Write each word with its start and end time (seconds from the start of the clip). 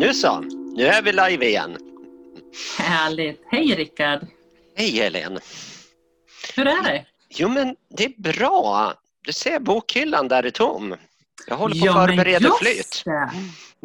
Nu 0.00 0.14
så, 0.14 0.40
nu 0.76 0.86
är 0.86 1.02
vi 1.02 1.12
live 1.12 1.46
igen. 1.48 1.76
Härligt. 2.78 3.42
Hej 3.46 3.74
Rickard! 3.74 4.26
Hej 4.76 4.90
Helen! 4.90 5.38
Hur 6.56 6.66
är 6.66 6.82
det? 6.82 7.06
Jo 7.28 7.48
men 7.48 7.76
det 7.96 8.04
är 8.04 8.14
bra. 8.32 8.94
Du 9.24 9.32
ser 9.32 9.58
bokhyllan 9.60 10.28
där 10.28 10.42
är 10.42 10.50
tom. 10.50 10.96
Jag 11.46 11.56
håller 11.56 11.74
på 11.74 11.90
att 11.90 11.94
Ja, 11.96 12.06
förbereda 12.06 12.50
flytt. 12.60 13.04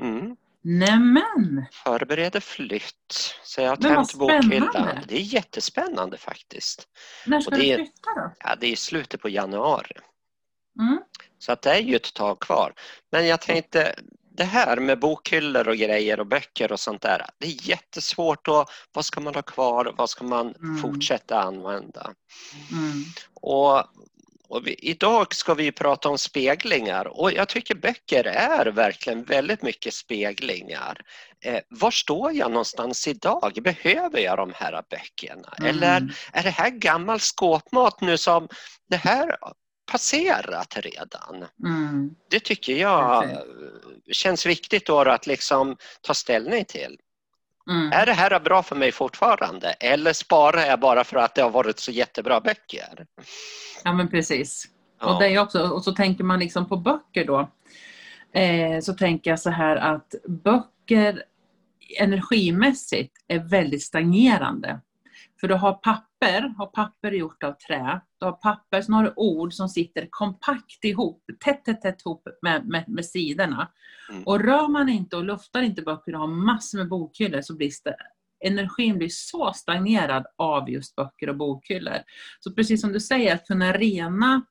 Mm. 0.02 0.36
Nämen! 0.62 1.66
Förbereder 1.72 2.40
flytt. 2.40 3.36
Så 3.44 3.62
jag 3.62 3.70
har 3.70 3.76
tömt 3.76 4.14
bokhyllan. 4.14 4.88
Det 5.08 5.16
är 5.16 5.20
jättespännande 5.22 6.18
faktiskt. 6.18 6.88
När 7.26 7.42
ska 7.42 7.52
Och 7.52 7.58
det- 7.58 7.64
du 7.64 7.76
flytta 7.76 8.10
då? 8.16 8.32
Ja, 8.40 8.56
det 8.60 8.68
är 8.68 8.72
i 8.72 8.76
slutet 8.76 9.22
på 9.22 9.30
januari. 9.30 9.96
Mm. 10.80 11.00
Så 11.40 11.52
att 11.52 11.62
det 11.62 11.70
är 11.72 11.80
ju 11.82 11.96
ett 11.96 12.14
tag 12.14 12.40
kvar. 12.40 12.74
Men 13.12 13.28
jag 13.28 13.42
tänkte, 13.42 13.96
det 14.38 14.44
här 14.44 14.78
med 14.78 15.00
bokhyllor 15.00 15.68
och 15.68 15.78
grejer 15.78 16.20
och 16.20 16.28
böcker 16.28 16.72
och 16.72 16.80
sånt 16.80 17.02
där. 17.02 17.26
Det 17.40 17.48
är 17.48 17.70
jättesvårt 17.70 18.48
att, 18.48 18.70
vad 18.94 19.06
ska 19.06 19.22
man 19.22 19.36
ha 19.36 19.42
kvar? 19.42 19.94
Vad 19.98 20.10
ska 20.10 20.24
man 20.24 20.56
Mm. 20.56 20.78
fortsätta 20.82 21.42
använda? 21.42 22.14
Mm. 22.72 23.04
Och, 23.34 23.84
och 24.48 24.68
vi, 24.68 24.74
idag 24.74 25.36
ska 25.36 25.54
vi 25.54 25.72
prata 25.72 26.10
om 26.10 26.18
speglingar 26.18 27.06
och 27.08 27.32
jag 27.34 27.48
tycker 27.50 27.76
böcker 27.76 28.24
är 28.28 28.66
verkligen 28.66 29.24
väldigt 29.24 29.62
mycket 29.62 29.94
speglingar. 29.94 31.02
Eh, 31.46 31.60
var 31.70 31.92
står 31.92 32.32
jag 32.34 32.52
någonstans 32.52 33.08
idag? 33.08 33.58
Behöver 33.64 34.20
jag 34.20 34.38
de 34.38 34.52
här 34.56 34.84
böckerna? 34.90 35.54
Eller 35.62 35.98
Mm. 35.98 36.12
är 36.34 36.44
det 36.44 36.50
här 36.50 36.70
gammal 36.70 37.20
skåpmat 37.20 38.02
nu 38.02 38.18
som 38.18 38.48
det 38.90 38.98
här 38.98 39.38
passerat 39.92 40.78
redan? 40.78 41.46
Mm. 41.64 42.16
Det 42.30 42.40
tycker 42.40 42.74
jag 42.74 43.24
eh, 43.24 43.38
känns 44.12 44.46
viktigt 44.46 44.86
då 44.86 45.00
att 45.00 45.28
liksom 45.28 45.78
ta 46.02 46.14
ställning 46.14 46.66
till. 46.66 46.98
Mm. 47.70 47.92
Är 47.92 48.06
det 48.06 48.14
här 48.14 48.40
bra 48.40 48.64
för 48.64 48.76
mig 48.76 48.92
fortfarande 48.92 49.70
eller 49.70 50.14
sparar 50.14 50.66
jag 50.66 50.80
bara 50.80 51.04
för 51.04 51.18
att 51.18 51.36
det 51.36 51.42
har 51.42 51.50
varit 51.50 51.80
så 51.80 51.92
jättebra 51.92 52.42
böcker? 52.42 53.06
Ja 53.84 53.94
men 53.94 54.10
precis. 54.10 54.66
Ja. 55.00 55.14
Och, 55.14 55.22
det 55.22 55.40
också, 55.40 55.68
och 55.68 55.84
så 55.84 55.92
tänker 55.92 56.24
man 56.24 56.40
liksom 56.40 56.70
på 56.70 56.78
böcker 56.78 57.26
då. 57.26 57.50
Eh, 58.40 58.80
så 58.82 58.94
tänker 58.94 59.30
jag 59.30 59.40
så 59.40 59.50
här 59.50 59.76
att 59.76 60.16
böcker 60.28 61.24
energimässigt 62.00 63.14
är 63.28 63.40
väldigt 63.40 63.84
stagnerande. 63.84 64.80
För 65.40 65.48
du 65.48 65.56
har 65.56 65.74
papper, 65.74 66.06
har 66.58 66.66
papper 66.66 67.12
gjort 67.12 67.44
av 67.44 67.52
trä. 67.52 68.02
Du 68.20 68.26
har 68.26 68.34
papper, 68.34 68.82
sen 68.82 68.94
har 68.94 69.04
du 69.04 69.14
ord 69.16 69.54
som 69.54 69.70
sitter 69.70 70.08
kompakt 70.10 70.84
ihop, 70.84 71.24
tätt, 71.46 71.66
tätt, 71.66 71.82
tätt 71.82 72.02
ihop 72.06 72.28
med, 72.42 72.68
med, 72.68 72.84
med 72.88 73.06
sidorna. 73.06 73.72
Mm. 74.10 74.24
Och 74.24 74.40
rör 74.40 74.68
man 74.68 74.90
inte 74.90 75.18
och 75.18 75.24
luftar 75.24 75.62
inte 75.62 75.82
böcker 75.82 76.14
och 76.14 76.20
har 76.20 76.28
massor 76.28 76.78
med 76.78 76.90
bokhyllor 76.90 77.42
så 77.42 77.56
blir 77.56 77.72
det, 77.84 77.96
energin 78.48 78.98
blir 78.98 79.10
så 79.12 79.52
stagnerad 79.56 80.26
av 80.38 80.70
just 80.70 80.96
böcker 80.96 81.30
och 81.30 81.38
bokhyllor. 81.38 81.98
Så 82.40 82.52
precis 82.52 82.82
som 82.82 82.92
du 82.92 83.00
säger, 83.00 83.36
att 83.36 83.48
kunna 83.48 83.74
rena 83.74 84.46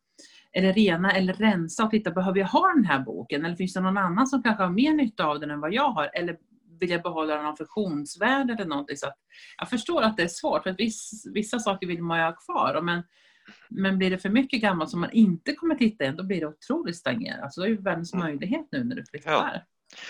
eller 0.52 0.72
rena 0.72 1.12
eller 1.12 1.34
rensa 1.34 1.84
och 1.84 1.90
titta, 1.90 2.10
behöver 2.10 2.38
jag 2.38 2.46
ha 2.46 2.72
den 2.74 2.84
här 2.84 2.98
boken? 2.98 3.44
Eller 3.44 3.56
finns 3.56 3.74
det 3.74 3.80
någon 3.80 3.98
annan 3.98 4.26
som 4.26 4.42
kanske 4.42 4.62
har 4.62 4.70
mer 4.70 4.94
nytta 4.94 5.24
av 5.24 5.40
den 5.40 5.50
än 5.50 5.60
vad 5.60 5.72
jag 5.72 5.90
har? 5.90 6.10
Eller 6.14 6.36
vill 6.84 6.90
jag 6.90 7.02
behålla 7.02 7.48
av 7.48 7.56
funktionsvärde 7.56 8.52
eller 8.52 8.64
någonting? 8.64 8.96
Så 8.96 9.06
jag 9.58 9.70
förstår 9.70 10.02
att 10.02 10.16
det 10.16 10.22
är 10.22 10.28
svårt, 10.28 10.62
för 10.62 10.70
att 10.70 10.80
viss, 10.80 11.26
vissa 11.34 11.58
saker 11.58 11.86
vill 11.86 12.02
man 12.02 12.18
ju 12.18 12.24
ha 12.24 12.32
kvar. 12.32 12.80
Men, 12.82 13.02
men 13.68 13.98
blir 13.98 14.10
det 14.10 14.18
för 14.18 14.28
mycket 14.28 14.60
gammalt 14.60 14.90
som 14.90 15.00
man 15.00 15.10
inte 15.12 15.52
kommer 15.54 15.74
titta 15.74 16.04
in, 16.04 16.16
då 16.16 16.22
blir 16.22 16.40
det 16.40 16.46
otroligt 16.46 16.96
stagnerat. 16.96 17.54
Så 17.54 17.60
det 17.60 17.66
är 17.66 17.70
ju 17.70 17.76
världens 17.76 18.12
Mm. 18.14 18.26
möjlighet 18.26 18.66
nu 18.72 18.84
när 18.84 18.96
du 18.96 19.04
flyttar. 19.04 19.32
Ja. 19.32 19.60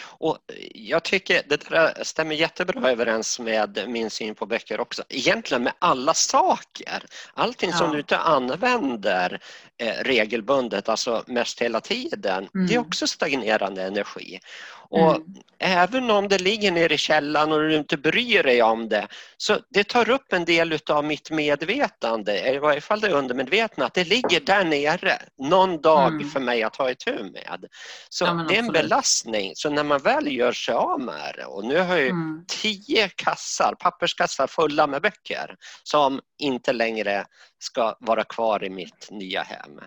Och 0.02 0.38
jag 0.74 1.02
tycker 1.02 1.42
det 1.48 1.68
där 1.68 2.04
stämmer 2.04 2.34
jättebra 2.34 2.90
överens 2.90 3.38
med 3.38 3.84
min 3.88 4.10
syn 4.10 4.34
på 4.34 4.46
böcker 4.46 4.80
också. 4.80 5.02
Egentligen 5.08 5.62
med 5.62 5.72
alla 5.78 6.14
saker. 6.14 7.04
Allting 7.34 7.72
som 7.72 7.86
Ja. 7.86 7.92
du 7.92 7.98
inte 7.98 8.18
använder 8.18 9.40
eh, 9.78 10.04
regelbundet, 10.04 10.88
alltså 10.88 11.24
mest 11.26 11.62
hela 11.62 11.80
tiden, 11.80 12.48
Mm. 12.54 12.66
det 12.66 12.74
är 12.74 12.78
också 12.78 13.06
stagnerande 13.06 13.82
energi. 13.82 14.40
Och 14.88 15.16
Mm. 15.16 15.22
även 15.58 16.10
om 16.10 16.28
det 16.28 16.38
ligger 16.38 16.70
nere 16.72 16.94
i 16.94 16.98
källan 16.98 17.52
och 17.52 17.58
du 17.60 17.76
inte 17.76 17.96
bryr 17.96 18.42
dig 18.42 18.62
om 18.62 18.88
det, 18.88 19.06
så 19.36 19.58
det 19.70 19.84
tar 19.88 20.10
upp 20.10 20.32
en 20.32 20.44
del 20.44 20.78
av 20.90 21.04
mitt 21.04 21.30
medvetande, 21.30 22.48
i 22.54 22.58
varje 22.58 22.80
fall 22.80 23.00
det 23.00 23.08
undermedvetna, 23.12 23.86
att 23.86 23.94
det 23.94 24.04
ligger 24.04 24.40
där 24.40 24.64
nere 24.64 25.18
någon 25.38 25.80
dag 25.80 26.12
Mm. 26.14 26.30
för 26.30 26.40
mig 26.40 26.62
att 26.62 26.74
ta 26.74 26.90
itu 26.90 27.12
med. 27.32 27.64
Så 28.08 28.24
Ja, 28.24 28.46
det 28.48 28.54
är 28.54 28.58
en 28.58 28.72
belastning. 28.72 29.52
Så 29.64 29.70
när 29.70 29.84
man 29.84 29.98
väl 29.98 30.32
gör 30.36 30.52
sig 30.52 30.74
av 30.74 31.00
med 31.00 31.34
det, 31.36 31.44
och 31.44 31.64
nu 31.64 31.78
har 31.78 31.96
jag 31.96 32.08
Mm. 32.08 32.44
tio 32.48 33.08
kassar, 33.08 33.74
papperskassar 33.74 34.46
fulla 34.46 34.86
med 34.86 35.02
böcker 35.02 35.56
som 35.82 36.20
inte 36.38 36.72
längre 36.72 37.24
ska 37.58 37.96
vara 38.00 38.24
kvar 38.24 38.64
i 38.64 38.70
mitt 38.70 39.08
nya 39.10 39.42
hem. 39.42 39.80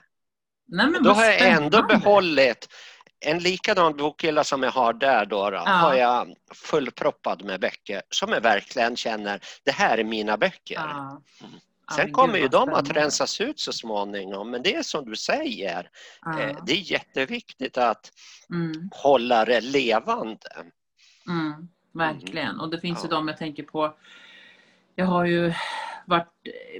Nej, 0.68 0.88
men 0.88 1.04
Då 1.04 1.12
har 1.12 1.26
jag 1.26 1.42
ändå 1.42 1.84
behållit 1.84 2.68
en 3.26 3.40
likadan 3.40 3.98
bokhylla 3.98 4.44
som 4.44 4.64
jag 4.64 4.72
har 4.72 4.94
där 4.94 5.26
då, 5.26 5.50
då 5.50 5.56
Ja. 5.58 5.62
har 5.72 5.94
jag 5.96 6.28
fullproppad 6.54 7.44
med 7.46 7.60
böcker 7.62 8.02
som 8.10 8.30
jag 8.32 8.42
verkligen 8.42 8.96
känner, 8.96 9.40
det 9.66 9.72
här 9.72 9.98
är 9.98 10.04
mina 10.04 10.38
böcker. 10.38 10.76
Ja. 10.76 11.22
Sen 11.96 12.12
kommer 12.12 12.38
ju 12.38 12.48
de 12.48 12.70
att 12.70 12.90
rensas 12.90 13.42
ut 13.42 13.60
så 13.60 13.72
småningom, 13.74 14.52
men 14.52 14.64
det 14.64 14.76
är 14.76 14.84
som 14.84 15.06
du 15.06 15.16
säger, 15.16 15.90
Ja. 16.22 16.40
eh, 16.42 16.58
det 16.66 16.72
är 16.72 16.92
jätteviktigt 16.92 17.78
att 17.78 18.12
Mm. 18.50 18.90
hålla 18.92 19.46
det 19.46 19.62
levande. 19.62 20.50
Mm, 21.28 21.68
verkligen. 21.94 22.60
Och 22.60 22.70
det 22.70 22.80
finns 22.80 23.04
ju 23.04 23.08
Ja. 23.08 23.16
de 23.16 23.28
jag 23.28 23.38
tänker 23.38 23.64
på. 23.64 23.98
Jag 24.96 25.06
har 25.06 25.26
ju 25.26 25.54
varit 26.06 26.28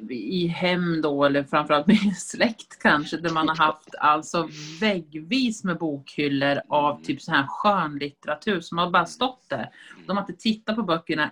i 0.10 0.48
hem 0.48 1.02
då, 1.02 1.26
eller 1.26 1.44
framförallt 1.44 1.88
med 2.06 2.18
släkt 2.18 2.80
kanske, 2.82 3.18
där 3.18 3.30
man 3.30 3.48
har 3.50 3.56
haft 3.56 3.96
alltså 4.00 4.50
väggvis 4.82 5.64
med 5.64 5.78
bokhyllor 5.78 6.62
av 6.70 7.04
typ 7.04 7.22
så 7.22 7.32
här 7.32 7.46
skönlitteratur 7.48 8.62
som 8.62 8.78
har 8.78 8.90
bara 8.90 9.06
stått 9.06 9.50
där. 9.50 9.70
De 10.08 10.18
har 10.18 10.24
inte 10.24 10.42
tittat 10.42 10.76
på 10.76 10.84
böckerna 10.84 11.32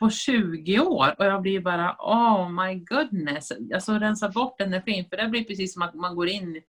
på 0.00 0.10
20 0.10 0.80
år 0.80 1.14
och 1.18 1.24
jag 1.24 1.42
blir 1.42 1.60
bara 1.60 1.96
oh 1.98 2.48
my 2.48 2.74
goodness. 2.74 3.52
Alltså 3.74 3.92
rensa 3.92 4.28
bort 4.28 4.60
energin 4.60 5.04
för 5.10 5.16
det 5.16 5.28
blir 5.28 5.44
precis 5.44 5.72
som 5.72 5.82
att 5.82 5.94
man 5.94 6.16
går 6.16 6.28
in 6.28 6.62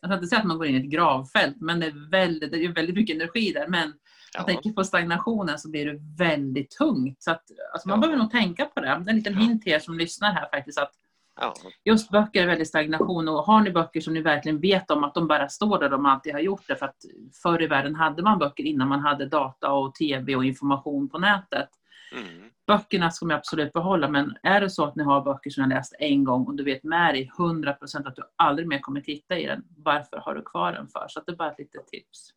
jag 0.00 0.08
ska 0.10 0.14
inte 0.14 0.26
säga 0.26 0.38
att 0.40 0.46
man 0.46 0.58
går 0.58 0.66
in 0.66 0.74
i 0.74 0.78
ett 0.78 0.92
gravfält, 0.92 1.56
men 1.60 1.80
det 1.80 1.86
är 1.86 2.10
väldigt, 2.10 2.50
det 2.52 2.64
är 2.64 2.68
väldigt 2.68 2.96
mycket 2.96 3.16
energi 3.16 3.52
där. 3.52 3.68
Men 3.68 3.92
jag 4.34 4.42
Ja. 4.42 4.44
tänker 4.46 4.70
på 4.70 4.84
stagnationen 4.84 5.58
så 5.58 5.70
blir 5.70 5.86
det 5.86 5.98
väldigt 6.24 6.70
tungt. 6.70 7.22
Så 7.22 7.30
att, 7.30 7.42
alltså 7.72 7.88
man 7.88 7.98
Ja. 7.98 8.00
behöver 8.00 8.18
nog 8.22 8.30
tänka 8.30 8.64
på 8.64 8.80
det. 8.80 8.86
Det 8.86 8.92
är 8.92 9.10
en 9.10 9.16
liten 9.16 9.36
hint 9.36 9.62
till 9.62 9.72
er 9.72 9.78
som 9.78 9.98
lyssnar 9.98 10.32
här 10.32 10.48
faktiskt. 10.52 10.78
Att 10.78 10.92
Ja. 11.40 11.54
just 11.84 12.10
böcker 12.10 12.42
är 12.42 12.46
väldigt 12.46 12.68
stagnation. 12.68 13.28
Och 13.28 13.34
har 13.44 13.60
ni 13.60 13.70
böcker 13.70 14.00
som 14.00 14.14
ni 14.14 14.20
verkligen 14.20 14.60
vet 14.60 14.90
om 14.90 15.04
att 15.04 15.14
de 15.14 15.26
bara 15.28 15.48
står 15.48 15.78
där 15.78 15.88
de 15.88 16.06
alltid 16.06 16.32
har 16.32 16.40
gjort 16.40 16.62
det. 16.68 16.76
För 16.76 16.86
att 16.86 16.96
förr 17.42 17.62
i 17.62 17.66
världen 17.66 17.94
hade 17.94 18.22
man 18.22 18.38
böcker 18.38 18.64
innan 18.64 18.88
man 18.88 19.00
hade 19.00 19.26
data 19.26 19.72
och 19.72 19.94
tv 19.94 20.36
och 20.36 20.44
information 20.44 21.08
på 21.08 21.18
nätet. 21.18 21.68
Mm. 22.12 22.50
Böckerna 22.66 23.10
ska 23.10 23.26
man 23.26 23.36
absolut 23.36 23.72
behålla, 23.72 24.08
men 24.08 24.36
är 24.42 24.60
det 24.60 24.70
så 24.70 24.84
att 24.84 24.96
ni 24.96 25.04
har 25.04 25.20
böcker 25.20 25.50
som 25.50 25.62
ni 25.68 25.74
har 25.74 25.80
läst 25.80 25.94
en 25.98 26.24
gång 26.24 26.46
och 26.46 26.54
du 26.56 26.64
vet 26.64 26.82
med 26.84 27.14
dig 27.14 27.30
100% 27.38 28.08
att 28.08 28.16
du 28.16 28.22
aldrig 28.36 28.68
mer 28.68 28.78
kommer 28.78 29.00
titta 29.00 29.38
i 29.38 29.46
den, 29.46 29.62
varför 29.76 30.16
har 30.16 30.34
du 30.34 30.42
kvar 30.42 30.72
den 30.72 30.88
för? 30.88 31.06
Så 31.08 31.20
det 31.20 31.32
är 31.32 31.36
bara 31.36 31.50
ett 31.50 31.58
litet 31.58 31.86
tips. 31.86 32.30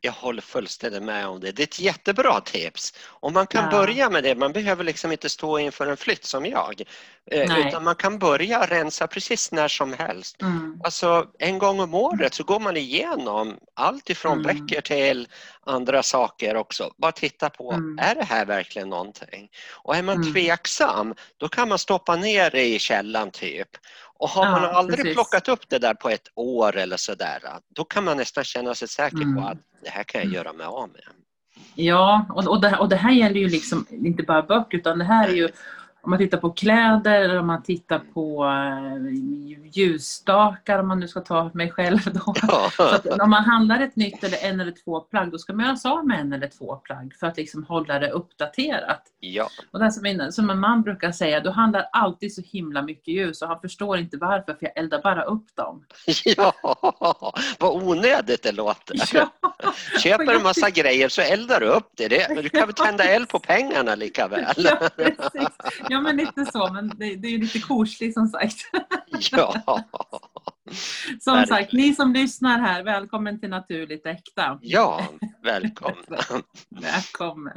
Jag 0.00 0.12
håller 0.12 0.42
fullständigt 0.42 1.02
med 1.02 1.26
om 1.28 1.40
det. 1.40 1.52
Det 1.52 1.62
är 1.62 1.66
ett 1.66 1.80
jättebra 1.80 2.40
tips. 2.40 2.94
Och 3.06 3.32
man 3.32 3.46
kan 3.46 3.64
Ja. 3.64 3.70
börja 3.70 4.10
med 4.10 4.22
det. 4.24 4.34
Man 4.34 4.52
behöver 4.52 4.84
liksom 4.84 5.12
inte 5.12 5.28
stå 5.28 5.58
inför 5.58 5.86
en 5.86 5.96
flytt 5.96 6.24
som 6.24 6.46
jag. 6.46 6.82
Eh, 7.30 7.48
Nej. 7.48 7.68
Utan 7.68 7.84
man 7.84 7.94
kan 7.94 8.18
börja 8.18 8.66
rensa 8.66 9.06
precis 9.06 9.52
när 9.52 9.68
som 9.68 9.92
helst. 9.92 10.42
Mm. 10.42 10.80
Alltså 10.84 11.26
en 11.38 11.58
gång 11.58 11.80
om 11.80 11.94
året 11.94 12.34
så 12.34 12.44
går 12.44 12.60
man 12.60 12.76
igenom 12.76 13.56
allt 13.74 14.10
ifrån 14.10 14.32
Mm. 14.40 14.42
böcker 14.66 14.80
till 14.80 15.28
andra 15.66 16.02
saker 16.02 16.56
också. 16.56 16.92
Bara 16.96 17.12
titta 17.12 17.50
på, 17.50 17.72
Mm. 17.72 17.98
är 17.98 18.14
det 18.14 18.24
här 18.24 18.46
verkligen 18.46 18.88
någonting? 18.88 19.48
Och 19.74 19.96
är 19.96 20.02
man 20.02 20.16
Mm. 20.16 20.32
tveksam, 20.32 21.14
då 21.36 21.48
kan 21.48 21.68
man 21.68 21.78
stoppa 21.78 22.16
ner 22.16 22.50
det 22.50 22.64
i 22.74 22.78
källan 22.78 23.30
typ. 23.30 23.68
Och 24.20 24.28
har 24.28 24.44
Ja, 24.44 24.50
man 24.50 24.64
aldrig 24.64 24.98
precis. 24.98 25.14
plockat 25.14 25.48
upp 25.48 25.68
det 25.68 25.78
där 25.78 25.94
på 25.94 26.08
ett 26.08 26.28
år 26.34 26.76
eller 26.76 26.96
sådär, 26.96 27.38
då 27.74 27.84
kan 27.84 28.04
man 28.04 28.16
nästan 28.16 28.44
känna 28.44 28.74
sig 28.74 28.88
säker 28.88 29.16
på 29.16 29.22
Mm. 29.22 29.44
att 29.44 29.58
det 29.84 29.90
här 29.90 30.02
kan 30.04 30.20
jag 30.22 30.32
göra 30.32 30.52
mig 30.52 30.66
av 30.66 30.88
med. 30.88 31.02
Ja, 31.74 32.26
och, 32.34 32.46
och, 32.48 32.60
det, 32.60 32.76
och 32.78 32.88
det 32.88 32.96
här 32.96 33.12
gäller 33.12 33.40
ju 33.40 33.48
liksom 33.48 33.86
inte 33.90 34.22
bara 34.22 34.42
böcker 34.42 34.78
utan 34.78 34.98
det 34.98 35.04
här 35.04 35.28
är 35.28 35.32
ju 35.32 35.48
om 36.02 36.10
man 36.10 36.18
tittar 36.18 36.38
på 36.38 36.50
kläder 36.50 37.20
eller 37.20 37.38
om 37.38 37.46
man 37.46 37.62
tittar 37.62 37.98
på 37.98 38.44
uh, 38.44 39.12
ljusstakar, 39.72 40.78
om 40.78 40.88
man 40.88 41.00
nu 41.00 41.08
ska 41.08 41.20
ta 41.20 41.50
mig 41.54 41.70
själv 41.70 41.98
då. 42.04 42.34
Ja. 42.48 42.70
Så 42.76 43.22
om 43.22 43.30
man 43.30 43.44
handlar 43.44 43.80
ett 43.80 43.96
nytt 43.96 44.24
eller 44.24 44.44
en 44.44 44.60
eller 44.60 44.72
två 44.84 45.00
plagg, 45.00 45.30
då 45.30 45.38
ska 45.38 45.52
man 45.52 45.66
göra 45.66 45.76
sig 45.76 45.90
av 45.90 46.06
med 46.06 46.20
en 46.20 46.32
eller 46.32 46.48
två 46.48 46.76
plagg 46.76 47.14
för 47.20 47.26
att 47.26 47.36
liksom 47.36 47.64
hålla 47.64 47.98
det 47.98 48.10
uppdaterat. 48.10 49.02
Ja. 49.20 49.48
Och 49.72 49.78
det 49.78 49.92
som, 49.92 50.02
min, 50.02 50.32
som 50.32 50.50
en 50.50 50.58
man 50.58 50.82
brukar 50.82 51.12
säga, 51.12 51.40
du 51.40 51.50
handlar 51.50 51.88
alltid 51.92 52.34
så 52.34 52.42
himla 52.44 52.82
mycket 52.82 53.08
ljus 53.08 53.42
och 53.42 53.48
han 53.48 53.60
förstår 53.60 53.98
inte 53.98 54.16
varför, 54.16 54.52
för 54.52 54.58
jag 54.60 54.76
eldar 54.76 55.02
bara 55.02 55.22
upp 55.22 55.56
dem. 55.56 55.84
Ja, 56.24 56.52
vad 57.58 57.82
onödigt 57.82 58.42
det 58.42 58.52
låter. 58.52 58.96
Ja. 59.12 59.30
Köper 60.02 60.34
en 60.34 60.42
massa 60.42 60.70
grejer 60.70 61.08
så 61.08 61.22
eldar 61.22 61.60
du 61.60 61.66
upp 61.66 61.90
det. 61.94 62.08
det 62.08 62.42
du 62.42 62.48
kan 62.48 62.66
väl 62.66 62.74
tända 62.74 63.04
eld 63.04 63.28
på 63.28 63.38
pengarna 63.38 63.94
lika 63.94 64.28
väl? 64.28 64.44
Ja, 64.56 64.88
precis. 64.96 65.48
Ja, 65.88 66.00
men 66.00 66.16
lite 66.16 66.44
så. 66.44 66.72
Men 66.72 66.88
det, 66.88 67.16
det 67.16 67.28
är 67.28 67.38
lite 67.38 67.60
kosligt 67.60 68.14
som 68.14 68.26
sagt. 68.28 68.56
Ja. 69.30 69.54
Som 71.20 71.34
Verkligen. 71.34 71.46
sagt, 71.46 71.72
ni 71.72 71.94
som 71.94 72.12
lyssnar 72.12 72.58
här, 72.58 72.82
välkommen 72.82 73.40
till 73.40 73.50
Naturligt 73.50 74.06
Äkta. 74.06 74.58
Ja, 74.62 75.08
välkommen. 75.42 76.04
välkommen. 76.70 77.56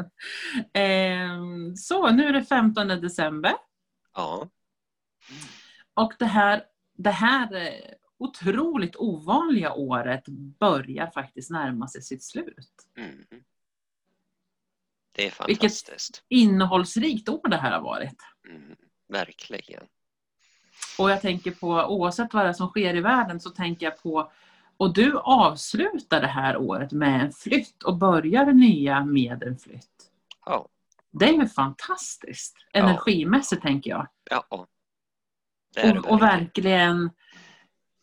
Eh, 0.74 1.74
så, 1.78 2.10
nu 2.10 2.28
är 2.28 2.34
det 2.34 2.44
15 2.44 2.88
december. 2.88 3.54
Ja. 4.14 4.50
Och 5.94 6.14
det 6.20 6.26
här, 6.26 6.64
det 6.98 7.12
här 7.12 7.56
eh, 7.56 7.94
otroligt 8.20 8.96
ovanliga 8.96 9.74
året 9.74 10.24
börjar 10.60 11.08
faktiskt 11.08 11.52
närma 11.52 11.88
sig 11.88 12.02
sitt 12.02 12.24
slut. 12.24 12.72
Mm. 12.98 13.26
Det 15.12 15.28
är 15.28 15.32
fantastiskt. 15.32 15.90
Vilket 15.90 16.24
innehållsrikt 16.30 17.30
år 17.30 17.50
det 17.50 17.58
här 17.58 17.72
har 17.72 17.82
varit. 17.82 18.18
Mm, 18.50 18.76
verkligen. 19.10 19.84
Och 20.98 21.12
jag 21.12 21.22
tänker 21.22 21.52
på, 21.52 21.68
oavsett 21.68 22.34
vad 22.34 22.46
det 22.46 22.50
är 22.50 22.54
som 22.54 22.68
sker 22.68 22.96
i 22.96 23.02
världen, 23.02 23.40
så 23.40 23.50
tänker 23.50 23.86
jag 23.86 24.04
på 24.04 24.32
och 24.82 24.94
du 24.94 25.18
avslutar 25.18 26.22
det 26.22 26.28
här 26.28 26.58
året 26.58 26.92
med 26.92 27.22
en 27.22 27.32
flytt 27.32 27.84
och 27.84 27.98
börjar 27.98 28.46
det 28.46 28.54
nya 28.54 29.06
med 29.06 29.44
en 29.44 29.58
flytt. 29.58 30.12
Ja. 30.46 30.68
Det 31.12 31.26
är 31.26 31.34
ju 31.34 31.48
fantastiskt, 31.48 32.56
energimässigt 32.74 33.62
ja. 33.64 33.70
tänker 33.70 33.90
jag. 33.90 34.08
Ja. 34.30 34.46
Och, 34.50 34.68
och, 36.12 36.22
verkligen 36.22 37.10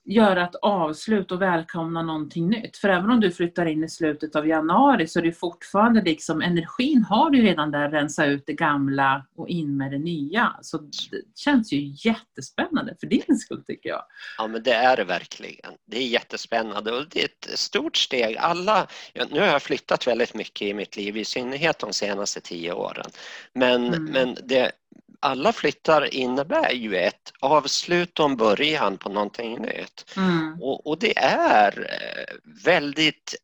göra 0.08 0.44
ett 0.44 0.54
avslut 0.54 1.32
och 1.32 1.42
välkomna 1.42 2.02
någonting 2.02 2.48
nytt. 2.48 2.76
För 2.76 2.88
även 2.88 3.10
om 3.10 3.20
du 3.20 3.30
flyttar 3.30 3.66
in 3.66 3.84
i 3.84 3.88
slutet 3.88 4.36
av 4.36 4.46
januari 4.46 5.06
så 5.06 5.18
är 5.18 5.22
det 5.22 5.32
fortfarande 5.32 6.02
liksom, 6.02 6.42
energin 6.42 7.02
har 7.02 7.30
du 7.30 7.42
redan 7.42 7.70
där, 7.70 7.90
rensa 7.90 8.26
ut 8.26 8.42
det 8.46 8.52
gamla 8.52 9.26
och 9.36 9.48
in 9.48 9.76
med 9.76 9.90
det 9.90 9.98
nya. 9.98 10.56
Så 10.62 10.78
det 10.78 11.22
känns 11.34 11.72
ju 11.72 11.92
jättespännande 12.08 12.96
för 13.00 13.06
din 13.06 13.38
skull 13.38 13.64
tycker 13.64 13.88
jag. 13.88 14.02
Ja 14.38 14.46
men 14.46 14.62
det 14.62 14.74
är 14.74 14.96
det 14.96 15.04
verkligen. 15.04 15.72
Det 15.86 15.96
är 15.96 16.06
jättespännande 16.06 16.92
och 16.92 17.08
det 17.10 17.20
är 17.20 17.24
ett 17.24 17.58
stort 17.58 17.96
steg. 17.96 18.36
Alla, 18.36 18.86
nu 19.30 19.40
har 19.40 19.46
jag 19.46 19.62
flyttat 19.62 20.06
väldigt 20.06 20.34
mycket 20.34 20.62
i 20.62 20.74
mitt 20.74 20.96
liv, 20.96 21.16
i 21.16 21.24
synnerhet 21.24 21.78
de 21.78 21.92
senaste 21.92 22.40
tio 22.40 22.72
åren. 22.72 23.10
Men, 23.52 23.86
mm. 23.86 24.04
men 24.04 24.36
det 24.44 24.72
alla 25.20 25.52
flyttar 25.52 26.14
innebär 26.14 26.72
ju 26.72 26.96
ett 26.96 27.32
avslut 27.40 28.20
och 28.20 28.26
en 28.26 28.36
början 28.36 28.98
på 28.98 29.08
någonting 29.08 29.58
nytt. 29.58 30.14
Mm. 30.16 30.62
Och, 30.62 30.86
och, 30.86 30.98
det 30.98 31.18
är 31.18 31.78
eh, 31.78 32.34
väldigt 32.64 33.34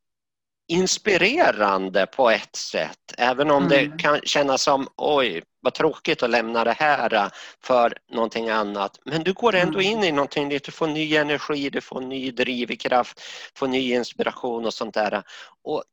inspirerande 0.69 2.07
på 2.07 2.31
ett 2.31 2.57
sätt, 2.57 3.15
även 3.19 3.51
om 3.51 3.65
mm. 3.65 3.69
det 3.69 4.03
kan 4.03 4.21
kännas 4.21 4.63
som 4.63 4.89
oj, 4.97 5.43
vad 5.61 5.75
tråkigt 5.75 6.23
att 6.23 6.31
lämna 6.31 6.65
det 6.65 6.73
här 6.73 7.15
eh, 7.15 7.29
för 7.63 7.99
någonting 8.13 8.49
annat. 8.49 8.99
Men 9.05 9.25
du 9.25 9.33
går 9.33 9.55
ändå 9.55 9.81
mm. 9.81 9.93
in 9.93 10.05
i 10.05 10.13
någonting 10.13 10.49
nytt, 10.49 10.65
du 10.65 10.73
får 10.73 10.87
ny 10.87 11.17
energi, 11.17 11.71
du 11.71 11.81
får 11.81 12.01
ny 12.01 12.31
drivkraft, 12.31 13.21
får 13.55 13.67
ny 13.67 13.95
inspiration 13.95 14.67
och 14.67 14.75
sånt 14.75 14.95
där. 14.95 15.23
Och 15.63 15.85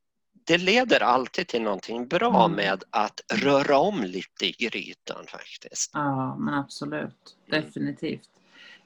det 0.44 0.58
leder 0.58 1.00
alltid 1.02 1.48
till 1.48 1.62
någonting 1.62 2.08
bra 2.08 2.44
mm. 2.44 2.56
med 2.56 2.84
att 2.90 3.20
röra 3.32 3.78
om 3.78 4.02
lite 4.02 4.46
i 4.46 4.52
grytan 4.58 5.26
faktiskt. 5.26 5.90
Ja, 5.94 6.36
men 6.36 6.54
absolut. 6.54 7.36
Mm. 7.48 7.62
Definitivt. 7.64 8.28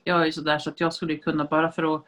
Jag 0.04 0.26
är 0.26 0.30
sådär 0.30 0.58
så 0.58 0.70
att 0.70 0.80
jag 0.80 0.94
skulle 0.94 1.16
kunna 1.16 1.44
bara 1.44 1.72
för 1.72 1.94
att... 1.94 2.04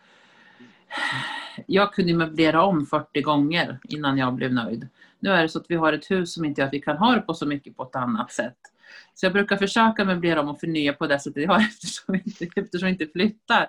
Jag 1.67 1.93
kunde 1.93 2.15
möblera 2.15 2.63
om 2.63 2.87
40 2.87 3.21
gånger 3.21 3.79
innan 3.89 4.19
jag 4.19 4.35
blev 4.35 4.53
nöjd. 4.53 4.89
Nu 5.21 5.31
är 5.31 5.43
det 5.43 5.49
så 5.49 5.59
att 5.59 5.67
vi 5.69 5.75
har 5.75 5.93
ett 5.93 6.11
hus 6.11 6.35
som 6.35 6.45
inte 6.45 6.61
gör 6.61 6.69
att 6.69 6.75
vi 6.75 6.81
kan 6.81 6.97
ha 6.97 7.15
det 7.15 7.21
på 7.21 7.35
så 7.35 7.47
mycket 7.47 7.77
på 7.77 7.83
ett 7.83 7.97
annat 7.97 8.33
sätt. 8.33 8.59
Så 9.15 9.27
jag 9.27 9.33
brukar 9.33 9.57
försöka 9.57 10.05
möblera 10.05 10.41
om 10.41 10.49
och 10.49 10.61
förnya 10.61 10.93
på 10.93 11.07
det 11.07 11.21
sättet 11.21 11.43
jag 11.43 11.51
har 11.51 11.61
eftersom 11.69 12.13
vi 12.13 12.23
inte, 12.25 12.61
eftersom 12.61 12.87
vi 12.87 12.93
inte 12.93 13.07
flyttar. 13.07 13.67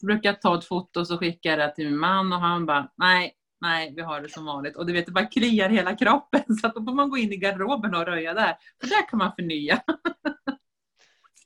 Så 0.00 0.06
brukar 0.06 0.28
jag 0.28 0.40
ta 0.40 0.58
ett 0.58 0.64
foto 0.64 1.00
och 1.00 1.06
så 1.06 1.18
skickar 1.18 1.50
jag 1.50 1.58
det 1.58 1.74
till 1.74 1.84
min 1.84 1.98
man 1.98 2.32
och 2.32 2.40
han 2.40 2.66
bara, 2.66 2.88
nej, 2.96 3.34
nej, 3.60 3.92
vi 3.96 4.02
har 4.02 4.20
det 4.20 4.28
som 4.28 4.44
vanligt. 4.44 4.76
Och 4.76 4.86
du 4.86 4.92
vet, 4.92 5.06
det 5.06 5.12
bara 5.12 5.26
kliar 5.26 5.68
hela 5.68 5.96
kroppen 5.96 6.42
så 6.60 6.66
att 6.66 6.74
då 6.74 6.84
får 6.84 6.94
man 6.94 7.10
gå 7.10 7.18
in 7.18 7.32
i 7.32 7.36
garderoben 7.36 7.94
och 7.94 8.06
röja 8.06 8.34
där. 8.34 8.56
För 8.80 8.88
där 8.88 9.08
kan 9.08 9.18
man 9.18 9.32
förnya. 9.36 9.82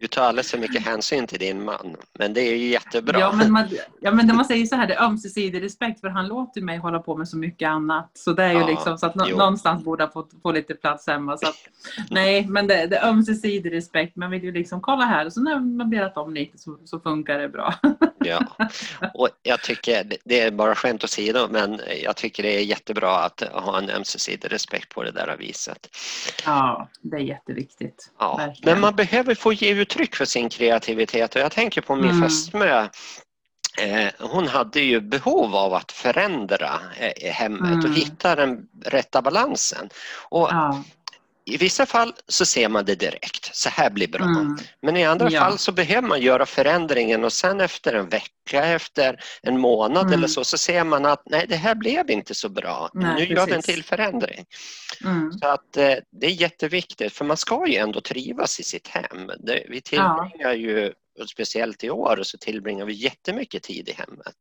Du 0.05 0.09
tar 0.09 0.23
alldeles 0.23 0.51
för 0.51 0.59
mycket 0.59 0.87
hänsyn 0.87 1.27
till 1.27 1.39
din 1.39 1.65
man, 1.65 1.97
men 2.19 2.35
det 2.35 2.41
är 2.41 2.56
ju 2.56 2.67
jättebra. 2.67 3.21
Ja, 3.21 3.33
men 3.33 3.53
man, 3.53 3.69
ja, 4.01 4.11
men 4.11 4.37
man 4.37 4.45
säger 4.45 4.67
så 4.67 4.77
här, 4.77 4.87
det 4.87 4.95
är 4.95 5.05
ömsesidig 5.05 5.62
respekt, 5.62 6.01
för 6.01 6.09
han 6.09 6.29
låter 6.29 6.61
mig 6.61 6.79
hålla 6.79 6.99
på 6.99 7.17
med 7.17 7.29
så 7.29 7.37
mycket 7.37 7.69
annat. 7.69 8.11
Så 8.15 8.33
det 8.33 8.45
är 8.45 8.53
ju 8.53 8.59
ja, 8.59 8.67
liksom 8.67 8.99
så 8.99 9.06
att 9.06 9.15
no, 9.15 9.25
någonstans 9.25 9.85
borde 9.85 10.05
ha 10.05 10.11
fått 10.11 10.31
få 10.43 10.53
lite 10.53 10.75
plats 10.75 11.06
hemma. 11.06 11.37
Så 11.37 11.49
att, 11.49 11.56
nej, 12.11 12.47
men 12.49 12.67
det, 12.67 12.87
det 12.87 12.97
är 12.97 13.09
ömsesidig 13.09 13.73
respekt. 13.73 14.17
Man 14.17 14.31
vill 14.31 14.45
ju 14.45 14.53
liksom 14.53 14.81
kolla 14.81 15.05
här, 15.05 15.27
och 15.27 15.33
så 15.33 15.41
när 15.41 15.61
man 15.61 15.91
blir 15.91 16.19
om 16.19 16.35
lite 16.35 16.59
så, 16.59 16.77
så 16.85 17.00
funkar 17.00 17.39
det 17.39 17.49
bra. 17.49 17.75
Ja, 18.27 18.47
och 19.15 19.29
jag 19.43 19.62
tycker, 19.62 20.12
det 20.25 20.41
är 20.41 20.50
bara 20.50 20.75
skämt 20.75 21.05
åsido, 21.05 21.49
men 21.50 21.81
jag 22.03 22.17
tycker 22.17 22.43
det 22.43 22.57
är 22.57 22.61
jättebra 22.61 23.17
att 23.17 23.41
ha 23.53 23.79
en 23.79 23.91
ömsesidig 23.91 24.53
respekt 24.53 24.95
på 24.95 25.03
det 25.03 25.11
där 25.11 25.37
viset. 25.37 25.89
Ja, 26.45 26.89
det 27.00 27.17
är 27.17 27.21
jätteviktigt. 27.21 28.11
Ja, 28.19 28.55
men 28.62 28.81
man 28.81 28.97
behöver 28.97 29.35
få 29.35 29.53
ge 29.53 29.75
uttryck 29.94 30.17
för 30.17 30.25
sin 30.25 30.49
kreativitet 30.49 31.35
och 31.35 31.41
jag 31.41 31.52
tänker 31.52 31.81
på 31.81 31.96
min 31.96 32.11
mm. 32.11 32.23
fästmö 32.23 32.88
eh, 33.79 34.08
hon 34.19 34.49
hade 34.49 34.81
ju 34.81 35.00
behov 35.00 35.56
av 35.56 35.75
att 35.75 35.93
förändra 35.93 36.81
eh, 36.99 37.32
hemmet 37.32 37.85
mm. 37.85 37.91
och 37.91 37.96
hitta 37.96 38.35
den 38.35 38.69
rätta 38.85 39.23
balansen. 39.23 39.88
Och 40.29 40.49
ja. 40.50 40.82
I 41.46 41.56
vissa 41.56 41.87
fall 41.87 42.14
så 42.29 42.46
ser 42.46 42.69
man 42.69 42.85
det 42.85 42.94
direkt, 42.94 43.56
så 43.56 43.69
här 43.69 43.91
blir 43.91 44.08
bra. 44.08 44.25
Mm. 44.25 44.56
Men 44.82 44.96
i 44.96 45.05
andra 45.05 45.31
ja. 45.31 45.41
fall 45.41 45.58
så 45.58 45.73
behöver 45.73 46.08
man 46.08 46.20
göra 46.20 46.46
förändringen 46.46 47.25
och 47.25 47.32
sen 47.32 47.61
efter 47.61 47.94
en 47.94 48.08
vecka, 48.08 48.64
efter 48.64 49.20
en 49.43 49.61
månad 49.61 50.06
mm. 50.06 50.12
eller 50.12 50.29
så, 50.29 50.44
så 50.44 50.58
ser 50.58 50.85
man 50.85 51.06
att 51.06 51.23
nej, 51.26 51.46
det 51.49 51.56
här 51.56 51.75
blev 51.75 52.11
inte 52.11 52.35
så 52.35 52.49
bra. 52.49 52.91
Nej, 52.94 53.06
nu 53.06 53.14
precis. 53.14 53.37
gör 53.37 53.46
vi 53.46 53.52
en 53.52 53.62
till 53.62 53.85
förändring. 53.85 54.44
Mm. 55.05 55.32
Så 55.32 55.46
att 55.46 55.76
eh, 55.76 55.94
det 56.20 56.26
är 56.26 56.31
jätteviktigt, 56.31 57.12
för 57.12 57.25
man 57.25 57.37
ska 57.37 57.67
ju 57.67 57.76
ändå 57.76 58.00
trivas 58.00 58.61
i 58.61 58.62
sitt 58.62 58.88
hem. 58.88 59.31
Det, 59.38 59.67
vi 59.69 59.81
tillbringar 59.81 60.31
ja. 60.38 60.55
ju, 60.55 60.93
speciellt 61.32 61.85
i 61.85 61.90
år, 61.90 62.20
så 62.23 62.38
tillbringar 62.38 62.85
vi 62.85 62.93
jättemycket 62.93 63.62
tid 63.62 63.88
i 63.88 63.93
hemmet. 63.93 64.37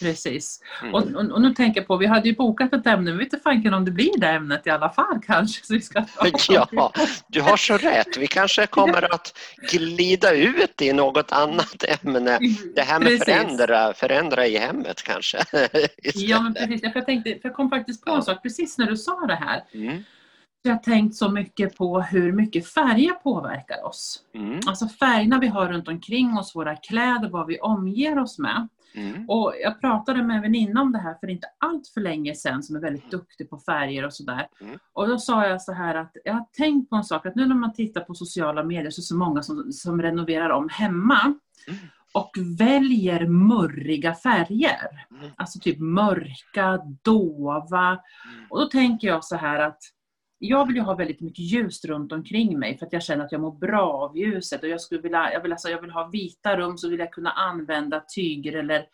Precis. 0.00 0.60
Mm. 0.82 0.94
Och, 0.94 1.02
och, 1.02 1.30
och, 1.30 1.42
nu 1.42 1.54
tänker 1.54 1.80
jag 1.80 1.88
på, 1.88 1.96
vi 1.96 2.06
hade 2.06 2.28
ju 2.28 2.34
bokat 2.34 2.72
ett 2.72 2.86
ämne, 2.86 3.10
men 3.10 3.18
vi 3.18 3.24
vet 3.24 3.32
inte 3.32 3.42
fanken 3.42 3.74
om 3.74 3.84
det 3.84 3.90
blir 3.90 4.18
det 4.18 4.26
ämnet 4.26 4.66
i 4.66 4.70
alla 4.70 4.90
fall 4.90 5.20
kanske. 5.26 5.66
Så 5.66 5.74
vi 5.74 5.80
ska 5.80 6.04
ja, 6.48 6.92
du 7.26 7.40
har 7.40 7.56
så 7.56 7.76
rätt. 7.76 8.16
Vi 8.16 8.26
kanske 8.26 8.66
kommer 8.66 9.14
att 9.14 9.38
glida 9.72 10.32
ut 10.32 10.82
i 10.82 10.92
något 10.92 11.32
annat 11.32 11.84
ämne. 11.88 12.38
Det 12.74 12.82
här 12.82 13.00
med 13.00 13.18
förändra, 13.18 13.92
förändra 13.94 14.46
i 14.46 14.58
hemmet 14.58 15.02
kanske. 15.02 15.38
ja, 16.14 16.40
men 16.40 16.54
precis. 16.54 16.80
För 16.80 16.92
jag, 16.94 17.06
tänkte, 17.06 17.30
för 17.30 17.48
jag 17.48 17.54
kom 17.54 17.70
faktiskt 17.70 18.04
på 18.04 18.12
en 18.12 18.22
sak 18.22 18.42
precis 18.42 18.78
när 18.78 18.86
du 18.86 18.96
sa 18.96 19.26
det 19.26 19.34
här. 19.34 19.64
Mm. 19.74 20.02
Jag 20.62 20.72
har 20.72 20.78
tänkt 20.78 21.16
så 21.16 21.28
mycket 21.28 21.76
på 21.76 22.00
hur 22.00 22.32
mycket 22.32 22.68
färger 22.68 23.12
påverkar 23.12 23.86
oss. 23.86 24.22
Mm. 24.34 24.60
Alltså 24.66 24.88
färgerna 24.88 25.38
vi 25.38 25.46
har 25.46 25.68
runt 25.68 25.88
omkring 25.88 26.38
oss, 26.38 26.56
våra 26.56 26.76
kläder, 26.76 27.28
vad 27.28 27.46
vi 27.46 27.60
omger 27.60 28.18
oss 28.18 28.38
med. 28.38 28.68
Mm. 28.94 29.28
Och 29.28 29.54
jag 29.62 29.80
pratade 29.80 30.22
med 30.22 30.36
en 30.36 30.42
väninna 30.42 30.82
om 30.82 30.92
det 30.92 30.98
här 30.98 31.14
för 31.14 31.30
inte 31.30 31.46
allt 31.58 31.88
för 31.88 32.00
länge 32.00 32.34
sedan 32.34 32.62
som 32.62 32.76
är 32.76 32.80
väldigt 32.80 33.10
duktig 33.10 33.50
på 33.50 33.58
färger 33.58 34.04
och 34.04 34.14
sådär. 34.14 34.46
Mm. 34.60 34.78
Och 34.92 35.08
då 35.08 35.18
sa 35.18 35.46
jag 35.46 35.62
så 35.62 35.72
här 35.72 35.94
att 35.94 36.12
jag 36.24 36.32
har 36.34 36.46
tänkt 36.52 36.90
på 36.90 36.96
en 36.96 37.04
sak 37.04 37.26
att 37.26 37.34
nu 37.34 37.46
när 37.46 37.54
man 37.54 37.72
tittar 37.72 38.00
på 38.00 38.14
sociala 38.14 38.64
medier 38.64 38.90
så 38.90 38.98
är 38.98 39.02
det 39.02 39.06
så 39.06 39.16
många 39.16 39.42
som, 39.42 39.72
som 39.72 40.02
renoverar 40.02 40.50
om 40.50 40.68
hemma. 40.68 41.20
Mm. 41.68 41.80
Och 42.12 42.30
väljer 42.58 43.26
murriga 43.26 44.14
färger. 44.14 45.06
Mm. 45.10 45.30
Alltså 45.36 45.58
typ 45.58 45.78
mörka, 45.78 46.80
dova. 47.02 47.88
Mm. 47.88 48.46
Och 48.50 48.60
då 48.60 48.66
tänker 48.66 49.08
jag 49.08 49.24
så 49.24 49.36
här 49.36 49.58
att 49.58 49.78
jag 50.38 50.66
vill 50.66 50.76
ju 50.76 50.82
ha 50.82 50.94
väldigt 50.94 51.20
mycket 51.20 51.44
ljus 51.44 51.84
runt 51.84 52.12
omkring 52.12 52.58
mig 52.58 52.78
för 52.78 52.86
att 52.86 52.92
jag 52.92 53.02
känner 53.02 53.24
att 53.24 53.32
jag 53.32 53.40
mår 53.40 53.58
bra 53.58 53.92
av 53.92 54.18
ljuset. 54.18 54.62
Och 54.62 54.68
jag, 54.68 54.80
skulle 54.80 55.00
vilja, 55.00 55.32
jag, 55.32 55.40
vill 55.40 55.52
alltså, 55.52 55.68
jag 55.68 55.80
vill 55.80 55.90
ha 55.90 56.08
vita 56.12 56.56
rum 56.56 56.78
så 56.78 56.88
vill 56.88 56.98
jag 56.98 57.12
kunna 57.12 57.30
använda 57.30 58.04
tyger 58.14 58.56
eller 58.56 58.86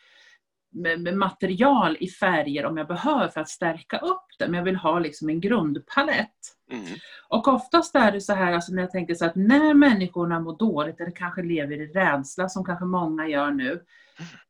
med, 0.72 1.00
med, 1.00 1.16
material 1.16 1.96
i 2.00 2.08
färger 2.08 2.66
om 2.66 2.76
jag 2.76 2.86
behöver 2.86 3.28
för 3.28 3.40
att 3.40 3.48
stärka 3.48 3.98
upp 3.98 4.26
det. 4.38 4.48
Men 4.48 4.54
jag 4.54 4.64
vill 4.64 4.76
ha 4.76 4.98
liksom 4.98 5.28
en 5.28 5.40
grundpalett. 5.40 6.56
Mm. 6.70 6.84
Och 7.28 7.48
oftast 7.48 7.94
är 7.94 8.12
det 8.12 8.20
så 8.20 8.34
här, 8.34 8.52
alltså 8.52 8.72
när 8.72 8.82
jag 8.82 8.90
tänker 8.90 9.14
så 9.14 9.24
att 9.24 9.36
när 9.36 9.74
människorna 9.74 10.40
mår 10.40 10.58
dåligt 10.58 11.00
eller 11.00 11.10
kanske 11.10 11.42
lever 11.42 11.80
i 11.80 11.86
rädsla, 11.86 12.48
som 12.48 12.64
kanske 12.64 12.84
många 12.84 13.28
gör 13.28 13.50
nu, 13.50 13.82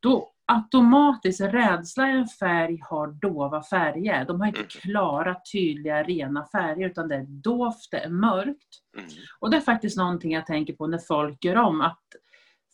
då 0.01 0.33
automatiskt, 0.51 1.41
rädsla 1.41 2.09
i 2.09 2.13
en 2.13 2.27
färg 2.27 2.79
har 2.83 3.07
dova 3.07 3.63
färger. 3.63 4.25
De 4.25 4.41
har 4.41 4.47
inte 4.47 4.61
mm. 4.61 4.71
klara, 4.71 5.37
tydliga, 5.53 6.03
rena 6.03 6.47
färger 6.53 6.87
utan 6.87 7.09
det 7.09 7.15
är 7.15 7.27
dovt, 7.27 7.91
det 7.91 7.99
är 7.99 8.11
mörkt. 8.11 8.69
Mm. 8.99 9.11
Och 9.41 9.51
det 9.51 9.57
är 9.57 9.61
faktiskt 9.61 9.97
någonting 9.97 10.33
jag 10.33 10.47
tänker 10.47 10.73
på 10.73 10.87
när 10.87 10.99
folk 10.99 11.45
gör 11.45 11.57
om. 11.57 11.81
Att 11.81 12.05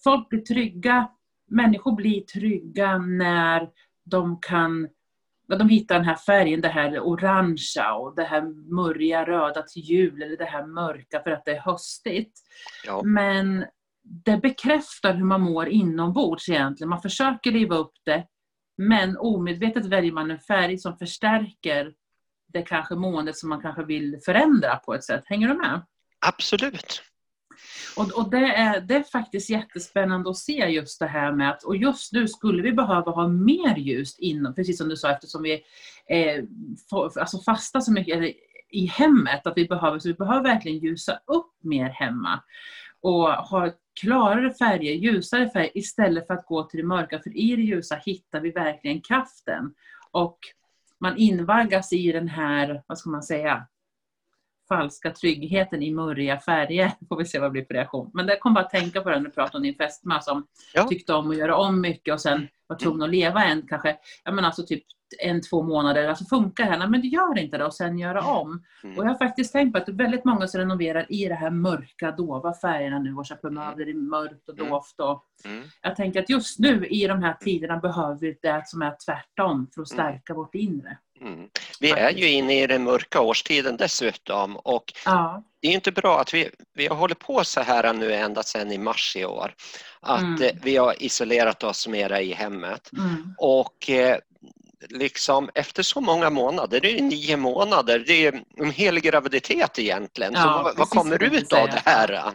folk 0.05 0.29
blir 0.29 0.41
trygga, 0.41 1.09
människor 1.51 1.97
blir 1.97 2.21
trygga 2.21 2.99
när 2.99 3.69
de 4.05 4.39
kan 4.41 4.89
de 5.49 5.69
hittar 5.69 5.95
den 5.95 6.05
här 6.05 6.17
färgen, 6.17 6.61
det 6.61 6.69
här 6.69 7.01
orangea 7.01 7.95
och 7.95 8.15
det 8.17 8.25
här 8.25 8.43
mörja 8.75 9.25
röda 9.25 9.63
till 9.63 9.83
jul 9.83 10.23
eller 10.23 10.37
det 10.37 10.45
här 10.45 10.67
mörka 10.67 11.21
för 11.21 11.31
att 11.31 11.45
det 11.45 11.57
är 11.57 11.61
höstigt. 11.61 12.33
Ja. 12.87 13.03
Men 13.05 13.65
det 14.25 14.37
bekräftar 14.37 15.15
hur 15.15 15.25
man 15.25 15.41
mår 15.41 15.69
inombords 15.69 16.49
egentligen. 16.49 16.89
Man 16.89 17.03
försöker 17.03 17.53
leva 17.53 17.77
upp 17.77 17.95
det 18.05 18.27
men 18.77 19.17
omedvetet 19.17 19.87
väljer 19.87 20.13
man 20.13 20.31
en 20.31 20.39
färg 20.39 20.79
som 20.79 20.99
förstärker 20.99 21.93
det 22.53 22.63
kanske 22.63 22.95
måendet 22.95 23.37
som 23.37 23.49
man 23.49 23.61
kanske 23.61 23.85
vill 23.85 24.19
förändra 24.25 24.77
på 24.77 24.95
ett 24.95 25.05
sätt. 25.05 25.23
Hänger 25.27 25.49
du 25.49 25.55
med? 25.55 25.83
Absolut. 26.27 27.03
Och, 27.97 28.19
och 28.19 28.31
det, 28.31 28.55
är, 28.55 28.81
det 28.81 28.95
är 28.95 29.03
faktiskt 29.03 29.51
jättespännande 29.51 30.31
att 30.31 30.37
se 30.37 30.53
just 30.53 30.99
det 31.01 31.07
här 31.07 31.33
med 31.33 31.51
att, 31.51 31.63
och 31.63 31.77
just 31.77 32.13
nu 32.13 32.29
skulle 32.29 32.63
vi 32.63 32.73
behöva 32.73 33.11
ha 33.11 33.29
mer 33.29 33.77
ljus 33.77 34.19
inom, 34.19 34.55
precis 34.55 34.79
som 34.79 34.89
du 34.89 34.97
sa, 34.97 35.11
eftersom 35.11 35.43
vi 35.43 35.53
eh, 36.11 36.45
alltså 36.93 37.39
fasta 37.39 37.81
så 37.81 37.93
mycket 37.93 38.37
i 38.71 38.87
hemmet, 38.87 39.47
att 39.47 39.57
vi 39.57 39.69
behöver, 39.69 39.99
så 39.99 40.09
vi 40.09 40.15
behöver 40.15 40.43
verkligen 40.43 40.79
ljusa 40.79 41.13
upp 41.27 41.53
mer 41.63 41.89
hemma 41.89 42.43
och 43.01 43.29
ha 43.29 43.73
klarare 44.01 44.55
färger, 44.55 44.95
ljusare 44.95 45.51
färger 45.51 45.79
istället 45.79 46.27
för 46.27 46.35
att 46.35 46.47
gå 46.47 46.63
till 46.63 46.81
det 46.81 46.87
mörka. 46.87 47.19
För 47.19 47.37
i 47.37 47.57
det 47.57 47.63
ljusa 47.63 47.97
hittar 48.05 48.41
vi 48.41 48.51
verkligen 48.51 49.01
kraften. 49.01 49.75
Och 50.11 50.39
man 51.01 51.17
invaggas 51.17 51.93
i 51.93 52.13
den 52.13 52.29
här, 52.29 52.83
vad 52.87 52.99
ska 52.99 53.11
man 53.11 53.23
säga, 53.23 53.67
falska 54.69 55.11
tryggheten 55.11 55.83
i 55.83 55.91
murriga 55.91 56.39
färger. 56.39 56.93
Får 57.09 57.17
vi 57.17 57.25
se 57.25 57.39
vad 57.39 57.49
det 57.49 57.53
blir 57.53 57.65
för 57.65 57.75
reaktion. 57.75 58.11
Men 58.15 58.27
det 58.27 58.37
kom 58.37 58.55
bara 58.55 58.65
att 58.65 58.71
tänka 58.71 59.01
på 59.01 59.11
det 59.11 59.17
när 59.17 59.25
du 59.25 59.31
pratade 59.31 59.57
om 59.57 59.63
din 59.63 59.75
fästmö 59.75 60.21
som 60.21 60.47
ja. 60.75 60.89
tyckte 60.89 61.15
om 61.15 61.31
att 61.31 61.37
göra 61.37 61.57
om 61.57 61.81
mycket 61.81 62.15
och 62.15 62.21
sen 62.21 62.49
var 62.67 62.77
tvungen 62.77 63.03
att 63.03 63.11
leva 63.11 63.45
en 63.45 63.67
kanske, 63.69 63.97
ja 64.25 64.33
men 64.33 64.45
alltså 64.45 64.67
typ 64.67 64.85
en, 65.19 65.43
två 65.43 65.63
månader, 65.63 66.09
alltså 66.09 66.25
funkar 66.25 66.65
det 66.65 66.71
här? 66.71 66.89
men 66.89 67.01
det 67.01 67.07
gör 67.07 67.39
inte 67.39 67.59
det 67.59 67.65
och 67.65 67.75
sen 67.75 67.99
göra 67.99 68.21
om. 68.23 68.65
Mm. 68.85 68.99
Och 68.99 69.05
jag 69.05 69.11
har 69.11 69.19
faktiskt 69.19 69.53
tänkt 69.53 69.73
på 69.73 69.79
att 69.79 69.89
väldigt 69.89 70.25
många 70.25 70.49
som 70.49 70.61
renoverar 70.61 71.07
i 71.13 71.29
de 71.29 71.35
här 71.35 71.51
mörka, 71.51 72.11
dova 72.11 72.55
färgerna 72.55 72.99
nu 72.99 73.15
och 73.15 73.27
köper 73.27 73.51
möbler 73.51 73.89
i 73.89 73.95
mörkt 73.95 74.49
och 74.49 74.59
mm. 74.59 74.71
dovt. 74.71 75.01
Och 75.01 75.25
mm. 75.45 75.65
Jag 75.83 75.97
tänker 75.97 76.21
att 76.21 76.31
just 76.31 76.59
nu 76.59 76.87
i 76.87 77.07
de 77.07 77.23
här 77.23 77.35
tiderna 77.41 77.77
behöver 77.77 78.19
vi 78.21 78.39
det 78.43 78.63
som 78.67 78.83
är 78.83 78.97
tvärtom 79.07 79.71
för 79.75 79.83
att 79.83 79.93
mm. 79.93 80.05
stärka 80.05 80.35
vårt 80.35 80.55
inre. 80.55 80.99
Mm. 81.21 81.49
Vi 81.81 81.91
är 81.91 82.11
ju 82.11 82.29
inne 82.29 82.63
i 82.63 82.67
den 82.67 82.85
mörka 82.85 83.21
årstiden 83.21 83.77
dessutom 83.77 84.57
och 84.57 84.93
ja. 85.05 85.43
det 85.63 85.69
är 85.69 85.73
inte 85.73 85.93
bra 85.93 86.21
att 86.21 86.35
vi, 86.35 86.51
vi 86.75 86.87
har 86.87 86.97
hållit 86.97 87.19
på 87.19 87.45
så 87.45 87.61
här 87.61 87.93
nu 87.93 88.13
ända 88.13 88.43
sedan 88.43 88.73
i 88.73 88.79
mars 88.79 89.17
i 89.17 89.25
år. 89.25 89.55
Att 90.01 90.21
mm. 90.21 90.59
Vi 90.63 90.77
har 90.77 91.03
isolerat 91.03 91.65
oss 91.65 91.89
mera 91.89 92.21
i 92.21 92.33
hemmet. 92.33 92.91
Mm. 92.99 93.35
Och 93.39 93.91
eh, 93.91 94.19
liksom 94.89 95.51
efter 95.55 95.83
så 95.83 96.01
många 96.01 96.31
månader, 96.31 96.81
det 96.81 96.99
är 96.99 97.03
nio 97.03 97.37
månader, 97.37 98.05
det 98.07 98.27
är 98.27 98.43
en 98.57 98.71
hel 98.71 99.01
graviditet 99.01 99.79
egentligen. 99.79 100.33
Ja, 100.33 100.43
så 100.43 100.49
vad, 100.49 100.77
vad 100.77 100.89
kommer 100.89 101.23
ut 101.23 101.53
av 101.53 101.69
det 101.69 101.83
här? 101.85 102.35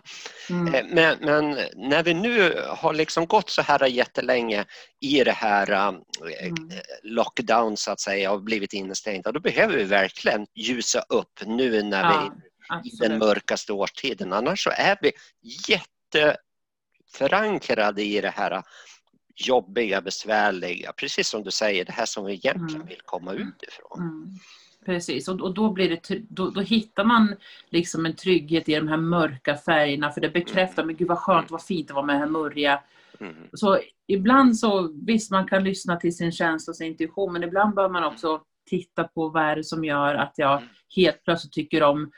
Mm. 0.50 0.74
Eh, 0.74 0.86
men, 0.90 1.18
men, 1.20 1.60
när 1.76 2.04
vi 2.04 2.14
nu 2.14 2.64
har 2.68 2.94
liksom 2.94 3.28
gått 3.28 3.50
så 3.50 3.62
här 3.62 3.86
jättelänge 3.86 4.66
i 5.02 5.24
det 5.24 5.32
här 5.32 5.72
mm. 5.72 6.02
lockdown 7.04 7.78
så 7.78 7.92
att 7.92 8.00
säga 8.00 8.32
och 8.32 8.44
blivit 8.44 8.74
instängda, 8.74 9.32
då 9.32 9.40
behöver 9.40 9.78
vi 9.78 9.84
verkligen 9.84 10.46
ljusa 10.56 11.02
upp 11.10 11.40
nu 11.46 11.84
när 11.84 12.04
ja, 12.04 12.34
vi 12.84 12.90
i 12.90 12.96
den 12.96 13.18
mörkaste 13.18 13.74
årstiden. 13.74 14.34
Annars 14.34 14.64
så 14.64 14.70
är 14.70 14.98
vi 15.02 15.12
jätteförankrade 15.68 18.04
i 18.04 18.22
det 18.22 18.30
här 18.30 18.64
jobbiga, 19.48 20.02
besvärliga, 20.02 20.94
precis 20.94 21.28
som 21.28 21.44
du 21.44 21.52
säger, 21.52 21.86
det 21.86 21.92
här 21.92 22.06
som 22.06 22.26
vi 22.26 22.34
egentligen 22.34 22.76
mm. 22.76 22.88
vill 22.88 23.02
komma 23.06 23.34
ut 23.34 23.64
ifrån. 23.64 24.00
Mm. 24.00 24.30
Precis, 24.86 25.28
och, 25.28 25.42
och, 25.42 25.54
då, 25.54 25.72
blir 25.72 25.90
det, 25.90 26.20
då, 26.30 26.50
då, 26.50 26.62
hittar 26.62 27.04
man 27.04 27.36
liksom 27.70 28.06
en 28.06 28.16
trygghet 28.16 28.70
i 28.70 28.76
de 28.76 28.88
här 28.88 28.98
mörka 28.98 29.58
färgerna 29.58 30.12
för 30.12 30.22
det 30.22 30.30
bekräftar, 30.30 30.84
mm. 30.84 30.88
men 30.88 30.96
gud 30.96 31.08
vad 31.08 31.18
skönt, 31.18 31.52
vad 31.52 31.64
fint 31.64 31.88
det 31.88 31.94
var 31.94 32.04
med 32.04 32.16
det 32.16 32.20
här 32.20 32.28
murriga. 32.28 32.84
Mm. 33.20 33.48
Så 33.54 33.80
ibland 34.08 34.60
så, 34.60 34.94
visst 35.06 35.32
man 35.32 35.48
kan 35.48 35.64
lyssna 35.64 35.96
till 35.96 36.16
sin 36.16 36.32
känsla 36.32 36.72
och 36.72 36.78
sin 36.78 36.88
intuition, 36.88 37.34
men 37.34 37.44
ibland 37.44 37.76
bör 37.76 37.90
man 37.90 38.04
också 38.04 38.42
titta 38.70 39.04
på 39.04 39.30
vad 39.30 39.44
är 39.44 39.56
det 39.56 39.64
som 39.64 39.84
gör 39.84 40.16
att 40.16 40.34
jag 40.36 40.58
mm. 40.58 40.70
helt 40.96 41.24
plötsligt 41.24 41.54
tycker 41.54 41.84
om 41.84 42.12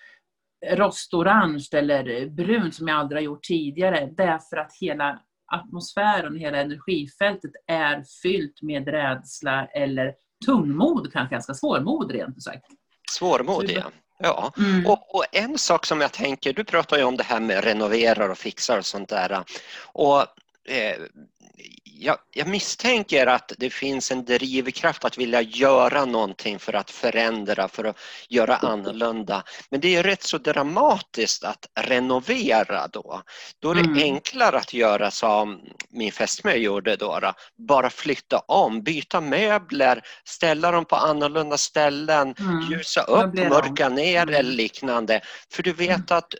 rostorange 0.72 1.68
eller 1.74 2.30
brunt 2.30 2.76
som 2.76 2.88
jag 2.88 2.98
aldrig 2.98 3.18
har 3.18 3.24
gjort 3.24 3.44
tidigare. 3.44 4.10
Det 4.18 4.24
är 4.24 4.40
för 4.40 4.58
att 4.58 4.72
hela 4.82 5.20
atmosfären, 5.54 6.36
hela 6.36 6.58
energifältet 6.58 7.52
är 7.68 8.04
fyllt 8.24 8.62
med 8.62 8.88
rädsla 8.88 9.66
eller 9.66 10.14
tungmod, 10.46 11.14
kanske 11.14 11.36
ganska 11.36 11.54
svårmod 11.54 12.12
rent 12.12 12.44
sagt. 12.44 12.66
Svårmod, 13.12 13.70
ja. 13.70 13.84
Ja, 14.20 14.54
mm. 14.58 14.86
och, 14.86 15.16
och, 15.16 15.26
en 15.32 15.58
sak 15.58 15.86
som 15.86 16.02
jag 16.02 16.12
tänker, 16.12 16.54
du 16.54 16.64
pratar 16.64 16.98
ju 16.98 17.04
om 17.04 17.18
det 17.18 17.24
här 17.24 17.40
med 17.40 17.64
renoverar 17.64 18.30
och 18.30 18.38
fixar 18.38 18.78
och 18.78 18.86
sånt 18.86 19.10
där. 19.10 19.44
Och 19.94 20.20
eh, 20.70 20.96
jag, 22.04 22.18
jag, 22.32 22.48
misstänker 22.48 23.28
att 23.28 23.52
det 23.58 23.70
finns 23.70 24.12
en 24.12 24.26
drivkraft 24.26 25.06
att 25.06 25.18
vilja 25.18 25.42
göra 25.42 26.06
någonting 26.06 26.60
för 26.60 26.74
att 26.74 26.92
förändra, 26.92 27.68
för 27.68 27.84
att 27.84 27.98
göra 28.30 28.56
annorlunda. 28.56 29.44
Men 29.70 29.80
det 29.80 29.96
är 29.96 30.04
rätt 30.04 30.24
så 30.24 30.38
dramatiskt 30.38 31.44
att 31.44 31.66
renovera 31.80 32.88
då. 32.88 33.22
Då 33.60 33.72
är 33.72 33.76
det 33.76 33.82
mm. 33.82 33.98
enklare 33.98 34.58
att 34.58 34.74
göra 34.74 35.12
som 35.12 35.62
min 35.90 36.12
fästmö 36.12 36.54
gjorde 36.54 36.96
då, 36.96 37.20
då, 37.20 37.34
bara 37.58 37.90
flytta 37.90 38.40
om, 38.40 38.84
byta 38.84 39.22
möbler, 39.22 40.02
ställa 40.24 40.72
dem 40.72 40.86
på 40.86 40.96
annorlunda 40.96 41.58
ställen, 41.58 42.36
mm. 42.40 42.62
ljusa 42.72 43.02
upp, 43.02 43.34
mörka 43.34 43.90
ner 43.90 44.24
mm. 44.24 44.36
eller 44.36 44.54
liknande. 44.54 45.22
För 45.52 45.64
du 45.64 45.74
vet 45.74 46.12
mm. 46.12 46.18
att 46.18 46.34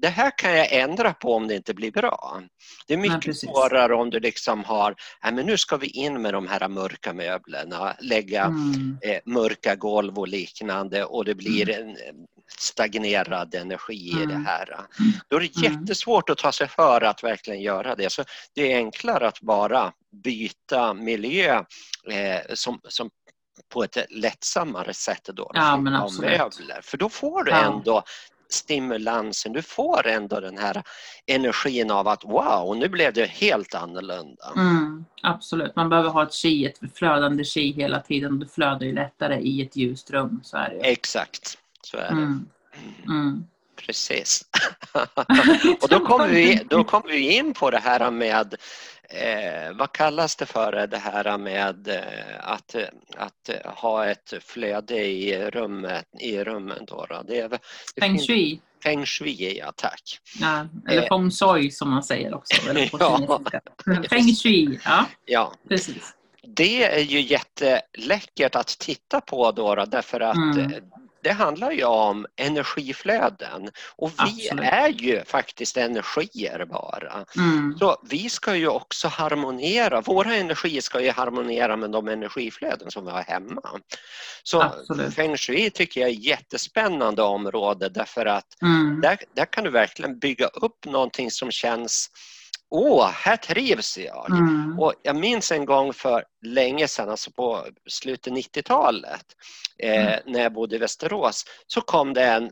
det 0.00 0.08
här 0.08 0.38
kan 0.38 0.56
jag 0.56 0.72
ändra 0.72 1.14
på 1.14 1.34
om 1.34 1.48
det 1.48 1.54
inte 1.54 1.74
blir 1.74 1.90
bra. 1.90 2.42
Det 2.86 2.94
är 2.94 2.98
mycket 2.98 3.36
svårare 3.36 3.94
om 3.94 4.10
du 4.10 4.20
liksom 4.20 4.64
har, 4.64 4.94
nej 5.22 5.32
men 5.32 5.46
nu 5.46 5.58
ska 5.58 5.76
vi 5.76 5.86
in 5.86 6.22
med 6.22 6.34
de 6.34 6.46
här 6.46 6.68
mörka 6.68 7.12
möblerna, 7.12 7.96
lägga 8.00 8.44
mm. 8.44 8.98
eh, 9.02 9.20
mörka 9.24 9.74
golv 9.74 10.18
och 10.18 10.28
liknande 10.28 11.04
och 11.04 11.24
det 11.24 11.34
blir 11.34 11.70
mm. 11.70 11.88
en 11.88 11.96
stagnerad 12.58 13.54
energi 13.54 14.10
mm. 14.12 14.22
i 14.22 14.26
det 14.26 14.32
mm. 14.32 14.46
här. 14.46 14.76
Då 15.28 15.36
är 15.36 15.40
det 15.40 15.56
mm. 15.56 15.80
jättesvårt 15.80 16.30
att 16.30 16.38
ta 16.38 16.52
sig 16.52 16.68
för 16.68 17.00
att 17.00 17.24
verkligen 17.24 17.60
göra 17.60 17.94
det. 17.94 18.12
Så 18.12 18.24
det 18.54 18.72
är 18.72 18.76
enklare 18.76 19.28
att 19.28 19.40
bara 19.40 19.92
byta 20.24 20.94
miljö 20.94 21.64
eh, 22.10 22.54
som, 22.54 22.80
som 22.88 23.10
på 23.72 23.84
ett 23.84 23.96
lättsammare 24.10 24.94
sätt 24.94 25.28
då. 25.32 25.50
Ja, 25.54 25.76
men 25.76 25.94
absolut. 25.94 26.30
Möbler. 26.30 26.80
För 26.82 26.98
då 26.98 27.08
får 27.08 27.44
du 27.44 27.52
ändå 27.52 28.02
stimulansen, 28.48 29.52
du 29.52 29.62
får 29.62 30.06
ändå 30.06 30.40
den 30.40 30.58
här 30.58 30.82
energin 31.26 31.90
av 31.90 32.08
att 32.08 32.24
wow, 32.24 32.76
nu 32.76 32.88
blev 32.88 33.12
det 33.12 33.26
helt 33.26 33.74
annorlunda. 33.74 34.52
Mm, 34.56 35.04
absolut, 35.22 35.76
man 35.76 35.88
behöver 35.88 36.10
ha 36.10 36.22
ett 36.22 36.34
chi, 36.34 36.66
ett 36.66 36.78
flödande 36.94 37.44
chi 37.44 37.72
hela 37.72 38.00
tiden 38.00 38.38
det 38.38 38.48
flödar 38.48 38.86
ju 38.86 38.92
lättare 38.92 39.40
i 39.40 39.62
ett 39.62 39.76
ljust 39.76 40.10
rum. 40.10 40.40
Så 40.44 40.56
är 40.56 40.70
det. 40.70 40.90
Exakt, 40.90 41.58
så 41.82 41.96
är 41.96 42.00
det. 42.00 42.08
Mm. 42.08 42.46
Mm. 43.06 43.44
Precis. 43.86 44.44
och 45.80 45.88
då 45.88 46.00
kommer, 46.00 46.28
vi, 46.28 46.60
då 46.70 46.84
kommer 46.84 47.08
vi 47.08 47.36
in 47.36 47.54
på 47.54 47.70
det 47.70 47.78
här 47.78 48.10
med 48.10 48.54
Eh, 49.10 49.76
vad 49.76 49.92
kallas 49.92 50.36
det 50.36 50.46
för 50.46 50.86
det 50.86 50.98
här 50.98 51.38
med 51.38 51.88
eh, 51.88 52.02
att, 52.40 52.74
att 53.16 53.50
ha 53.64 54.06
ett 54.06 54.34
flöde 54.40 55.06
i 55.06 55.50
rummet, 55.50 56.06
i 56.20 56.44
rummen 56.44 56.84
då? 56.86 57.06
då? 57.08 57.22
Det 57.28 57.40
är, 57.40 57.48
det 57.48 57.58
feng 58.00 58.18
shui. 58.18 58.60
Feng 58.82 59.06
shui, 59.06 59.58
ja 59.58 59.72
tack. 59.76 60.02
Ja, 60.40 60.68
eller 60.88 61.02
eh. 61.02 61.08
feng 61.08 61.30
shui 61.30 61.70
som 61.70 61.90
man 61.90 62.02
säger 62.02 62.34
också. 62.34 62.70
Eller 62.70 62.90
ja. 63.00 63.40
Feng 64.10 64.34
shui, 64.34 64.80
ja. 64.84 65.04
ja. 65.24 65.52
Precis. 65.68 66.14
Det 66.42 66.84
är 66.84 67.04
ju 67.04 67.20
jätteläckert 67.20 68.54
att 68.54 68.78
titta 68.78 69.20
på 69.20 69.52
då, 69.52 69.74
då 69.74 69.84
därför 69.84 70.20
att 70.20 70.36
mm. 70.36 70.72
Det 71.22 71.32
handlar 71.32 71.70
ju 71.70 71.84
om 71.84 72.26
energiflöden 72.36 73.70
och 73.96 74.10
vi 74.10 74.48
Absolut. 74.48 74.64
är 74.72 74.88
ju 74.88 75.24
faktiskt 75.24 75.76
energier 75.76 76.64
bara. 76.64 77.24
Mm. 77.36 77.76
Så 77.78 77.96
vi 78.10 78.30
ska 78.30 78.56
ju 78.56 78.68
också 78.68 79.08
harmonera, 79.08 80.00
våra 80.00 80.34
energier 80.34 80.80
ska 80.80 81.00
ju 81.00 81.10
harmonera 81.10 81.76
med 81.76 81.90
de 81.90 82.08
energiflöden 82.08 82.90
som 82.90 83.04
vi 83.04 83.10
har 83.10 83.22
hemma. 83.22 83.80
Så 84.42 84.62
Absolut. 84.62 85.14
feng 85.14 85.36
shui 85.36 85.70
tycker 85.70 86.00
jag 86.00 86.10
är 86.10 86.14
ett 86.14 86.24
jättespännande 86.24 87.22
område 87.22 87.88
därför 87.88 88.26
att 88.26 88.44
Mm. 88.62 89.00
där, 89.00 89.18
där 89.36 89.44
kan 89.44 89.64
du 89.64 89.70
verkligen 89.70 90.18
bygga 90.18 90.46
upp 90.46 90.84
någonting 90.86 91.30
som 91.30 91.50
känns 91.50 92.10
Åh, 92.70 93.10
här 93.10 93.36
trivs 93.36 93.98
jag. 93.98 94.30
Mm. 94.30 94.78
Och 94.78 94.94
jag 95.02 95.16
minns 95.16 95.52
en 95.52 95.64
gång 95.64 95.92
för 95.92 96.24
länge 96.46 96.88
sedan, 96.88 97.08
alltså 97.10 97.30
på 97.30 97.66
slutet 97.88 98.32
90-talet, 98.32 99.24
eh, 99.82 100.06
Mm. 100.06 100.20
när 100.26 100.40
jag 100.42 100.52
bodde 100.52 100.76
i 100.76 100.78
Västerås, 100.78 101.44
så 101.66 101.80
kom 101.80 102.14
det 102.14 102.24
en 102.24 102.44
eh, 102.44 102.50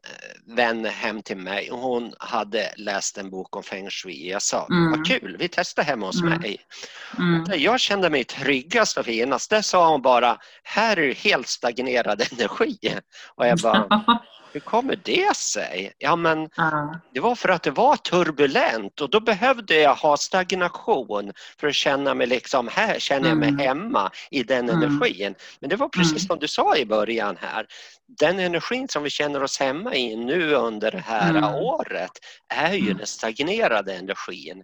vän 0.57 0.85
hem 0.85 1.23
till 1.23 1.37
mig 1.37 1.71
och 1.71 1.79
hon 1.79 2.15
hade 2.19 2.73
läst 2.77 3.19
en 3.19 3.31
bok 3.31 3.57
om 3.57 3.63
feng 3.63 3.91
shui. 3.91 4.31
Jag 4.31 4.43
sa, 4.43 4.67
Mm. 4.71 4.91
vad 4.91 5.07
kul, 5.07 5.37
vi 5.39 5.49
testar 5.49 5.83
hemma 5.83 6.07
hos 6.07 6.23
Mm. 6.23 6.39
mig. 6.41 6.57
Mm. 7.19 7.45
Där 7.45 7.57
jag 7.57 7.81
kände 7.81 8.11
mig 8.11 8.25
tryggast 8.25 8.97
och 8.99 9.05
finast, 9.05 9.51
där 9.51 9.63
sa 9.63 9.91
hon 9.91 10.03
bara, 10.03 10.39
här 10.63 10.99
är 10.99 11.15
helt 11.15 11.49
stagnerad 11.49 12.23
energi. 12.33 12.79
Och 13.35 13.47
jag 13.47 13.59
bara, 13.59 13.87
hur 14.57 14.61
kommer 14.61 14.97
det 15.05 15.37
sig? 15.37 15.93
Ja 15.99 16.17
men 16.17 16.49
Ja. 16.57 17.01
det 17.15 17.21
var 17.21 17.35
för 17.35 17.49
att 17.49 17.63
det 17.63 17.71
var 17.71 17.97
turbulent 17.97 19.01
och 19.01 19.11
då 19.11 19.21
behövde 19.21 19.75
jag 19.81 19.95
ha 19.95 20.17
stagnation 20.17 21.33
för 21.61 21.69
att 21.69 21.75
känna 21.75 22.15
mig 22.15 22.27
liksom, 22.27 22.69
här 22.69 22.99
känner 22.99 23.29
jag 23.29 23.39
mig 23.39 23.49
Mm. 23.49 23.61
hemma 23.67 24.11
i 24.31 24.43
den 24.43 24.69
Mm. 24.69 24.83
energin. 24.83 25.35
Men 25.61 25.71
det 25.71 25.77
var 25.77 25.89
precis 25.89 26.13
Mm. 26.13 26.27
som 26.27 26.39
du 26.39 26.49
sa 26.49 26.77
i 26.77 26.87
början 26.87 27.37
här, 27.41 27.67
den 28.21 28.39
energin 28.39 28.89
som 28.89 29.03
vi 29.03 29.11
känner 29.11 29.43
oss 29.43 29.61
hemma 29.61 29.95
i 29.95 30.17
nu 30.17 30.55
under 30.55 30.91
det 30.91 31.05
här 31.07 31.31
Mm. 31.31 31.45
året 31.55 32.13
är 32.49 32.73
ju 32.73 32.87
Mm. 32.87 32.97
den 32.99 33.07
stagnerade 33.07 33.95
energin. 33.95 34.63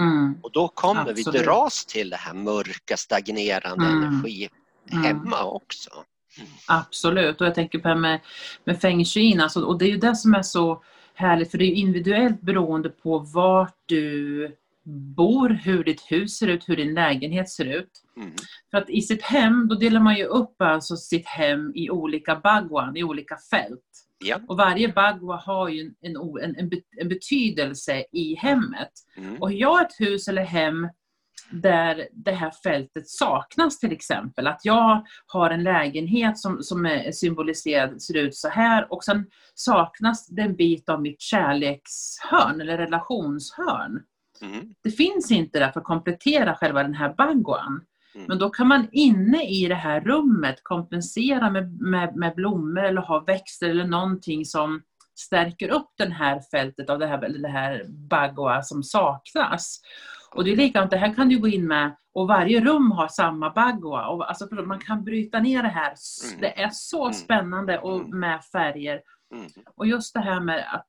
Mm. 0.00 0.38
Och 0.42 0.52
då 0.52 0.68
kommer 0.68 1.12
vi 1.12 1.20
Absolut. 1.20 1.44
dras 1.44 1.86
till 1.86 2.10
det 2.10 2.16
här 2.16 2.34
mörka 2.34 2.96
stagnerande 2.96 3.86
energi 3.86 4.48
Mm. 4.92 5.04
hemma 5.04 5.42
också. 5.44 5.90
Absolut, 6.66 7.40
och 7.40 7.46
jag 7.46 7.54
tänker 7.54 7.78
på 7.78 7.88
det 7.88 7.94
här 7.94 8.00
med, 8.00 8.20
med 8.64 8.80
feng 8.80 9.04
shui, 9.04 9.38
alltså, 9.38 9.60
och 9.60 9.78
det 9.78 9.84
är 9.84 9.90
ju 9.90 9.96
det 9.96 10.16
som 10.16 10.34
är 10.34 10.42
så 10.42 10.82
härligt, 11.14 11.50
för 11.50 11.58
det 11.58 11.64
är 11.64 11.72
individuellt 11.72 12.40
beroende 12.40 12.88
på 12.88 13.18
vart 13.18 13.76
du 13.86 14.56
bor, 15.16 15.48
hur 15.48 15.84
ditt 15.84 16.00
hus 16.00 16.38
ser 16.38 16.46
ut, 16.46 16.68
hur 16.68 16.76
din 16.76 16.94
lägenhet 16.94 17.50
ser 17.50 17.64
ut. 17.64 17.90
Mm. 18.16 18.32
För 18.70 18.78
att 18.78 18.90
i 18.90 19.02
sitt 19.02 19.22
hem, 19.22 19.68
då 19.68 19.74
delar 19.74 20.00
man 20.00 20.16
ju 20.16 20.24
upp 20.24 20.62
alltså 20.62 20.96
sitt 20.96 21.26
hem 21.26 21.72
i 21.74 21.90
olika 21.90 22.36
bagwan, 22.36 22.96
i 22.96 23.04
olika 23.04 23.36
fält. 23.50 23.80
Ja. 24.24 24.40
Och 24.48 24.56
varje 24.56 24.88
bagwa 24.88 25.36
har 25.36 25.68
ju 25.68 25.80
en, 25.80 25.94
en, 26.00 26.16
en, 26.42 26.56
en 26.58 26.68
be- 26.68 26.82
en 26.96 27.08
betydelse 27.08 28.04
i 28.12 28.34
hemmet. 28.34 28.92
Mm. 29.16 29.36
Och 29.42 29.52
jag 29.52 29.68
har 29.68 29.82
ett 29.82 30.00
hus 30.00 30.28
eller 30.28 30.44
hem 30.44 30.88
där 31.50 32.08
det 32.12 32.32
här 32.32 32.50
fältet 32.50 33.08
saknas 33.08 33.78
till 33.78 33.92
exempel. 33.92 34.46
Att 34.46 34.60
jag 34.64 35.06
har 35.26 35.50
en 35.50 35.62
lägenhet 35.62 36.38
som, 36.38 36.62
som 36.62 36.86
är 36.86 37.12
symboliserad, 37.12 38.02
ser 38.02 38.16
ut 38.16 38.34
så 38.36 38.48
här 38.48 38.92
och 38.92 39.04
sen 39.04 39.26
saknas 39.54 40.26
det 40.26 40.42
en 40.42 40.56
bit 40.56 40.88
av 40.88 41.02
mitt 41.02 41.20
kärlekshörn 41.20 42.60
eller 42.60 42.78
relationshörn. 42.78 44.02
Mm. 44.42 44.74
Det 44.82 44.90
finns 44.90 45.30
inte 45.30 45.58
där 45.58 45.70
för 45.70 45.80
att 45.80 45.86
komplettera 45.86 46.54
själva 46.54 46.82
den 46.82 46.94
här 46.94 47.14
bagwan. 47.14 47.80
Mm. 48.14 48.26
Men 48.28 48.38
då 48.38 48.50
kan 48.50 48.68
man 48.68 48.88
inne 48.92 49.44
i 49.44 49.66
det 49.68 49.74
här 49.74 50.00
rummet 50.00 50.56
kompensera 50.62 51.50
med, 51.50 51.80
med, 51.80 52.16
med 52.16 52.34
blommor 52.34 52.84
eller 52.84 53.00
ha 53.00 53.20
växter 53.20 53.70
eller 53.70 53.86
någonting 53.86 54.44
som 54.44 54.82
stärker 55.18 55.68
upp 55.68 55.90
det 55.96 56.12
här 56.12 56.40
fältet 56.50 56.90
av 56.90 56.98
det 56.98 57.06
här, 57.06 57.28
det 57.28 57.48
här 57.48 57.84
bagua 57.88 58.62
som 58.62 58.82
saknas. 58.82 59.80
Och 60.36 60.44
det 60.44 60.52
är 60.52 60.56
likadant, 60.56 60.90
det 60.90 60.96
här 60.96 61.14
kan 61.14 61.28
du 61.28 61.38
gå 61.38 61.48
in 61.48 61.66
med 61.66 61.96
och 62.14 62.28
varje 62.28 62.60
rum 62.60 62.90
har 62.90 63.08
samma 63.08 63.50
bagua. 63.50 64.06
Och 64.08 64.28
alltså 64.28 64.48
man 64.54 64.78
kan 64.78 65.04
bryta 65.04 65.40
ner 65.40 65.62
det 65.62 65.68
här. 65.68 65.94
Mm. 66.28 66.40
Det 66.40 66.62
är 66.62 66.70
så 66.72 67.02
Mm. 67.04 67.14
spännande 67.14 67.78
och 67.78 68.00
Mm. 68.00 68.20
med 68.20 68.44
färger. 68.44 69.00
Och 69.76 69.86
just 69.86 70.14
det 70.14 70.20
här 70.20 70.40
med 70.40 70.64
att 70.74 70.88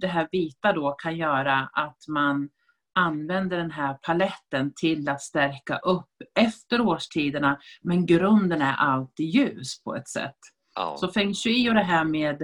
det 0.00 0.06
här 0.06 0.28
vita 0.32 0.72
då 0.72 0.92
kan 0.92 1.16
göra 1.16 1.68
att 1.72 1.98
man 2.08 2.48
använder 2.94 3.56
den 3.56 3.70
här 3.70 3.94
paletten 3.94 4.72
till 4.76 5.08
att 5.08 5.22
stärka 5.22 5.76
upp 5.78 6.10
efter 6.38 6.80
årstiderna. 6.80 7.58
Men 7.82 8.06
grunden 8.06 8.62
är 8.62 8.74
alltid 8.74 9.26
ljus 9.26 9.82
på 9.84 9.96
ett 9.96 10.08
sätt. 10.08 10.36
Ja. 10.74 10.96
Så 10.98 11.08
feng 11.08 11.34
shui 11.34 11.70
och 11.70 11.74
det 11.74 11.82
här 11.82 12.04
med 12.04 12.42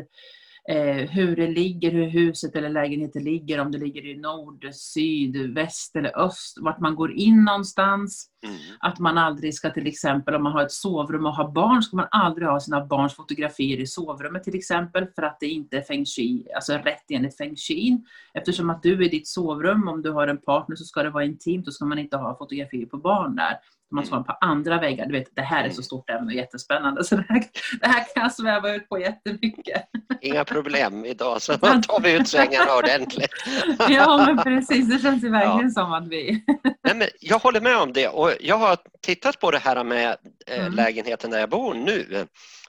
eh, 0.69 1.11
hur 1.11 1.37
det 1.37 1.47
ligger, 1.47 1.91
hur 1.91 2.09
huset 2.09 2.57
eller 2.57 2.69
lägenheten 2.69 3.25
ligger, 3.25 3.61
om 3.61 3.73
det 3.73 3.79
ligger 3.79 4.07
i 4.07 4.17
nord, 4.17 4.69
syd, 4.73 5.55
väst 5.55 5.97
eller 5.97 6.19
öst, 6.19 6.59
vart 6.61 6.81
man 6.81 6.95
går 6.95 7.13
in 7.13 7.45
någonstans. 7.45 8.29
Mm. 8.47 8.57
Att 8.81 8.99
man 8.99 9.19
aldrig 9.19 9.55
ska 9.55 9.71
till 9.71 9.87
exempel, 9.87 10.35
om 10.35 10.43
man 10.43 10.53
har 10.53 10.63
ett 10.63 10.73
sovrum 10.73 11.27
och 11.27 11.35
har 11.35 11.53
barn, 11.53 11.83
ska 11.83 11.97
man 11.97 12.09
aldrig 12.11 12.49
ha 12.49 12.61
sina 12.61 12.87
barns 12.87 13.15
fotografier 13.15 13.81
i 13.81 13.87
sovrummet 13.87 14.45
till 14.45 14.57
exempel, 14.57 15.07
för 15.15 15.23
att 15.23 15.37
det 15.41 15.47
inte 15.47 15.77
är 15.77 15.83
feng 15.83 16.05
shui, 16.05 16.47
alltså 16.55 16.73
rätt 16.73 17.05
enligt 17.11 17.37
feng 17.37 17.57
shui. 17.57 18.03
Eftersom 18.35 18.71
att 18.71 18.83
du 18.83 18.93
är 18.93 19.03
i 19.03 19.09
ditt 19.09 19.29
sovrum, 19.29 19.89
om 19.89 20.03
du 20.03 20.11
har 20.11 20.29
en 20.29 20.39
partner 20.39 20.77
så 20.77 20.85
ska 20.85 21.03
det 21.03 21.11
vara 21.11 21.25
intimt, 21.25 21.65
då 21.65 21.71
ska 21.71 21.85
man 21.85 21.99
inte 21.99 22.17
ha 22.17 22.39
fotografier 22.39 22.87
på 22.87 22.97
barn 22.97 23.37
där. 23.37 23.57
Man 23.93 24.07
ska 24.07 24.17
ha 24.17 24.23
på 24.23 24.33
andra 24.41 24.81
väggar. 24.81 25.07
Du 25.07 25.13
vet, 25.13 25.37
det 25.37 25.43
här 25.43 25.65
är 25.65 25.71
så 25.71 25.83
stort 25.83 26.11
ämne 26.11 26.27
och 26.27 26.33
jättespännande, 26.33 27.05
så 27.05 27.17
det 27.17 27.25
här, 27.29 27.45
det 27.81 27.87
här 27.87 28.05
kan 28.15 28.23
jag 28.23 28.33
sväva 28.33 28.75
ut 28.75 28.89
på 28.89 28.99
jättemycket. 28.99 29.83
Inga 30.21 30.45
problem 30.45 31.05
idag, 31.05 31.43
så 31.43 31.53
tar 31.59 32.01
vi 32.03 32.13
ut 32.13 32.29
svängarna 32.29 32.77
ordentligt. 32.77 33.31
Ja, 33.89 34.25
men 34.27 34.45
precis. 34.45 34.89
Det 34.89 34.99
känns 34.99 35.25
ju 35.25 35.29
verkligen 35.31 35.71
som 35.71 35.93
att 35.93 36.09
vi... 36.09 36.45
Nej, 36.85 36.95
men 36.97 37.09
jag 37.21 37.39
håller 37.39 37.61
med 37.61 37.77
om 37.77 37.93
det 37.93 38.09
och 38.09 38.31
jag 38.41 38.59
har 38.59 38.79
tittat 39.01 39.41
på 39.41 39.51
det 39.51 39.59
här 39.59 39.85
med 39.85 40.17
eh, 40.47 40.61
Mm. 40.63 40.73
lägenheten 40.75 41.31
där 41.31 41.39
jag 41.41 41.51
bor 41.51 41.75
nu. 41.75 42.27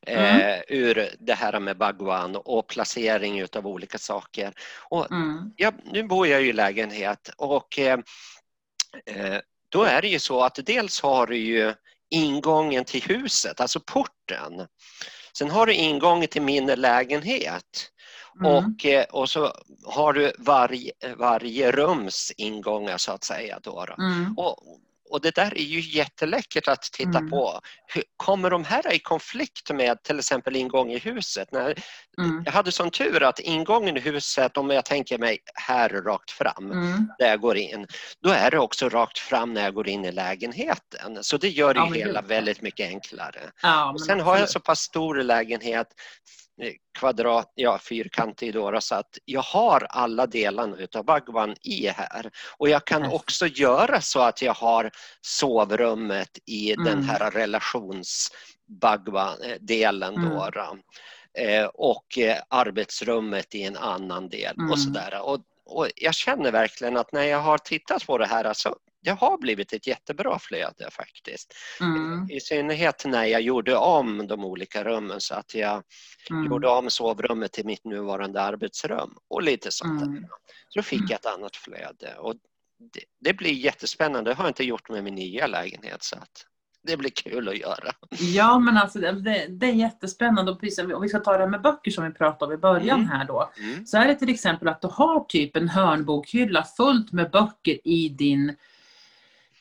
Eh, 0.07 0.59
Ur 0.67 1.09
det 1.19 1.33
här 1.33 1.59
med 1.59 1.77
Bagwan 1.77 2.35
och 2.35 2.67
placering 2.67 3.39
utav 3.39 3.67
olika 3.67 3.97
saker. 3.97 4.53
Och 4.89 5.11
Mm. 5.11 5.51
jag, 5.55 5.73
nu 5.91 6.03
bor 6.03 6.27
jag 6.27 6.41
ju 6.41 6.49
i 6.49 6.53
lägenhet 6.53 7.29
och 7.37 7.79
eh, 7.79 7.99
eh, 9.05 9.39
då 9.73 9.83
är 9.83 10.01
det 10.01 10.07
ju 10.07 10.19
så 10.19 10.41
att 10.43 10.59
dels 10.65 11.01
har 11.01 11.27
du 11.27 11.37
ju 11.37 11.73
ingången 12.09 12.85
till 12.85 13.03
huset, 13.03 13.61
alltså 13.61 13.79
porten. 13.79 14.67
Sen 15.37 15.49
har 15.49 15.65
du 15.65 15.73
ingången 15.73 16.27
till 16.27 16.41
min 16.41 16.65
lägenhet. 16.65 17.89
Mm. 18.39 18.51
Och, 18.51 18.85
eh, 18.85 19.05
och 19.11 19.29
så 19.29 19.53
har 19.85 20.13
du 20.13 20.33
varje, 20.39 20.91
varje 21.17 21.71
rums 21.71 22.31
ingångar 22.37 22.97
så 22.97 23.11
att 23.11 23.23
säga. 23.23 23.59
Då, 23.63 23.85
då. 23.85 24.03
Mm. 24.03 24.37
Och, 24.37 24.57
och 25.13 25.21
det 25.21 25.35
där 25.35 25.57
är 25.57 25.63
ju 25.63 25.79
jätteläckert 25.79 26.67
att 26.67 26.81
titta 26.81 27.17
Mm. 27.17 27.29
på. 27.29 27.59
Kommer 28.17 28.49
de 28.49 28.63
här 28.63 28.93
i 28.93 28.99
konflikt 28.99 29.71
med 29.73 30.03
till 30.03 30.19
exempel 30.19 30.55
ingång 30.55 30.91
i 30.91 30.97
huset? 30.97 31.51
När, 31.51 31.75
Mm. 32.17 32.41
jag 32.45 32.51
hade 32.51 32.71
sån 32.71 32.91
tur 32.91 33.23
att 33.23 33.39
ingången 33.39 33.97
i 33.97 33.99
huset, 33.99 34.57
om 34.57 34.69
jag 34.69 34.85
tänker 34.85 35.17
mig 35.17 35.37
här 35.53 35.89
rakt 35.89 36.31
fram, 36.31 36.71
Mm. 36.71 37.11
där 37.19 37.27
jag 37.27 37.39
går 37.41 37.57
in, 37.57 37.87
då 38.23 38.29
är 38.29 38.51
det 38.51 38.59
också 38.59 38.89
rakt 38.89 39.17
fram 39.19 39.53
när 39.53 39.63
jag 39.63 39.73
går 39.73 39.87
in 39.87 40.05
i 40.05 40.11
lägenheten. 40.11 41.17
Så 41.23 41.37
det 41.37 41.49
gör 41.49 41.73
det 41.73 41.79
Ja, 41.79 41.85
hela 41.85 42.21
väldigt 42.21 42.61
mycket 42.61 42.87
enklare. 42.87 43.41
Ja, 43.61 43.91
Och 43.91 44.01
sen 44.01 44.19
har 44.19 44.37
jag 44.37 44.49
så 44.49 44.59
pass 44.59 44.79
stor 44.79 45.15
lägenhet, 45.23 45.87
kvadrat, 46.99 47.51
ja 47.55 47.79
fyrkantig 47.79 48.53
då, 48.53 48.81
så 48.81 48.95
att 48.95 49.17
jag 49.25 49.41
har 49.41 49.87
alla 49.89 50.27
delarna 50.27 50.77
utav 50.77 51.05
Bagwan 51.05 51.55
i 51.61 51.87
här. 51.87 52.31
Och 52.57 52.69
jag 52.69 52.85
kan 52.85 53.05
också 53.05 53.45
göra 53.47 54.01
så 54.01 54.19
att 54.21 54.41
jag 54.41 54.53
har 54.53 54.91
sovrummet 55.21 56.37
i 56.45 56.75
den 56.75 56.87
Mm. 56.87 57.09
här 57.09 57.31
relations 57.31 58.31
Bagwan-delen 58.67 60.13
då. 60.15 60.41
Mm. 60.43 60.51
då. 60.53 60.77
Eh, 61.41 61.65
och 61.65 62.17
eh, 62.17 62.37
arbetsrummet 62.49 63.55
i 63.55 63.63
en 63.63 63.77
annan 63.77 64.29
del 64.29 64.55
Mm. 64.57 64.71
och 64.71 64.79
sådär. 64.79 65.21
Och, 65.21 65.39
och 65.65 65.87
jag 65.95 66.15
känner 66.15 66.51
verkligen 66.51 66.97
att 66.97 67.11
när 67.11 67.23
jag 67.23 67.39
har 67.39 67.57
tittat 67.57 68.05
på 68.05 68.17
det 68.17 68.25
här, 68.25 68.43
alltså, 68.45 68.75
det 69.01 69.11
har 69.11 69.37
blivit 69.37 69.73
ett 69.73 69.87
jättebra 69.87 70.39
flöde 70.39 70.89
faktiskt. 70.91 71.53
Mm. 71.81 72.29
I 72.31 72.39
synnerhet 72.39 73.05
när 73.05 73.25
jag 73.25 73.41
gjorde 73.41 73.75
om 73.75 74.27
de 74.27 74.45
olika 74.45 74.83
rummen 74.83 75.21
så 75.21 75.35
att 75.35 75.55
jag 75.55 75.83
Mm. 76.29 76.45
gjorde 76.45 76.67
om 76.67 76.89
sovrummet 76.89 77.51
till 77.51 77.65
mitt 77.65 77.85
nuvarande 77.85 78.41
arbetsrum 78.41 79.17
och 79.29 79.43
lite 79.43 79.71
sånt 79.71 79.99
där. 79.99 80.07
Mm. 80.07 80.25
Så 80.69 80.81
fick 80.81 81.01
jag 81.01 81.11
ett 81.11 81.25
annat 81.25 81.55
flöde 81.55 82.15
och 82.17 82.35
det, 82.93 83.03
det 83.19 83.33
blir 83.33 83.53
jättespännande. 83.53 84.31
Det 84.31 84.35
har 84.35 84.43
jag 84.43 84.49
inte 84.49 84.63
gjort 84.63 84.89
med 84.89 85.03
min 85.03 85.15
nya 85.15 85.47
lägenhet 85.47 86.03
så 86.03 86.15
att 86.15 86.45
det 86.83 86.97
blir 86.97 87.09
kul 87.09 87.49
att 87.49 87.57
göra. 87.57 87.91
Ja, 88.19 88.59
men 88.59 88.77
alltså 88.77 88.99
det, 88.99 89.47
det, 89.49 89.65
är 89.65 89.73
jättespännande. 89.73 90.51
Och 90.51 90.59
precis, 90.59 90.79
om 90.79 91.01
vi 91.01 91.09
ska 91.09 91.19
ta 91.19 91.31
det 91.31 91.37
här 91.39 91.47
med 91.47 91.61
böcker 91.61 91.91
som 91.91 92.03
vi 92.05 92.11
pratade 92.11 92.45
om 92.45 92.53
i 92.53 92.61
början 92.61 92.99
Mm. 92.99 93.11
här 93.11 93.25
då. 93.25 93.51
Mm. 93.59 93.85
Så 93.85 93.97
är 93.97 94.07
det 94.07 94.15
till 94.15 94.29
exempel 94.29 94.67
att 94.67 94.81
du 94.81 94.87
har 94.87 95.25
typ 95.25 95.55
en 95.55 95.69
hörnbokhylla 95.69 96.63
fullt 96.63 97.11
med 97.11 97.31
böcker 97.31 97.87
i 97.87 98.09
din 98.09 98.55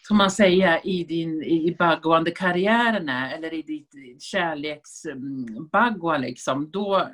ska 0.02 0.14
man 0.14 0.30
säga, 0.30 0.80
i 0.80 1.04
din 1.04 1.42
i 1.42 1.76
baggoande 1.78 2.30
karriären 2.30 3.08
är, 3.08 3.34
eller 3.34 3.54
i 3.54 3.62
ditt 3.62 4.22
kärleksbaggoa 4.22 6.18
liksom, 6.18 6.70
då 6.70 7.08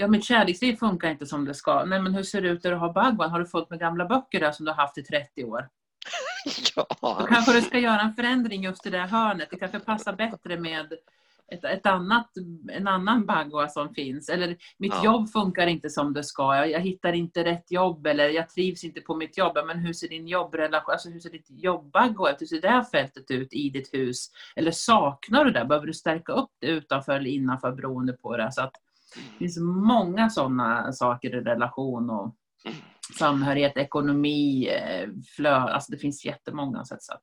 Ja, 0.00 0.08
mitt 0.08 0.24
kärleksliv 0.24 0.76
funkar 0.76 1.10
inte 1.10 1.26
som 1.26 1.44
det 1.44 1.54
ska. 1.54 1.84
Nej, 1.84 2.02
men 2.02 2.14
hur 2.14 2.22
ser 2.22 2.42
det 2.42 2.48
ut 2.48 2.62
där 2.62 2.70
du 2.70 2.76
har 2.76 2.92
baggoan? 2.92 3.30
Har 3.30 3.38
du 3.38 3.46
fått 3.46 3.70
med 3.70 3.80
gamla 3.80 4.04
böcker 4.04 4.40
där 4.40 4.52
som 4.52 4.64
du 4.64 4.72
har 4.72 4.76
haft 4.76 4.98
i 4.98 5.02
30 5.02 5.44
år? 5.44 5.68
ja. 6.76 6.86
Då 7.00 7.26
kanske 7.26 7.52
du 7.52 7.62
ska 7.62 7.78
göra 7.78 8.00
en 8.00 8.14
förändring 8.14 8.62
just 8.62 8.86
i 8.86 8.90
det 8.90 8.98
hörnet. 8.98 9.48
Det 9.50 9.56
kanske 9.56 9.78
passar 9.78 10.12
bättre 10.12 10.60
med 10.60 10.92
ett, 11.52 11.64
ett 11.64 11.86
annat, 11.86 12.30
en 12.68 12.88
annan 12.88 13.26
baggoa 13.26 13.68
som 13.68 13.94
finns. 13.94 14.28
Eller 14.28 14.56
mitt 14.78 14.94
ja. 14.94 15.04
jobb 15.04 15.30
funkar 15.30 15.66
inte 15.66 15.90
som 15.90 16.12
det 16.12 16.24
ska. 16.24 16.56
Jag, 16.56 16.70
jag, 16.70 16.80
hittar 16.80 17.12
inte 17.12 17.44
rätt 17.44 17.70
jobb 17.70 18.06
eller 18.06 18.28
jag 18.28 18.48
trivs 18.48 18.84
inte 18.84 19.00
på 19.00 19.14
mitt 19.14 19.38
jobb. 19.38 19.58
Men 19.66 19.78
hur 19.78 19.92
ser 19.92 20.08
din 20.08 20.28
jobbrelation, 20.28 20.92
alltså 20.92 21.08
hur 21.08 21.20
ser 21.20 21.30
ditt 21.30 21.46
jobbbaggoa 21.48 22.30
ut? 22.30 22.40
Hur 22.40 22.46
ser 22.46 22.60
det 22.60 22.68
här 22.68 22.84
fältet 22.84 23.30
ut 23.30 23.52
i 23.52 23.70
ditt 23.70 23.94
hus? 23.94 24.30
Eller 24.56 24.70
saknar 24.70 25.44
du 25.44 25.50
det? 25.50 25.64
Behöver 25.64 25.86
du 25.86 25.94
stärka 25.94 26.32
upp 26.32 26.50
det 26.58 26.66
utanför 26.66 27.12
eller 27.12 27.30
innanför 27.30 27.72
beroende 27.72 28.12
på 28.12 28.36
det? 28.36 28.52
Så 28.52 28.62
att 28.62 28.72
det 29.14 29.38
finns 29.38 29.58
många 29.60 30.30
sådana 30.30 30.92
saker 30.92 31.36
i 31.36 31.40
relation 31.40 32.10
och 32.10 32.34
samhörighet, 33.18 33.76
ekonomi, 33.76 34.68
eh, 34.68 35.08
flö, 35.36 35.54
alltså 35.54 35.92
det 35.92 35.98
finns 35.98 36.24
jättemånga 36.24 36.84
sätt. 36.84 37.02
Så 37.02 37.12
att. 37.12 37.22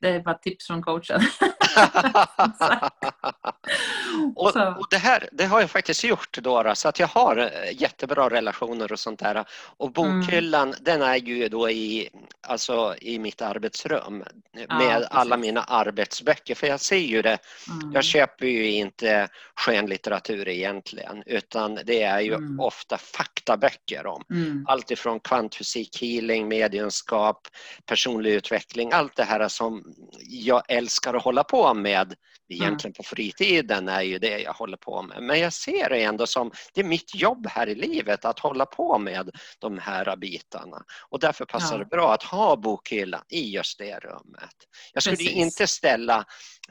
Det 0.00 0.08
är 0.08 0.20
bara 0.20 0.38
tips 0.38 0.66
från 0.66 0.82
coachen. 0.82 1.20
och, 4.36 4.56
och, 4.56 4.86
det 4.90 4.98
här 4.98 5.28
det 5.32 5.44
har 5.44 5.60
jag 5.60 5.70
faktiskt 5.70 6.04
gjort 6.04 6.38
Dora, 6.38 6.74
så 6.74 6.88
att 6.88 6.98
jag 6.98 7.06
har 7.06 7.36
eh, 7.36 7.82
jättebra 7.82 8.30
relationer 8.30 8.92
och 8.92 8.98
sånt 8.98 9.20
där. 9.20 9.44
Och 9.76 9.92
bokhyllan 9.92 10.68
mm. 10.68 10.78
den 10.80 11.02
är 11.02 11.16
ju 11.16 11.48
då 11.48 11.70
i, 11.70 12.08
alltså, 12.46 12.94
i 13.00 13.18
mitt 13.18 13.42
arbetsrum 13.42 14.24
ja, 14.52 14.78
med 14.78 14.96
precis. 14.96 15.08
alla 15.10 15.36
mina 15.36 15.62
arbetsböcker. 15.62 16.54
För 16.54 16.66
jag 16.66 16.80
ser 16.80 16.96
ju 16.96 17.22
det, 17.22 17.38
mm. 17.68 17.92
jag 17.92 18.04
köper 18.04 18.46
ju 18.46 18.70
inte 18.70 19.28
skönlitteratur 19.54 20.48
egentligen 20.48 21.22
utan 21.26 21.78
det 21.84 22.02
är 22.02 22.20
ju 22.20 22.34
mm. 22.34 22.60
ofta 22.60 22.98
faktaböcker 22.98 24.06
om 24.06 24.24
mm. 24.30 24.64
allt 24.68 24.90
ifrån 24.90 25.20
kvantfysik, 25.20 26.02
healing, 26.02 26.48
mediumskap, 26.48 27.48
personlig 27.86 28.32
utveckling, 28.32 28.92
allt 28.92 29.16
det 29.16 29.24
här 29.24 29.48
som 29.48 29.84
jag 30.20 30.62
älskar 30.68 31.14
att 31.14 31.22
hålla 31.22 31.44
på 31.44 31.61
med 31.74 32.14
egentligen 32.48 32.94
på 32.94 33.02
fritiden 33.02 33.88
är 33.88 34.02
ju 34.02 34.18
det 34.18 34.38
jag 34.38 34.52
håller 34.52 34.76
på 34.76 35.02
med. 35.02 35.22
Men 35.22 35.40
jag 35.40 35.52
ser 35.52 35.88
det 35.88 36.02
ändå 36.02 36.26
som, 36.26 36.50
det 36.74 36.80
är 36.80 36.84
mitt 36.84 37.14
jobb 37.14 37.46
här 37.46 37.68
i 37.68 37.74
livet 37.74 38.24
att 38.24 38.38
hålla 38.38 38.66
på 38.66 38.98
med 38.98 39.30
de 39.58 39.78
här 39.78 40.16
bitarna. 40.16 40.84
Och 41.08 41.20
därför 41.20 41.44
passar 41.44 41.74
ja. 41.74 41.78
det 41.78 41.84
bra 41.84 42.14
att 42.14 42.22
ha 42.22 42.56
bokhyllan 42.56 43.22
i 43.28 43.50
just 43.50 43.78
det 43.78 43.98
rummet. 43.98 44.56
Jag 44.92 45.02
skulle 45.02 45.16
Precis. 45.16 45.32
inte 45.32 45.66
ställa 45.66 46.24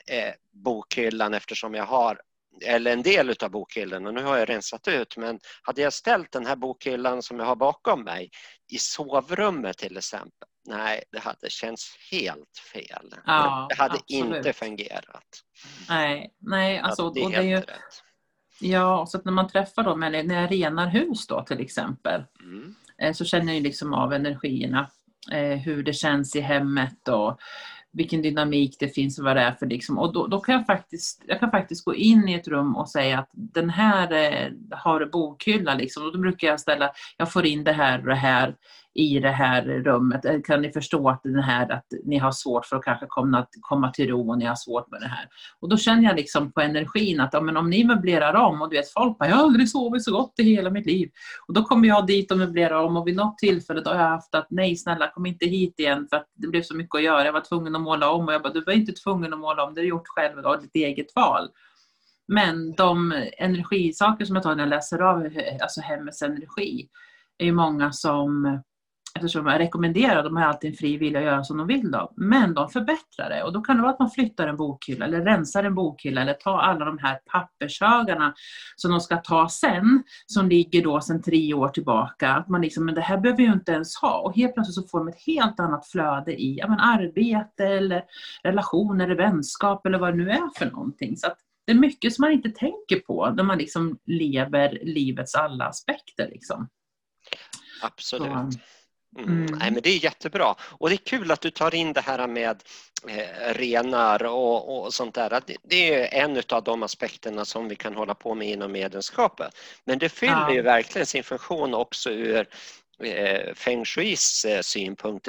eh, 0.07 0.33
bokhyllan 0.53 1.33
eftersom 1.33 1.73
jag 1.73 1.85
har 1.85 2.21
eller 2.65 2.93
en 2.93 3.03
del 3.03 3.35
av 3.43 3.49
bokhyllan, 3.49 4.07
och 4.07 4.13
nu 4.13 4.23
har 4.23 4.37
jag 4.37 4.49
rensat 4.49 4.87
ut, 4.87 5.17
men 5.17 5.39
hade 5.61 5.81
jag 5.81 5.93
ställt 5.93 6.31
den 6.31 6.45
här 6.45 6.55
bokhyllan 6.55 7.23
som 7.23 7.39
jag 7.39 7.45
har 7.45 7.55
bakom 7.55 8.03
mig 8.03 8.29
i 8.71 8.77
sovrummet 8.77 9.77
till 9.77 9.97
exempel, 9.97 10.47
nej, 10.65 11.03
det 11.11 11.19
hade 11.19 11.49
känts 11.49 11.95
helt 12.11 12.57
fel. 12.73 13.15
Ja, 13.25 13.67
det 13.69 13.75
hade 13.75 13.93
absolut. 13.93 14.35
inte 14.37 14.53
fungerat. 14.53 15.41
Nej, 15.89 16.33
nej 16.39 16.79
alltså, 16.79 17.03
och 17.03 17.13
det 17.13 17.23
är 17.23 17.41
ju, 17.41 17.55
rätt. 17.55 18.03
Ja, 18.59 19.05
så 19.05 19.21
när 19.25 19.31
man 19.31 19.47
träffar 19.47 19.83
dem, 19.83 20.03
eller 20.03 20.23
när 20.23 20.41
jag 20.41 20.51
renar 20.51 20.87
hus 20.87 21.27
då 21.27 21.43
till 21.43 21.59
exempel, 21.59 22.23
mm. 22.39 22.75
Eh, 23.01 23.13
så 23.13 23.25
känner 23.25 23.53
jag 23.53 23.63
liksom 23.63 23.93
av 23.93 24.13
energierna, 24.13 24.89
eh, 25.31 25.57
hur 25.57 25.83
det 25.83 25.93
känns 25.93 26.35
i 26.35 26.41
hemmet 26.41 27.07
och 27.07 27.39
vilken 27.93 28.21
dynamik 28.21 28.75
det 28.79 28.87
finns 28.87 29.19
och 29.19 29.25
vad 29.25 29.35
det 29.35 29.41
är 29.41 29.51
för 29.51 29.65
liksom. 29.65 29.97
Och 29.97 30.13
då, 30.13 30.27
då, 30.27 30.39
kan 30.39 30.55
jag 30.55 30.65
faktiskt, 30.65 31.23
jag 31.27 31.39
kan 31.39 31.51
faktiskt 31.51 31.85
gå 31.85 31.95
in 31.95 32.29
i 32.29 32.33
ett 32.33 32.47
rum 32.47 32.75
och 32.75 32.89
säga 32.89 33.19
att 33.19 33.29
den 33.33 33.69
här 33.69 34.11
eh, 34.13 34.51
har 34.71 35.05
bokhylla 35.05 35.73
liksom. 35.73 36.05
Och 36.05 36.13
då 36.13 36.19
brukar 36.19 36.47
jag 36.47 36.59
ställa, 36.59 36.91
jag 37.17 37.31
får 37.31 37.45
in 37.45 37.63
det 37.63 37.73
här 37.73 37.99
och 37.99 38.05
det 38.05 38.15
här 38.15 38.55
i 38.93 39.19
det 39.19 39.31
här 39.31 39.61
rummet? 39.61 40.25
Eh, 40.25 40.41
kan 40.41 40.61
ni 40.61 40.71
förstå 40.71 41.09
att, 41.09 41.23
den 41.23 41.43
här, 41.43 41.71
att 41.71 41.85
ni 42.03 42.17
har 42.17 42.31
svårt 42.31 42.65
för 42.65 42.75
att 42.75 42.83
kanske 42.83 43.05
komma, 43.09 43.47
komma 43.61 43.91
till 43.91 44.09
ro 44.09 44.29
och 44.29 44.37
ni 44.37 44.45
har 44.45 44.55
svårt 44.55 44.91
med 44.91 45.01
det 45.01 45.07
här? 45.07 45.27
Och 45.59 45.69
då 45.69 45.77
känner 45.77 46.03
jag 46.03 46.15
liksom 46.15 46.51
på 46.51 46.61
energin 46.61 47.19
att 47.19 47.33
ja, 47.33 47.41
men 47.41 47.57
om 47.57 47.69
ni 47.69 47.83
möblerar 47.83 48.33
om 48.33 48.61
och 48.61 48.69
du 48.69 48.77
vet 48.77 48.93
folk 48.93 49.17
bara, 49.17 49.29
jag 49.29 49.35
har 49.35 49.43
aldrig 49.43 49.69
sovit 49.69 50.03
så 50.03 50.11
gott 50.11 50.33
i 50.39 50.43
hela 50.43 50.69
mitt 50.69 50.85
liv. 50.85 51.09
Och 51.47 51.53
då 51.53 51.63
kommer 51.63 51.87
jag 51.87 52.07
dit 52.07 52.31
och 52.31 52.37
möblerar 52.37 52.83
om 52.83 52.97
och 52.97 53.07
vid 53.07 53.15
något 53.15 53.37
tillfälle 53.37 53.81
då 53.81 53.89
har 53.89 53.97
jag 53.97 54.09
haft 54.09 54.35
att 54.35 54.47
nej 54.49 54.75
snälla 54.75 55.11
kom 55.11 55.25
inte 55.25 55.45
hit 55.45 55.79
igen 55.79 56.07
för 56.09 56.17
att 56.17 56.27
det 56.35 56.47
blev 56.47 56.61
så 56.61 56.75
mycket 56.75 56.95
att 56.95 57.03
göra. 57.03 57.25
Jag 57.25 57.33
var 57.33 57.41
tvungen 57.41 57.75
att 57.75 57.81
måla 57.81 58.09
om 58.11 58.27
och 58.27 58.33
jag 58.33 58.41
bara, 58.41 58.53
du 58.53 58.63
var 58.63 58.73
inte 58.73 58.91
tvungen 58.91 59.33
att 59.33 59.39
måla 59.39 59.63
om, 59.63 59.73
det 59.73 59.81
har 59.81 59.83
du 59.83 59.89
gjort 59.89 60.07
själv, 60.07 60.41
du 60.41 60.47
har 60.47 60.57
ditt 60.57 60.75
eget 60.75 61.15
val. 61.15 61.49
Men 62.27 62.75
de 62.75 63.23
energisaker 63.37 64.25
som 64.25 64.35
jag 64.35 64.43
tar 64.43 64.55
när 64.55 64.63
jag 64.63 64.69
läser 64.69 64.99
av 64.99 65.25
eh, 65.25 65.57
alltså 65.61 65.81
hemmets 65.81 66.21
energi 66.21 66.87
är 67.37 67.45
ju 67.45 67.51
många 67.51 67.91
som 67.91 68.61
eftersom 69.15 69.47
jag 69.47 69.59
rekommenderar, 69.59 70.23
de 70.23 70.37
har 70.37 70.43
alltid 70.43 70.69
en 70.69 70.77
fri 70.77 70.97
vilja 70.97 71.19
att 71.19 71.25
göra 71.25 71.43
som 71.43 71.57
de 71.57 71.67
vill 71.67 71.91
då, 71.91 72.13
men 72.15 72.53
de 72.53 72.69
förbättrar 72.69 73.29
det 73.29 73.43
och 73.43 73.53
då 73.53 73.61
kan 73.61 73.75
det 73.75 73.81
vara 73.81 73.91
att 73.91 73.99
man 73.99 74.11
flyttar 74.11 74.47
en 74.47 74.57
bokhylla 74.57 75.05
eller 75.05 75.21
rensar 75.21 75.63
en 75.63 75.75
bokhylla 75.75 76.21
eller 76.21 76.33
tar 76.33 76.57
alla 76.57 76.85
de 76.85 76.97
här 76.97 77.19
pappershögarna 77.25 78.33
som 78.75 78.91
de 78.91 78.99
ska 78.99 79.17
ta 79.17 79.49
sen, 79.49 80.03
som 80.25 80.49
ligger 80.49 80.83
då 80.83 81.01
sedan 81.01 81.21
tre 81.21 81.53
år 81.53 81.69
tillbaka, 81.69 82.29
att 82.29 82.47
man 82.47 82.61
liksom, 82.61 82.85
men 82.85 82.95
det 82.95 83.01
här 83.01 83.17
behöver 83.17 83.43
jag 83.43 83.53
inte 83.53 83.71
ens 83.71 83.95
ha 83.95 84.19
och 84.19 84.35
helt 84.35 84.53
plötsligt 84.53 84.75
så 84.75 84.87
får 84.87 84.99
de 84.99 85.07
ett 85.07 85.23
helt 85.25 85.59
annat 85.59 85.87
flöde 85.87 86.41
i 86.41 86.57
ja, 86.57 86.67
men 86.67 86.79
arbete 86.79 87.65
eller 87.65 88.03
relationer 88.43 89.05
eller 89.05 89.15
vänskap 89.15 89.85
eller 89.85 89.99
vad 89.99 90.13
det 90.13 90.17
nu 90.17 90.29
är 90.29 90.49
för 90.57 90.65
någonting. 90.65 91.17
Så 91.17 91.27
det 91.65 91.71
är 91.71 91.75
mycket 91.75 92.13
som 92.13 92.21
man 92.21 92.31
inte 92.31 92.49
tänker 92.49 92.99
på 92.99 93.29
när 93.29 93.43
man 93.43 93.57
liksom 93.57 93.99
lever 94.05 94.79
livets 94.83 95.35
alla 95.35 95.65
aspekter. 95.65 96.29
Liksom. 96.31 96.67
Absolut. 97.83 98.53
Så. 98.53 98.59
Mm. 99.17 99.29
Mm. 99.29 99.45
Nej, 99.59 99.71
men 99.71 99.81
det 99.81 99.89
är 99.89 100.03
jättebra 100.03 100.55
och 100.61 100.89
det 100.89 100.95
är 100.95 101.05
kul 101.05 101.31
att 101.31 101.41
du 101.41 101.49
tar 101.49 101.75
in 101.75 101.93
det 101.93 102.01
här 102.01 102.27
med 102.27 102.63
eh, 103.07 103.53
renar 103.53 104.23
och, 104.23 104.85
och, 104.85 104.93
sånt 104.93 105.15
där. 105.15 105.41
Det, 105.63 105.93
är 105.93 106.23
en 106.23 106.41
av 106.49 106.63
de 106.63 106.83
aspekterna 106.83 107.45
som 107.45 107.67
vi 107.67 107.75
kan 107.75 107.95
hålla 107.95 108.15
på 108.15 108.35
med 108.35 108.49
inom 108.49 108.71
medlemskapet. 108.71 109.55
Men 109.85 109.99
det 109.99 110.09
fyller 110.09 110.33
ja. 110.33 110.53
ju 110.53 110.61
verkligen 110.61 111.05
sin 111.05 111.23
funktion 111.23 111.73
också 111.73 112.09
ur 112.09 112.47
eh, 113.03 113.53
feng 113.53 113.85
shuis 113.85 114.45
eh, 114.45 114.61
synpunkt. 114.61 115.27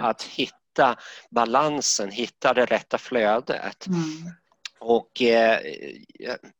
Att 0.00 0.22
hitta 0.22 0.96
balansen, 1.30 2.10
hitta 2.10 2.54
det 2.54 2.64
rätta 2.64 2.98
flödet. 2.98 3.86
Mm. 3.86 4.32
Och 4.80 5.22
eh, 5.22 5.60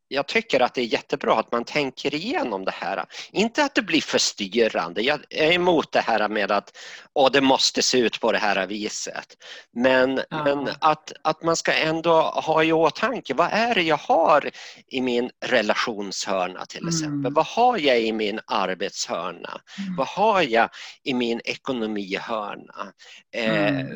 jag 0.09 0.27
tycker 0.27 0.61
att 0.61 0.75
det 0.75 0.81
är 0.81 0.85
jättebra 0.85 1.39
att 1.39 1.53
man 1.53 1.65
tänker 1.65 2.15
igenom 2.15 2.65
det 2.65 2.75
här. 2.75 3.05
Inte 3.33 3.65
att 3.65 3.75
det 3.75 3.83
blir 3.83 4.01
för 4.01 4.19
styrande. 4.19 5.03
Jag 5.03 5.21
är 5.31 5.53
emot 5.53 5.93
det 5.93 6.01
här 6.01 6.29
med 6.29 6.53
att 6.53 6.77
Åh, 7.15 7.31
det 7.33 7.41
måste 7.41 7.83
se 7.83 7.99
ut 7.99 8.21
på 8.21 8.33
det 8.33 8.39
här 8.39 8.67
viset. 8.67 9.37
Men, 9.73 10.21
ja. 10.31 10.45
men 10.45 10.69
att, 10.81 11.13
att 11.23 11.43
man 11.43 11.57
ska 11.57 11.73
ändå 11.73 12.21
ha 12.21 12.65
i 12.65 12.73
åtanke, 12.73 13.35
vad 13.35 13.49
är 13.53 13.75
det 13.75 13.83
jag 13.83 13.97
har 13.97 14.51
i 14.87 15.01
min 15.01 15.31
relationshörna 15.47 16.67
till 16.67 16.81
mm. 16.81 16.89
exempel? 16.89 17.19
Mm. 17.19 17.35
Vad 17.35 17.47
har 17.47 17.79
jag 17.79 18.01
i 18.01 18.13
min 18.13 18.41
arbetshörna? 18.47 19.61
Mm. 19.79 19.97
Vad 19.97 20.07
har 20.07 20.43
jag 20.43 20.69
i 21.05 21.15
min 21.15 21.41
ekonomihörna? 21.45 22.93
Eh, 23.35 23.69
mm. 23.69 23.87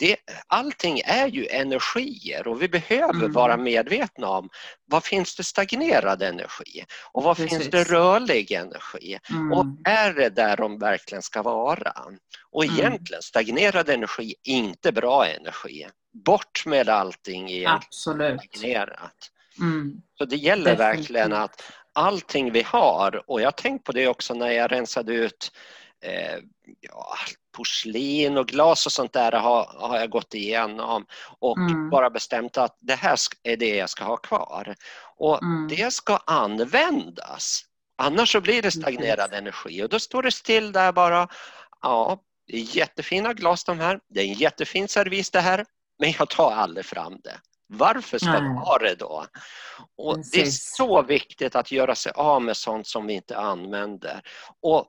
Det, 0.00 0.16
allting 0.46 1.00
är 1.04 1.26
ju 1.26 1.46
energier 1.46 2.48
och 2.48 2.62
vi 2.62 2.68
behöver 2.68 3.14
mm. 3.14 3.32
vara 3.32 3.56
medvetna 3.56 4.28
om 4.28 4.48
vad 4.84 5.04
finns 5.04 5.36
det 5.36 5.44
stagnerad 5.44 6.22
energi 6.22 6.84
och 7.12 7.22
vad 7.22 7.36
Precis. 7.36 7.58
finns 7.58 7.70
det 7.70 7.84
rörlig 7.84 8.52
energi 8.52 9.18
mm. 9.30 9.52
och 9.52 9.66
är 9.84 10.12
det 10.12 10.28
där 10.28 10.56
de 10.56 10.78
verkligen 10.78 11.22
ska 11.22 11.42
vara? 11.42 11.92
Och 12.50 12.64
mm. 12.64 12.76
egentligen 12.76 13.22
stagnerad 13.22 13.88
energi, 13.88 14.34
inte 14.42 14.92
bra 14.92 15.26
energi. 15.26 15.86
Bort 16.24 16.66
med 16.66 16.88
allting 16.88 17.66
Absolut. 17.66 18.40
stagnerat. 18.40 19.30
Mm. 19.60 20.02
Så 20.18 20.24
det 20.24 20.36
gäller 20.36 20.76
Definitivt. 20.76 20.98
verkligen 20.98 21.32
att 21.32 21.62
allting 21.92 22.52
vi 22.52 22.62
har 22.62 23.30
och 23.30 23.40
jag 23.40 23.46
har 23.46 23.52
tänkt 23.52 23.84
på 23.84 23.92
det 23.92 24.08
också 24.08 24.34
när 24.34 24.50
jag 24.50 24.72
rensade 24.72 25.12
ut 25.12 25.52
eh, 26.04 26.38
ja, 26.80 27.16
porslin 27.52 28.38
och 28.38 28.48
glas 28.48 28.86
och 28.86 28.92
sånt 28.92 29.12
där 29.12 29.32
har, 29.32 29.74
har 29.78 29.98
jag 29.98 30.10
gått 30.10 30.34
igenom 30.34 31.06
och 31.38 31.58
mm. 31.58 31.90
bara 31.90 32.10
bestämt 32.10 32.58
att 32.58 32.76
det 32.80 32.94
här 32.94 33.16
är 33.42 33.56
det 33.56 33.76
jag 33.76 33.90
ska 33.90 34.04
ha 34.04 34.16
kvar. 34.16 34.74
Och 35.16 35.42
mm. 35.42 35.68
det 35.68 35.92
ska 35.92 36.16
användas. 36.16 37.64
Annars 37.98 38.32
så 38.32 38.40
blir 38.40 38.62
det 38.62 38.70
stagnerad 38.70 39.34
energi 39.34 39.82
och 39.82 39.88
då 39.88 39.98
står 39.98 40.22
det 40.22 40.30
still 40.30 40.72
där 40.72 40.92
bara. 40.92 41.28
Ja, 41.82 42.20
det 42.46 42.56
är 42.56 42.76
jättefina 42.76 43.32
glas 43.32 43.64
de 43.64 43.80
här. 43.80 44.00
Det 44.08 44.20
är 44.20 44.24
en 44.24 44.32
jättefin 44.32 44.88
servis 44.88 45.30
det 45.30 45.40
här, 45.40 45.64
men 45.98 46.14
jag 46.18 46.28
tar 46.28 46.52
aldrig 46.52 46.86
fram 46.86 47.20
det. 47.24 47.40
Varför 47.72 48.18
ska 48.18 48.40
vi 48.40 48.48
ha 48.48 48.78
det 48.78 48.94
då? 48.94 49.26
Och 49.96 50.18
det 50.32 50.40
är 50.40 50.50
så 50.50 51.02
viktigt 51.02 51.56
att 51.56 51.72
göra 51.72 51.94
sig 51.94 52.12
av 52.14 52.42
med 52.42 52.56
sånt 52.56 52.86
som 52.86 53.06
vi 53.06 53.14
inte 53.14 53.38
använder. 53.38 54.20
Och 54.62 54.88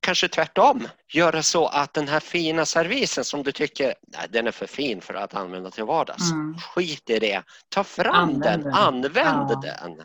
kanske 0.00 0.28
tvärtom, 0.28 0.88
göra 1.12 1.42
så 1.42 1.66
att 1.66 1.94
den 1.94 2.08
här 2.08 2.20
fina 2.20 2.64
servisen 2.64 3.24
som 3.24 3.42
du 3.42 3.52
tycker 3.52 3.94
nej, 4.06 4.26
den 4.30 4.46
är 4.46 4.50
för 4.50 4.66
fin 4.66 5.00
för 5.00 5.14
att 5.14 5.34
använda 5.34 5.70
till 5.70 5.84
vardags. 5.84 6.30
Mm. 6.32 6.58
Skit 6.58 7.10
i 7.10 7.18
det. 7.18 7.42
Ta 7.68 7.84
fram 7.84 8.14
Använd 8.14 8.42
den, 8.42 8.62
den. 8.62 8.74
använd 8.74 9.50
Ja. 9.50 9.60
den. 9.62 10.02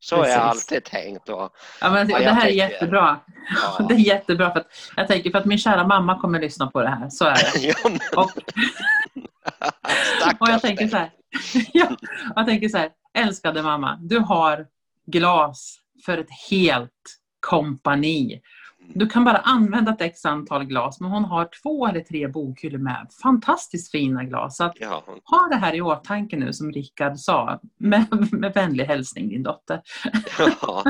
Så 0.00 0.16
har 0.16 0.26
jag 0.26 0.40
alltid 0.40 0.84
tänkt. 0.84 1.28
Och, 1.28 1.52
Ja, 1.80 1.90
men 1.90 2.08
Ja, 2.10 2.18
det 2.18 2.24
här 2.24 2.30
är 2.36 2.40
tänker- 2.40 2.54
jättebra. 2.70 3.20
ja. 3.78 3.84
Det 3.88 3.94
är 3.94 3.98
jättebra 3.98 4.52
för 4.52 4.60
att 4.60 4.66
jag 4.96 5.08
tänker 5.08 5.30
för 5.30 5.38
att 5.38 5.44
min 5.44 5.58
kära 5.58 5.86
mamma 5.86 6.20
kommer 6.20 6.40
lyssna 6.40 6.66
på 6.66 6.82
det 6.82 6.88
här. 6.88 7.08
Så 7.10 7.24
är 7.24 7.60
det. 7.62 7.74
Och, 8.16 8.30
och 10.40 10.48
jag 10.48 10.60
tänker 10.62 10.88
så 10.88 10.96
här. 10.96 11.10
ja, 11.72 11.96
jag 12.36 12.46
tänker 12.46 12.68
så 12.68 12.78
här. 12.78 12.90
Älskade 13.14 13.62
mamma, 13.62 13.98
du 14.02 14.18
har 14.18 14.66
glas 15.06 15.78
för 16.06 16.18
ett 16.18 16.50
helt 16.50 16.90
kompani. 17.40 18.40
Du 18.94 19.06
kan 19.06 19.24
bara 19.24 19.36
använda 19.36 19.92
ett 19.92 20.00
x 20.00 20.24
antal 20.24 20.64
glas, 20.64 21.00
men 21.00 21.10
hon 21.10 21.24
har 21.24 21.48
två 21.62 21.86
eller 21.86 22.00
tre 22.00 22.28
bokhyllor 22.28 22.78
med 22.78 23.06
fantastiskt 23.22 23.90
fina 23.90 24.24
glas. 24.24 24.56
Så 24.56 24.64
att 24.64 24.76
Ja, 24.80 25.04
ha 25.24 25.48
det 25.50 25.56
här 25.56 25.74
i 25.74 25.80
åtanke 25.80 26.36
nu 26.36 26.52
som 26.52 26.72
Rickard 26.72 27.18
sa. 27.18 27.60
Med, 27.78 28.06
med 28.32 28.54
vänlig 28.54 28.84
hälsning 28.84 29.28
din 29.28 29.42
dotter. 29.42 29.82
Ja, 30.38 30.84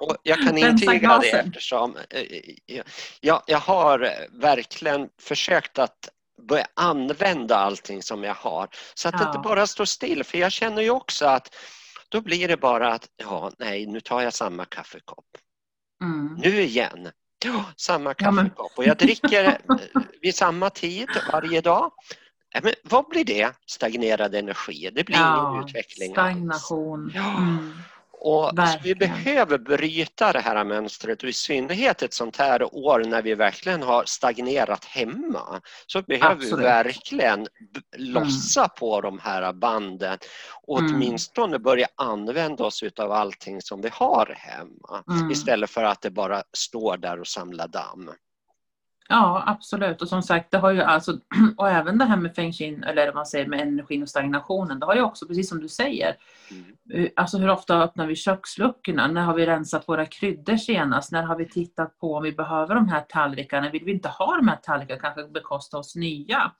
och 0.00 0.16
jag 0.22 0.38
kan 0.38 0.58
intyga 0.58 1.18
det 1.18 1.30
eftersom 1.30 1.96
eh, 2.10 2.80
jag, 3.20 3.42
jag 3.46 3.58
har 3.58 4.10
verkligen 4.40 5.08
försökt 5.20 5.78
att 5.78 6.08
börja 6.48 6.66
använda 6.74 7.56
allting 7.56 8.02
som 8.02 8.24
jag 8.24 8.34
har 8.34 8.68
så 8.94 9.08
att 9.08 9.18
det 9.18 9.24
Ja. 9.24 9.28
inte 9.28 9.48
bara 9.48 9.66
står 9.66 9.84
still. 9.84 10.24
För 10.24 10.38
jag 10.38 10.52
känner 10.52 10.82
ju 10.82 10.90
också 10.90 11.26
att 11.26 11.54
då 12.08 12.20
blir 12.20 12.48
det 12.48 12.56
bara 12.56 12.92
att 12.92 13.08
ja, 13.16 13.50
nej, 13.58 13.86
nu 13.86 14.00
tar 14.00 14.22
jag 14.22 14.34
samma 14.34 14.64
kaffekopp. 14.64 15.26
Mm. 16.02 16.34
Nu 16.34 16.62
igen. 16.62 17.08
Ja, 17.46 17.64
samma 17.76 18.10
Ja, 18.10 18.14
kaffekopp 18.14 18.72
och 18.76 18.84
jag 18.84 18.96
dricker 18.96 19.44
eh, 19.44 20.02
vid 20.20 20.34
samma 20.34 20.70
tid 20.70 21.08
varje 21.32 21.60
dag. 21.60 21.92
Ja, 22.54 22.60
Men 22.62 22.72
vad 22.82 23.08
blir 23.08 23.24
det? 23.24 23.52
Stagnerad 23.66 24.34
energi. 24.34 24.90
Det 24.94 25.04
blir 25.04 25.16
ingen 25.16 25.64
utveckling 25.64 26.12
stagnation. 26.12 27.12
Ja. 27.14 27.38
Mm. 27.38 27.72
Och 28.18 28.48
så 28.48 28.54
vi 28.54 28.62
Verkligen. 28.62 28.98
behöver 28.98 29.58
bryta 29.58 30.32
det 30.32 30.40
här 30.40 30.64
mönstret 30.64 31.22
och 31.22 31.28
i 31.28 31.32
synnerhet 31.32 32.02
ett 32.02 32.14
sånt 32.14 32.36
här 32.36 32.74
år 32.74 33.04
när 33.06 33.22
vi 33.22 33.34
verkligen 33.34 33.82
har 33.82 34.04
stagnerat 34.06 34.84
hemma 34.84 35.60
så 35.86 36.02
behöver 36.02 36.34
vi 36.36 36.42
Absolut. 36.44 36.64
verkligen 36.66 37.42
b- 37.44 37.80
lossa 37.96 38.68
på 38.68 39.00
de 39.00 39.18
här 39.18 39.52
banden 39.52 40.18
och 40.66 40.78
Mm. 40.78 40.94
åtminstone 40.94 41.58
börja 41.58 41.86
använda 41.96 42.64
oss 42.64 42.82
av 42.98 43.12
allting 43.12 43.62
som 43.62 43.80
vi 43.80 43.88
har 43.92 44.34
hemma 44.38 45.04
Mm. 45.10 45.30
istället 45.30 45.70
för 45.70 45.84
att 45.84 46.00
det 46.02 46.10
bara 46.10 46.42
står 46.52 46.96
där 46.96 47.20
och 47.20 47.26
samlar 47.26 47.68
damm. 47.68 48.10
Ja, 49.08 49.42
absolut. 49.46 50.02
Och 50.02 50.08
som 50.08 50.22
sagt, 50.22 50.50
det 50.50 50.58
har 50.58 50.70
ju 50.70 50.82
alltså, 50.82 51.18
och 51.56 51.68
även 51.68 51.98
det 51.98 52.04
här 52.04 52.16
med 52.16 52.34
feng 52.34 52.52
shui, 52.52 52.82
eller 52.86 53.06
vad 53.06 53.14
man 53.14 53.26
säger 53.26 53.46
med 53.46 53.60
energin 53.60 54.02
och 54.02 54.08
stagnationen, 54.08 54.80
det 54.80 54.86
har 54.86 54.94
ju 54.94 55.02
också, 55.02 55.26
precis 55.26 55.48
som 55.48 55.60
du 55.60 55.68
säger, 55.68 56.16
Mm. 56.50 57.04
eh, 57.04 57.10
alltså 57.16 57.38
hur 57.38 57.50
ofta 57.50 57.82
öppnar 57.82 58.06
vi 58.06 58.16
köksluckorna? 58.16 59.06
När 59.06 59.22
har 59.22 59.34
vi 59.34 59.46
rensat 59.46 59.88
våra 59.88 60.06
kryddor 60.06 60.56
senast? 60.56 61.12
När 61.12 61.22
har 61.22 61.36
vi 61.36 61.48
tittat 61.48 61.98
på 61.98 62.14
om 62.14 62.22
vi 62.22 62.32
behöver 62.32 62.74
de 62.74 62.88
här 62.88 63.00
tallrikarna? 63.00 63.70
Vill 63.70 63.84
vi 63.84 63.92
inte 63.92 64.08
ha 64.08 64.36
de 64.36 64.48
här 64.48 64.56
tallrikarna, 64.62 65.00
kanske 65.00 65.28
bekosta 65.28 65.78
oss 65.78 65.96
nya? 65.96 66.52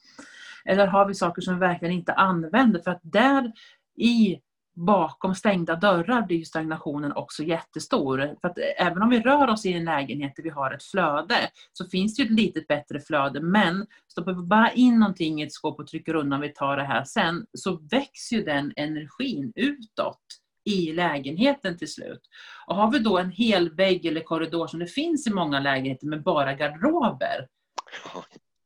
Eller 0.64 0.86
har 0.86 1.06
vi 1.06 1.14
saker 1.14 1.42
som 1.42 1.54
vi 1.54 1.60
verkligen 1.60 1.94
inte 1.94 2.12
använder? 2.12 2.80
För 2.80 2.90
att 2.90 3.00
där 3.02 3.52
i 3.96 4.38
bakom 4.76 5.34
stängda 5.34 5.76
dörrar 5.76 6.22
blir 6.22 6.36
ju 6.36 6.44
stagnationen 6.44 7.12
också 7.12 7.42
jättestor. 7.42 8.36
För 8.40 8.48
att 8.48 8.58
eh, 8.58 8.86
även 8.86 9.02
om 9.02 9.10
vi 9.10 9.20
rör 9.20 9.48
oss 9.48 9.66
i 9.66 9.72
en 9.72 9.84
lägenhet 9.84 10.32
där 10.36 10.42
vi 10.42 10.50
har 10.50 10.70
ett 10.70 10.82
flöde 10.82 11.36
så 11.72 11.84
finns 11.84 12.16
det 12.16 12.22
ju 12.22 12.26
ett 12.26 12.40
litet 12.40 12.66
bättre 12.66 13.00
flöde. 13.00 13.40
Men 13.40 13.86
stoppar 14.08 14.32
vi 14.32 14.42
bara 14.42 14.72
in 14.72 14.98
någonting 14.98 15.40
i 15.40 15.44
ett 15.44 15.52
skåp 15.52 15.80
och 15.80 15.86
trycker 15.86 16.14
undan, 16.14 16.40
vi 16.40 16.48
tar 16.48 16.76
det 16.76 16.84
här 16.84 17.04
sen, 17.04 17.46
så 17.52 17.80
växer 17.90 18.36
ju 18.36 18.42
den 18.42 18.72
energin 18.76 19.52
utåt 19.56 20.22
i 20.64 20.92
lägenheten 20.92 21.78
till 21.78 21.92
slut. 21.92 22.20
Och 22.66 22.76
har 22.76 22.92
vi 22.92 22.98
då 22.98 23.18
en 23.18 23.30
hel 23.30 23.74
vägg 23.74 24.06
eller 24.06 24.20
korridor 24.20 24.66
som 24.66 24.80
det 24.80 24.86
finns 24.86 25.26
i 25.26 25.30
många 25.30 25.60
lägenheter 25.60 26.06
med 26.06 26.22
bara 26.22 26.54
garderober, 26.54 27.46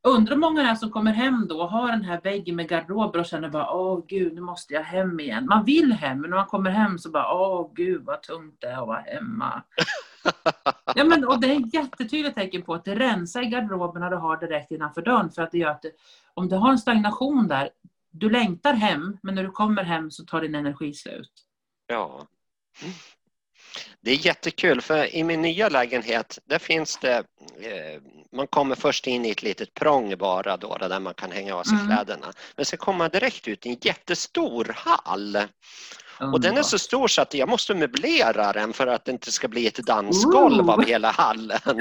Undrar 0.02 0.34
hur 0.34 0.40
många 0.40 0.62
det 0.62 0.68
är 0.68 0.74
som 0.74 0.90
kommer 0.90 1.12
hem 1.12 1.46
då 1.48 1.62
och 1.62 1.70
har 1.70 1.88
den 1.88 2.04
här 2.04 2.20
väggen 2.20 2.56
med 2.56 2.68
garderober 2.68 3.20
och 3.20 3.26
känner 3.26 3.48
bara 3.48 3.70
åh 3.70 4.04
gud, 4.06 4.34
nu 4.34 4.40
måste 4.40 4.74
jag 4.74 4.82
hem 4.82 5.20
igen. 5.20 5.46
Man 5.46 5.64
vill 5.64 5.92
hem, 5.92 6.20
men 6.20 6.30
när 6.30 6.36
man 6.36 6.46
kommer 6.46 6.70
hem 6.70 6.98
så 6.98 7.10
bara 7.10 7.34
åh 7.34 7.70
gud 7.74 8.04
vad 8.04 8.22
tungt 8.22 8.56
det 8.60 8.66
är 8.66 8.80
att 8.80 8.88
vara 8.88 9.00
hemma. 9.00 9.62
Ja, 10.94 11.04
men, 11.04 11.24
och 11.24 11.40
det 11.40 11.46
är 11.46 11.60
ett 11.60 11.74
jättetydligt 11.74 12.34
tecken 12.34 12.62
på 12.62 12.74
att 12.74 12.84
det 12.84 12.94
rensar 12.94 13.42
i 13.42 13.46
garderoberna 13.46 14.10
du 14.10 14.16
har 14.16 14.36
direkt 14.36 14.70
innanför 14.70 15.02
dörren. 15.02 15.30
För 15.30 15.42
att 15.42 15.50
det 15.50 15.58
gör 15.58 15.70
att 15.70 15.82
det, 15.82 15.92
om 16.34 16.48
du 16.48 16.56
har 16.56 16.70
en 16.70 16.78
stagnation 16.78 17.48
där, 17.48 17.70
du 18.10 18.30
längtar 18.30 18.72
hem, 18.72 19.18
men 19.22 19.34
när 19.34 19.42
du 19.42 19.50
kommer 19.50 19.82
hem 19.82 20.10
så 20.10 20.24
tar 20.24 20.40
din 20.40 20.54
energi 20.54 20.94
slut. 20.94 21.32
Ja. 21.86 22.26
Det 24.00 24.10
är 24.10 24.26
jättekul 24.26 24.80
för 24.80 25.14
i 25.14 25.24
min 25.24 25.42
nya 25.42 25.68
lägenhet 25.68 26.38
där 26.44 26.58
finns 26.58 26.98
det, 26.98 27.16
eh, 27.60 28.02
man 28.36 28.46
kommer 28.46 28.74
först 28.74 29.06
in 29.06 29.24
i 29.24 29.30
ett 29.30 29.42
litet 29.42 29.74
prång 29.74 30.16
bara 30.18 30.56
då 30.56 30.76
där 30.76 31.00
man 31.00 31.14
kan 31.14 31.32
hänga 31.32 31.54
av 31.54 31.64
sig 31.64 31.74
Mm. 31.74 31.86
kläderna. 31.86 32.32
Men 32.56 32.64
sen 32.64 32.78
kommer 32.78 32.98
man 32.98 33.10
direkt 33.10 33.48
ut 33.48 33.66
i 33.66 33.68
en 33.70 33.76
jättestor 33.80 34.72
hall. 34.76 35.38
Och 36.32 36.40
den 36.40 36.56
är 36.58 36.62
så 36.62 36.78
stor 36.78 37.08
så 37.08 37.22
att 37.22 37.34
jag 37.34 37.48
måste 37.48 37.74
möblera 37.74 38.52
den 38.52 38.72
för 38.72 38.86
att 38.86 39.04
det 39.04 39.10
inte 39.12 39.32
ska 39.32 39.48
bli 39.48 39.66
ett 39.66 39.76
dansgolv 39.86 40.60
Ooh. 40.66 40.70
av 40.74 40.84
hela 40.84 41.10
hallen. 41.10 41.80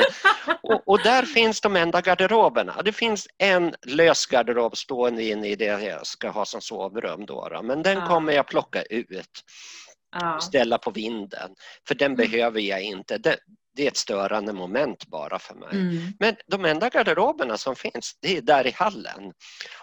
och, 0.63 0.87
och 0.87 0.99
där 1.03 1.23
finns 1.23 1.61
de 1.61 1.75
enda 1.75 2.01
garderoberna. 2.01 2.81
Det 2.85 2.91
finns 2.93 3.27
en 3.37 3.73
lös 3.85 4.25
garderob 4.25 4.77
stående 4.77 5.23
inne 5.23 5.47
i 5.47 5.55
det 5.55 5.65
jag 5.65 6.07
ska 6.07 6.29
ha 6.29 6.45
som 6.45 6.61
sovrum 6.61 7.25
då. 7.25 7.49
då. 7.49 7.61
Men 7.61 7.83
den 7.83 7.97
Ja. 7.97 8.07
kommer 8.07 8.33
jag 8.33 8.47
plocka 8.47 8.81
ut 8.81 9.43
Ja. 10.19 10.39
ställa 10.39 10.77
på 10.77 10.91
vinden. 10.91 11.51
För 11.87 11.95
den 11.95 12.11
Mm. 12.13 12.17
behöver 12.31 12.59
jag 12.61 12.81
inte. 12.81 13.17
Det, 13.17 13.37
det 13.79 13.85
är 13.85 13.87
ett 13.91 13.97
störande 13.97 14.53
moment 14.53 15.07
bara 15.07 15.39
för 15.39 15.55
mig. 15.55 15.69
Mm. 15.71 16.13
Men 16.19 16.35
de 16.47 16.65
enda 16.65 16.89
garderoberna 16.89 17.57
som 17.57 17.75
finns, 17.75 18.17
det 18.21 18.37
är 18.37 18.41
där 18.41 18.67
i 18.67 18.71
hallen. 18.71 19.33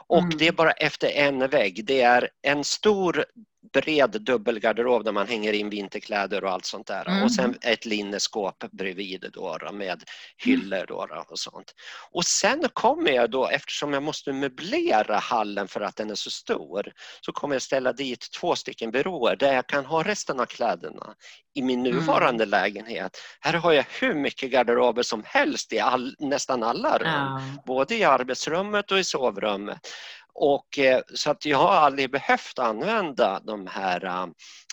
Och 0.06 0.18
Mm. 0.22 0.38
det 0.38 0.48
är 0.48 0.52
bara 0.52 0.72
efter 0.72 1.08
en 1.10 1.48
vägg. 1.48 1.84
Det 1.86 2.00
är 2.00 2.28
en 2.42 2.64
stor 2.64 3.24
bred 3.72 4.22
dubbelgarderob 4.22 5.04
där 5.04 5.12
man 5.12 5.26
hänger 5.26 5.52
in 5.52 5.70
vinterkläder 5.70 6.44
och 6.44 6.50
allt 6.50 6.64
sånt 6.64 6.86
där. 6.86 7.08
Mm. 7.08 7.22
Och 7.22 7.32
sen 7.32 7.58
ett 7.60 7.84
linneskåp 7.86 8.64
bredvid 8.72 9.30
då, 9.32 9.58
med 9.72 10.02
hyllor 10.44 10.86
då, 10.88 11.08
och 11.28 11.38
sånt. 11.38 11.74
Och 12.10 12.24
sen 12.24 12.62
kommer 12.72 13.10
jag 13.10 13.30
då, 13.30 13.48
eftersom 13.48 13.92
jag 13.92 14.02
måste 14.02 14.32
möblera 14.32 15.18
hallen 15.18 15.68
för 15.68 15.80
att 15.80 15.96
den 15.96 16.10
är 16.10 16.14
så 16.14 16.30
stor, 16.30 16.92
så 17.20 17.32
kommer 17.32 17.54
jag 17.54 17.62
ställa 17.62 17.92
dit 17.92 18.26
två 18.40 18.56
stycken 18.56 18.90
byråer 18.90 19.36
där 19.36 19.54
jag 19.54 19.66
kan 19.66 19.84
ha 19.86 20.02
resten 20.02 20.40
av 20.40 20.46
kläderna 20.46 21.14
i 21.54 21.62
min 21.62 21.80
Mm. 21.86 21.92
nuvarande 21.96 22.46
lägenhet. 22.46 23.18
Här 23.40 23.52
har 23.52 23.72
jag 23.72 23.84
hur 24.00 24.14
mycket 24.14 24.50
garderober 24.50 25.02
som 25.02 25.22
helst 25.26 25.72
i 25.72 25.78
all, 25.78 26.14
nästan 26.18 26.62
alla 26.62 26.98
rum 26.98 27.06
Ja. 27.06 27.40
både 27.66 27.94
i 27.94 28.04
arbetsrummet 28.04 28.92
och 28.92 28.98
i 28.98 29.04
sovrummet. 29.04 29.78
Och, 30.38 30.78
eh, 30.78 31.00
så 31.14 31.30
att 31.30 31.44
jag 31.46 31.58
har 31.58 31.72
aldrig 31.72 32.10
behövt 32.10 32.58
använda 32.58 33.40
de 33.40 33.66
här 33.66 34.04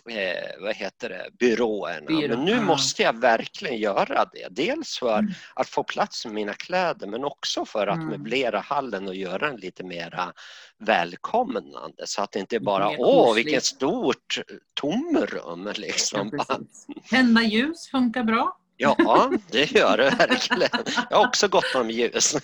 eh, 0.10 0.62
vad 0.62 0.76
heter 0.76 1.10
det, 1.10 1.28
byråerna. 1.40 2.06
Byrå, 2.08 2.28
men 2.28 2.46
nu 2.46 2.52
ja. 2.52 2.62
måste 2.62 3.04
jag 3.04 3.20
verkligen 3.22 3.78
göra 3.78 4.26
det. 4.34 4.48
Dels 4.50 4.98
för 5.00 5.20
Mm. 5.20 5.32
att 5.56 5.70
få 5.70 5.84
plats 5.84 6.26
med 6.26 6.34
mina 6.36 6.54
kläder 6.54 7.08
men 7.08 7.24
också 7.24 7.66
för 7.66 7.88
att 7.88 7.98
Mm. 7.98 8.10
möblera 8.10 8.60
hallen 8.60 9.08
och 9.08 9.16
göra 9.16 9.48
den 9.48 9.56
lite 9.56 9.84
mera 9.84 10.34
välkomnande 10.80 12.04
så 12.08 12.22
att 12.22 12.32
det 12.32 12.40
inte 12.40 12.60
bara 12.60 12.90
åh 12.98 13.36
vilket 13.36 13.64
stort 13.66 14.40
tomrum 14.74 15.66
Ja, 15.66 15.74
liksom. 15.78 16.32
precis. 16.32 16.88
Tända 17.10 17.42
ljus 17.42 17.88
funkar 17.92 18.24
bra. 18.24 18.58
Ja, 18.78 19.32
det 19.52 19.72
gör 19.72 19.98
det 19.98 20.10
verkligen. 20.10 20.70
Jag 21.10 21.18
har 21.18 21.28
också 21.28 21.48
gott 21.48 21.76
om 21.76 21.90
ljus. 21.90 22.36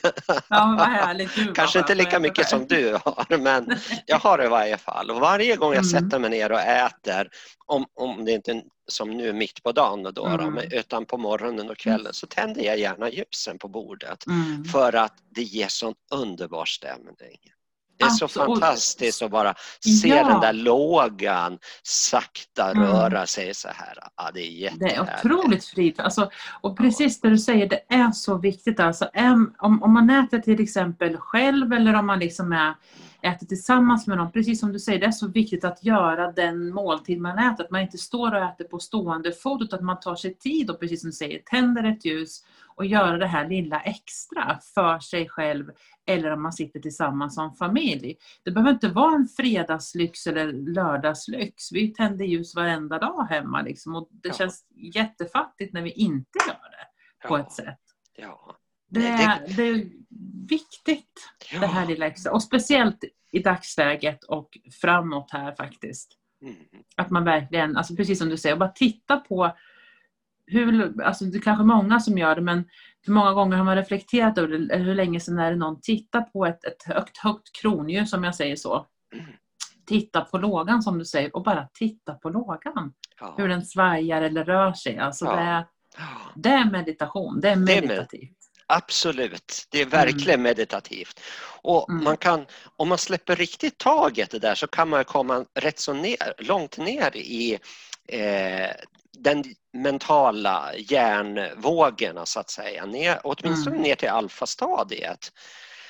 Ja, 0.49 0.75
vad 0.79 0.87
härligt. 0.87 1.37
Vad 1.37 1.55
Kanske 1.55 1.79
inte 1.79 1.95
lika 1.95 2.19
mycket 2.19 2.49
som 2.49 2.67
du 2.67 2.93
har, 3.05 3.37
men 3.37 3.77
jag 4.05 4.19
har 4.19 4.37
det 4.37 4.45
i 4.45 4.47
varje 4.47 4.77
fall. 4.77 5.11
Och 5.11 5.19
varje 5.19 5.55
gång 5.55 5.73
jag 5.73 5.85
Mm. 5.85 5.89
sätter 6.09 6.19
mig 6.19 6.29
ner 6.29 6.51
och 6.51 6.59
äter, 6.59 7.29
om, 7.65 7.85
om 7.93 8.25
det 8.25 8.31
inte 8.31 8.51
är 8.51 8.61
som 8.87 9.09
nu 9.17 9.33
mitt 9.33 9.63
på 9.63 9.71
dagen 9.71 10.03
då, 10.03 10.11
då, 10.11 10.25
Mm. 10.27 10.53
men 10.53 10.71
utan 10.73 11.05
på 11.05 11.17
morgonen 11.17 11.69
och 11.69 11.77
kvällen, 11.77 12.13
så 12.13 12.27
tänder 12.27 12.61
jag 12.63 12.79
gärna 12.79 13.09
ljusen 13.09 13.59
på 13.59 13.67
bordet 13.67 14.25
Mm. 14.27 14.63
för 14.65 14.95
att 14.95 15.13
det 15.35 15.43
ger 15.43 15.67
sån 15.67 15.93
underbar 16.11 16.65
stämning. 16.65 17.37
Det 17.99 18.05
är 18.05 18.09
så 18.09 18.25
Absolut. 18.25 18.47
fantastiskt 18.59 19.21
att 19.21 19.31
bara 19.31 19.53
se 20.01 20.07
Ja. 20.07 20.23
den 20.27 20.39
där 20.41 20.53
lågan 20.53 21.57
sakta 21.83 22.71
Mm. 22.71 22.83
röra 22.83 23.25
sig 23.25 23.53
så 23.53 23.67
här. 23.67 23.93
Ja, 24.17 24.29
det 24.33 24.39
är 24.39 24.71
Det 24.79 24.85
är 24.85 24.89
jättehärligt. 24.89 25.25
otroligt 25.25 25.65
frid. 25.65 25.99
Alltså, 25.99 26.29
och 26.61 26.77
precis 26.77 27.21
det 27.21 27.29
du 27.29 27.37
säger, 27.37 27.69
det 27.69 27.81
är 27.89 28.11
så 28.11 28.37
viktigt. 28.37 28.79
Alltså, 28.79 29.09
om, 29.59 29.83
om 29.83 29.93
man 29.93 30.09
äter 30.09 30.39
till 30.39 30.61
exempel 30.63 31.17
själv 31.17 31.73
eller 31.73 31.93
om 31.95 32.05
man 32.07 32.19
liksom 32.19 32.53
är 32.53 32.73
äter 33.21 33.45
tillsammans 33.45 34.07
med 34.07 34.17
någon. 34.17 34.31
Precis 34.31 34.59
som 34.59 34.73
du 34.73 34.79
säger, 34.79 34.99
det 34.99 35.05
är 35.05 35.11
så 35.11 35.27
viktigt 35.27 35.63
att 35.63 35.83
göra 35.83 36.31
den 36.31 36.73
måltid 36.73 37.21
man 37.21 37.39
äter. 37.39 37.63
Att 37.65 37.71
man 37.71 37.81
inte 37.81 37.97
står 37.97 38.35
och 38.35 38.43
äter 38.43 38.65
på 38.65 38.79
stående 38.79 39.31
fot 39.31 39.61
utan 39.61 39.79
att 39.79 39.85
man 39.85 39.99
tar 39.99 40.15
sig 40.15 40.37
tid 40.37 40.69
och 40.69 40.79
precis 40.79 41.01
som 41.01 41.09
du 41.09 41.13
säger, 41.13 41.39
tänder 41.39 41.83
ett 41.83 42.05
ljus 42.05 42.45
och 42.75 42.85
gör 42.85 43.17
det 43.17 43.27
här 43.27 43.49
lilla 43.49 43.79
extra 43.79 44.59
för 44.73 44.99
sig 44.99 45.29
själv 45.29 45.71
eller 46.05 46.31
om 46.31 46.43
man 46.43 46.53
sitter 46.53 46.79
tillsammans 46.79 47.35
som 47.35 47.55
familj. 47.55 48.17
Det 48.43 48.51
behöver 48.51 48.71
inte 48.71 48.89
vara 48.89 49.15
en 49.15 49.27
fredagslyx 49.27 50.27
eller 50.27 50.51
lördagslyx. 50.53 51.71
Vi 51.71 51.93
tänder 51.93 52.25
ljus 52.25 52.55
varenda 52.55 52.99
dag 52.99 53.27
hemma 53.29 53.61
liksom, 53.61 53.95
och 53.95 54.09
det 54.11 54.29
ja. 54.29 54.33
känns 54.33 54.65
jättefattigt 54.95 55.73
när 55.73 55.81
vi 55.81 55.91
inte 55.91 56.39
gör 56.47 56.53
det 56.53 57.27
på 57.27 57.37
ett 57.37 57.51
sätt. 57.51 57.79
Ja. 58.17 58.58
Det, 58.89 59.07
är, 59.07 59.55
det 59.55 59.63
är 59.63 59.85
viktigt 60.49 61.31
ja. 61.53 61.59
det 61.59 61.67
här 61.67 61.85
lilla 61.85 62.07
extra. 62.07 62.31
Och 62.31 62.43
speciellt 62.43 63.03
i 63.31 63.39
dagsläget 63.39 64.23
och 64.23 64.57
framåt 64.81 65.31
här 65.31 65.55
faktiskt. 65.55 66.11
Mm. 66.41 66.55
Att 66.95 67.09
man 67.09 67.23
verkligen, 67.23 67.77
alltså 67.77 67.95
precis 67.95 68.19
som 68.19 68.29
du 68.29 68.37
säger, 68.37 68.55
bara 68.55 68.69
titta 68.69 69.17
på 69.17 69.55
hur, 70.45 71.01
alltså 71.01 71.25
det 71.25 71.37
är 71.37 71.41
kanske 71.41 71.63
många 71.63 71.99
som 71.99 72.17
gör 72.17 72.35
det 72.35 72.41
men 72.41 72.65
hur 73.01 73.13
många 73.13 73.33
gånger 73.33 73.57
har 73.57 73.65
man 73.65 73.75
reflekterat 73.75 74.37
över 74.37 74.57
det, 74.57 74.77
hur 74.77 74.95
länge 74.95 75.19
sedan 75.19 75.39
är 75.39 75.51
det 75.51 75.57
någon 75.57 75.81
tittar 75.81 76.21
på 76.21 76.45
ett, 76.45 76.65
ett 76.65 76.83
högt, 76.83 77.17
högt 77.17 77.55
kronljus 77.61 78.09
som 78.09 78.23
jag 78.23 78.35
säger 78.35 78.55
så. 78.55 78.85
Mm. 79.13 79.25
Titta 79.85 80.21
på 80.21 80.37
lågan 80.37 80.83
som 80.83 80.97
du 80.97 81.05
säger 81.05 81.35
och 81.35 81.43
bara 81.43 81.67
titta 81.73 82.13
på 82.13 82.29
lågan. 82.29 82.93
Ja. 83.19 83.33
Hur 83.37 83.47
den 83.47 83.65
svajar 83.65 84.21
eller 84.21 84.45
rör 84.45 84.73
sig. 84.73 84.97
Alltså 84.97 85.25
ja. 85.25 85.35
det, 85.35 85.41
är, 85.41 85.65
det 86.35 86.49
är 86.49 86.71
meditation, 86.71 87.39
det 87.41 87.49
är 87.49 87.55
meditativt. 87.55 88.38
Absolut, 88.71 89.67
det 89.69 89.81
är 89.81 89.85
verkligen 89.85 90.39
mm. 90.39 90.43
meditativt. 90.43 91.19
Och 91.61 91.89
mm. 91.89 92.03
man 92.03 92.17
kan, 92.17 92.45
om 92.77 92.89
man 92.89 92.97
släpper 92.97 93.35
riktigt 93.35 93.77
taget 93.77 94.31
det 94.31 94.39
där 94.39 94.55
så 94.55 94.67
kan 94.67 94.89
man 94.89 95.05
komma 95.05 95.45
rätt 95.53 95.79
så 95.79 95.93
ner, 95.93 96.33
långt 96.37 96.77
ner 96.77 97.17
i 97.17 97.59
eh, 98.07 98.69
den 99.11 99.43
mentala 99.73 100.75
hjärnvågorna 100.75 102.25
så 102.25 102.39
att 102.39 102.49
säga, 102.49 102.85
ner, 102.85 103.19
åtminstone 103.23 103.75
mm. 103.75 103.81
ner 103.81 103.95
till 103.95 104.09
alfastadiet. 104.09 105.31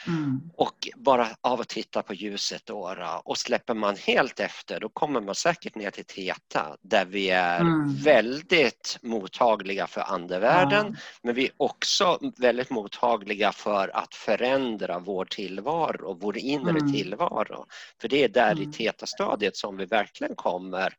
Mm. 0.09 0.41
Och 0.53 0.87
bara 0.95 1.27
av 1.41 1.61
att 1.61 1.69
titta 1.69 2.01
på 2.01 2.13
ljuset 2.13 2.61
då, 2.65 2.95
och 3.23 3.37
släpper 3.37 3.73
man 3.73 3.95
helt 3.95 4.39
efter 4.39 4.79
då 4.79 4.89
kommer 4.89 5.21
man 5.21 5.35
säkert 5.35 5.75
ner 5.75 5.91
till 5.91 6.05
Teta 6.05 6.77
där 6.81 7.05
vi 7.05 7.29
är 7.29 7.59
mm. 7.59 7.95
väldigt 7.95 8.97
mottagliga 9.01 9.87
för 9.87 10.01
andevärlden 10.01 10.85
mm. 10.85 10.95
men 11.23 11.35
vi 11.35 11.45
är 11.45 11.51
också 11.57 12.19
väldigt 12.37 12.69
mottagliga 12.69 13.51
för 13.51 13.97
att 13.97 14.15
förändra 14.15 14.99
vår 14.99 15.25
tillvaro, 15.25 16.17
vår 16.21 16.37
inre 16.37 16.69
mm. 16.69 16.93
tillvaro. 16.93 17.65
För 18.01 18.07
det 18.07 18.23
är 18.23 18.29
där 18.29 18.59
i 18.59 18.63
mm. 18.63 18.71
Teta-stadiet 18.71 19.57
som 19.57 19.77
vi 19.77 19.85
verkligen 19.85 20.35
kommer 20.35 20.93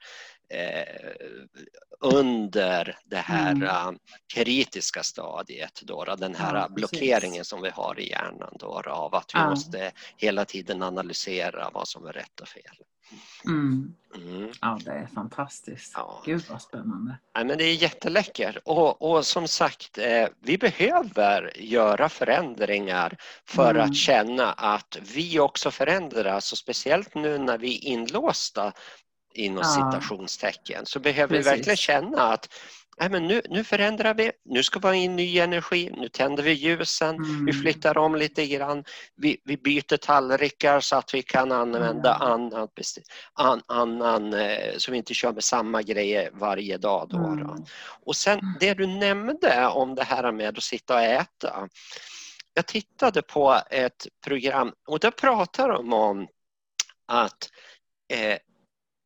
under 2.00 2.96
det 3.04 3.16
här 3.16 3.50
mm. 3.50 3.68
uh, 3.68 3.92
kritiska 4.34 5.02
stadiet, 5.02 5.80
då, 5.82 6.04
den 6.04 6.34
här 6.34 6.54
ja, 6.54 6.68
blockeringen 6.68 7.44
som 7.44 7.62
vi 7.62 7.70
har 7.70 8.00
i 8.00 8.10
hjärnan 8.10 8.56
då, 8.58 8.82
av 8.86 9.14
att 9.14 9.34
vi 9.34 9.38
ja. 9.38 9.50
måste 9.50 9.92
hela 10.16 10.44
tiden 10.44 10.82
analysera 10.82 11.70
vad 11.74 11.88
som 11.88 12.06
är 12.06 12.12
rätt 12.12 12.40
och 12.40 12.48
fel. 12.48 12.76
Mm. 13.44 13.94
Mm. 14.14 14.52
Ja, 14.60 14.78
det 14.84 14.90
är 14.90 15.06
fantastiskt. 15.06 15.92
Ja. 15.96 16.22
Gud 16.24 16.44
vad 16.50 16.62
spännande. 16.62 17.18
Ja, 17.34 17.44
men 17.44 17.58
det 17.58 17.64
är 17.64 17.74
jätteläckert 17.74 18.56
och, 18.64 19.02
och 19.02 19.26
som 19.26 19.48
sagt, 19.48 19.98
eh, 19.98 20.28
vi 20.40 20.58
behöver 20.58 21.60
göra 21.60 22.08
förändringar 22.08 23.16
för 23.44 23.70
mm. 23.70 23.82
att 23.82 23.96
känna 23.96 24.52
att 24.52 24.98
vi 25.14 25.40
också 25.40 25.70
förändras 25.70 26.52
och 26.52 26.58
speciellt 26.58 27.14
nu 27.14 27.38
när 27.38 27.58
vi 27.58 27.76
är 27.76 27.84
inlåsta 27.84 28.72
inom 29.34 29.62
ja. 29.64 29.92
citationstecken 29.92 30.86
så 30.86 31.00
behöver 31.00 31.36
Precis. 31.36 31.52
vi 31.52 31.56
verkligen 31.56 31.76
känna 31.76 32.22
att 32.22 32.48
nej 33.00 33.10
men 33.10 33.26
nu, 33.26 33.42
nu 33.48 33.64
förändrar 33.64 34.14
vi, 34.14 34.32
nu 34.44 34.62
ska 34.62 34.78
vi 34.78 34.86
ha 34.86 34.94
in 34.94 35.16
ny 35.16 35.38
energi, 35.38 35.90
nu 35.96 36.08
tänder 36.08 36.42
vi 36.42 36.52
ljusen, 36.52 37.16
mm. 37.16 37.44
vi 37.46 37.52
flyttar 37.52 37.98
om 37.98 38.14
lite 38.14 38.46
grann, 38.46 38.84
vi, 39.16 39.40
vi 39.44 39.56
byter 39.56 39.96
tallrikar 39.96 40.80
så 40.80 40.96
att 40.96 41.14
vi 41.14 41.22
kan 41.22 41.52
använda 41.52 42.14
mm. 42.14 42.28
annan, 42.32 42.68
an, 43.32 43.62
annan 43.66 44.34
eh, 44.34 44.76
så 44.76 44.90
vi 44.90 44.96
inte 44.96 45.14
kör 45.14 45.32
med 45.32 45.44
samma 45.44 45.82
grejer 45.82 46.30
varje 46.32 46.78
dag. 46.78 47.08
Då, 47.08 47.16
mm. 47.16 47.46
då. 47.46 47.56
Och 48.06 48.16
sen 48.16 48.40
det 48.60 48.74
du 48.74 48.86
nämnde 48.86 49.66
om 49.66 49.94
det 49.94 50.04
här 50.04 50.32
med 50.32 50.58
att 50.58 50.64
sitta 50.64 50.94
och 50.94 51.02
äta. 51.02 51.68
Jag 52.54 52.66
tittade 52.66 53.22
på 53.22 53.60
ett 53.70 54.06
program 54.24 54.72
och 54.86 55.00
där 55.00 55.10
pratar 55.10 55.68
de 55.68 55.92
om 55.92 56.26
att 57.06 57.50
eh, 58.12 58.38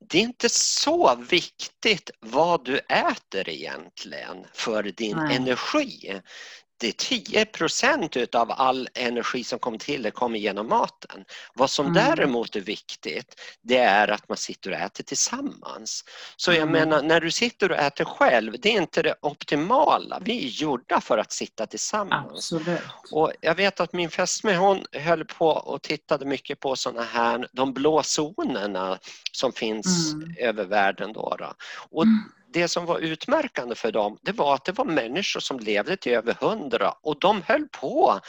det 0.09 0.19
är 0.19 0.23
inte 0.23 0.49
så 0.49 1.15
viktigt 1.15 2.11
vad 2.21 2.65
du 2.65 2.79
äter 2.79 3.49
egentligen 3.49 4.47
för 4.53 4.83
din 4.83 5.17
Nej. 5.17 5.37
energi 5.37 6.21
10 6.79 7.45
procent 7.45 8.17
utav 8.17 8.51
all 8.51 8.89
energi 8.95 9.45
som 9.45 9.59
kommer 9.59 9.79
till 9.79 10.03
det 10.03 10.11
kommer 10.11 10.39
genom 10.39 10.69
maten. 10.69 11.25
Vad 11.55 11.71
som 11.71 11.87
mm. 11.87 11.95
däremot 11.95 12.57
är 12.57 12.61
viktigt 12.61 13.41
det 13.63 13.79
är 13.79 14.09
att 14.09 14.29
man 14.29 14.37
sitter 14.37 14.71
och 14.71 14.77
äter 14.77 15.05
tillsammans. 15.05 16.05
Så 16.37 16.53
jag 16.53 16.59
mm. 16.59 16.73
menar 16.73 17.03
när 17.03 17.21
du 17.21 17.31
sitter 17.31 17.71
och 17.71 17.79
äter 17.79 18.05
själv, 18.05 18.57
det 18.61 18.69
är 18.69 18.83
inte 18.83 19.03
det 19.03 19.15
optimala. 19.21 20.21
Vi 20.25 20.45
är 20.45 20.49
gjorda 20.49 21.01
för 21.01 21.19
att 21.19 21.33
sitta 21.33 21.67
tillsammans. 21.67 22.53
Absolut. 22.53 22.81
Och 23.13 23.33
jag 23.41 23.55
vet 23.55 23.81
att 23.81 23.93
min 23.93 24.11
fästmö 24.11 24.57
hon 24.57 24.85
höll 24.93 25.25
på 25.25 25.49
och 25.49 25.83
tittade 25.83 26.25
mycket 26.25 26.61
på 26.61 26.77
sådana 26.77 27.03
här, 27.03 27.49
de 27.53 27.73
blå 27.73 28.03
zonerna 28.03 28.99
som 29.33 29.53
finns 29.53 30.13
mm. 30.13 30.35
över 30.39 30.65
världen. 30.65 31.13
Då, 31.13 31.37
då. 31.39 31.53
Och 31.91 32.05
mm 32.05 32.31
det 32.55 32.69
som 32.69 32.87
var 32.87 32.99
utmärkande 32.99 33.75
för 33.75 33.93
dem 33.93 34.19
det 34.23 34.33
var 34.33 34.55
att 34.55 34.65
det 34.65 34.73
var 34.73 34.85
människor 34.85 35.41
som 35.41 35.59
levde 35.59 35.97
till 35.97 36.13
över 36.13 36.35
hundra 36.41 36.95
och 37.03 37.19
de 37.21 37.43
höll 37.47 37.69
på 37.69 38.21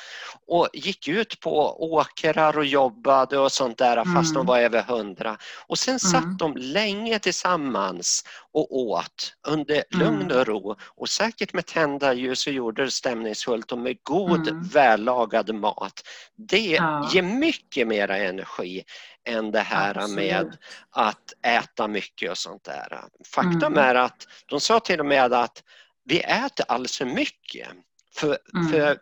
och 0.47 0.69
gick 0.73 1.07
ut 1.07 1.39
på 1.39 1.83
åkrar 1.93 2.57
och 2.57 2.65
jobbade 2.65 3.37
och 3.37 3.51
sånt 3.51 3.77
där 3.77 3.95
fast 3.95 4.31
mm. 4.31 4.33
de 4.33 4.45
var 4.45 4.59
över 4.59 4.81
hundra. 4.81 5.37
Och 5.67 5.77
sen 5.77 5.99
satt 5.99 6.23
mm. 6.23 6.37
de 6.37 6.55
länge 6.57 7.19
tillsammans 7.19 8.23
och 8.53 8.75
åt 8.77 9.33
under 9.47 9.83
lugn 9.89 10.21
mm. 10.21 10.37
och 10.37 10.47
ro 10.47 10.75
och 10.95 11.09
säkert 11.09 11.53
med 11.53 11.65
tända 11.65 12.13
ljus 12.13 12.47
och 12.47 12.53
gjorde 12.53 12.83
det 12.83 12.91
stämningsfullt 12.91 13.71
och 13.71 13.77
med 13.77 13.97
god 14.03 14.47
mm. 14.47 14.63
vällagad 14.63 15.55
mat. 15.55 16.03
Det 16.35 16.57
ja. 16.57 17.09
ger 17.13 17.21
mycket 17.21 17.87
mera 17.87 18.17
energi 18.17 18.83
än 19.25 19.51
det 19.51 19.59
här 19.59 19.97
Absolut. 19.97 20.15
med 20.15 20.57
att 20.89 21.33
äta 21.41 21.87
mycket 21.87 22.31
och 22.31 22.37
sånt 22.37 22.63
där. 22.63 23.03
Faktum 23.25 23.63
mm. 23.63 23.77
är 23.77 23.95
att 23.95 24.27
de 24.45 24.59
sa 24.59 24.79
till 24.79 24.99
och 24.99 25.05
med 25.05 25.33
att 25.33 25.63
vi 26.03 26.19
äter 26.19 26.65
alldeles 26.67 26.97
för 26.97 27.05
mycket. 27.05 27.67
För, 28.15 28.37
mm. 28.53 28.71
för 28.71 28.99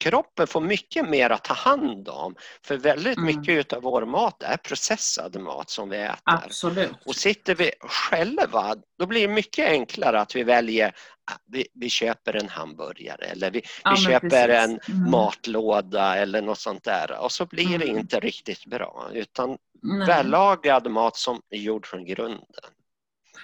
kroppen 0.00 0.46
får 0.46 0.60
mycket 0.60 1.08
mer 1.08 1.30
att 1.30 1.44
ta 1.44 1.54
hand 1.54 2.08
om. 2.08 2.34
För 2.64 2.76
väldigt 2.76 3.16
mm. 3.16 3.36
mycket 3.36 3.72
av 3.72 3.82
vår 3.82 4.06
mat 4.06 4.42
är 4.42 4.56
processad 4.56 5.40
mat 5.40 5.70
som 5.70 5.88
vi 5.88 5.96
äter. 5.96 6.18
Absolut. 6.24 6.90
Och 7.04 7.16
sitter 7.16 7.54
vi 7.54 7.70
själva, 7.80 8.74
då 8.98 9.06
blir 9.06 9.28
det 9.28 9.34
mycket 9.34 9.68
enklare 9.68 10.20
att 10.20 10.36
vi 10.36 10.42
väljer 10.42 10.94
ah, 11.30 11.34
vi, 11.46 11.66
vi 11.74 11.88
köper 11.88 12.36
en 12.36 12.48
hamburgare 12.48 13.24
eller 13.24 13.50
vi, 13.50 13.62
ja, 13.84 13.90
vi 13.90 13.96
köper 13.96 14.28
precis. 14.28 14.88
en 14.88 14.96
mm. 14.96 15.10
matlåda 15.10 16.16
eller 16.16 16.42
något 16.42 16.58
sånt 16.58 16.84
där 16.84 17.20
och 17.20 17.32
så 17.32 17.46
blir 17.46 17.78
det 17.78 17.84
mm. 17.84 17.98
inte 17.98 18.20
riktigt 18.20 18.66
bra 18.66 19.10
utan 19.12 19.56
Nej. 19.82 20.06
vällagad 20.06 20.90
mat 20.90 21.16
som 21.16 21.40
är 21.50 21.58
gjord 21.58 21.86
från 21.86 22.04
grunden. 22.04 22.64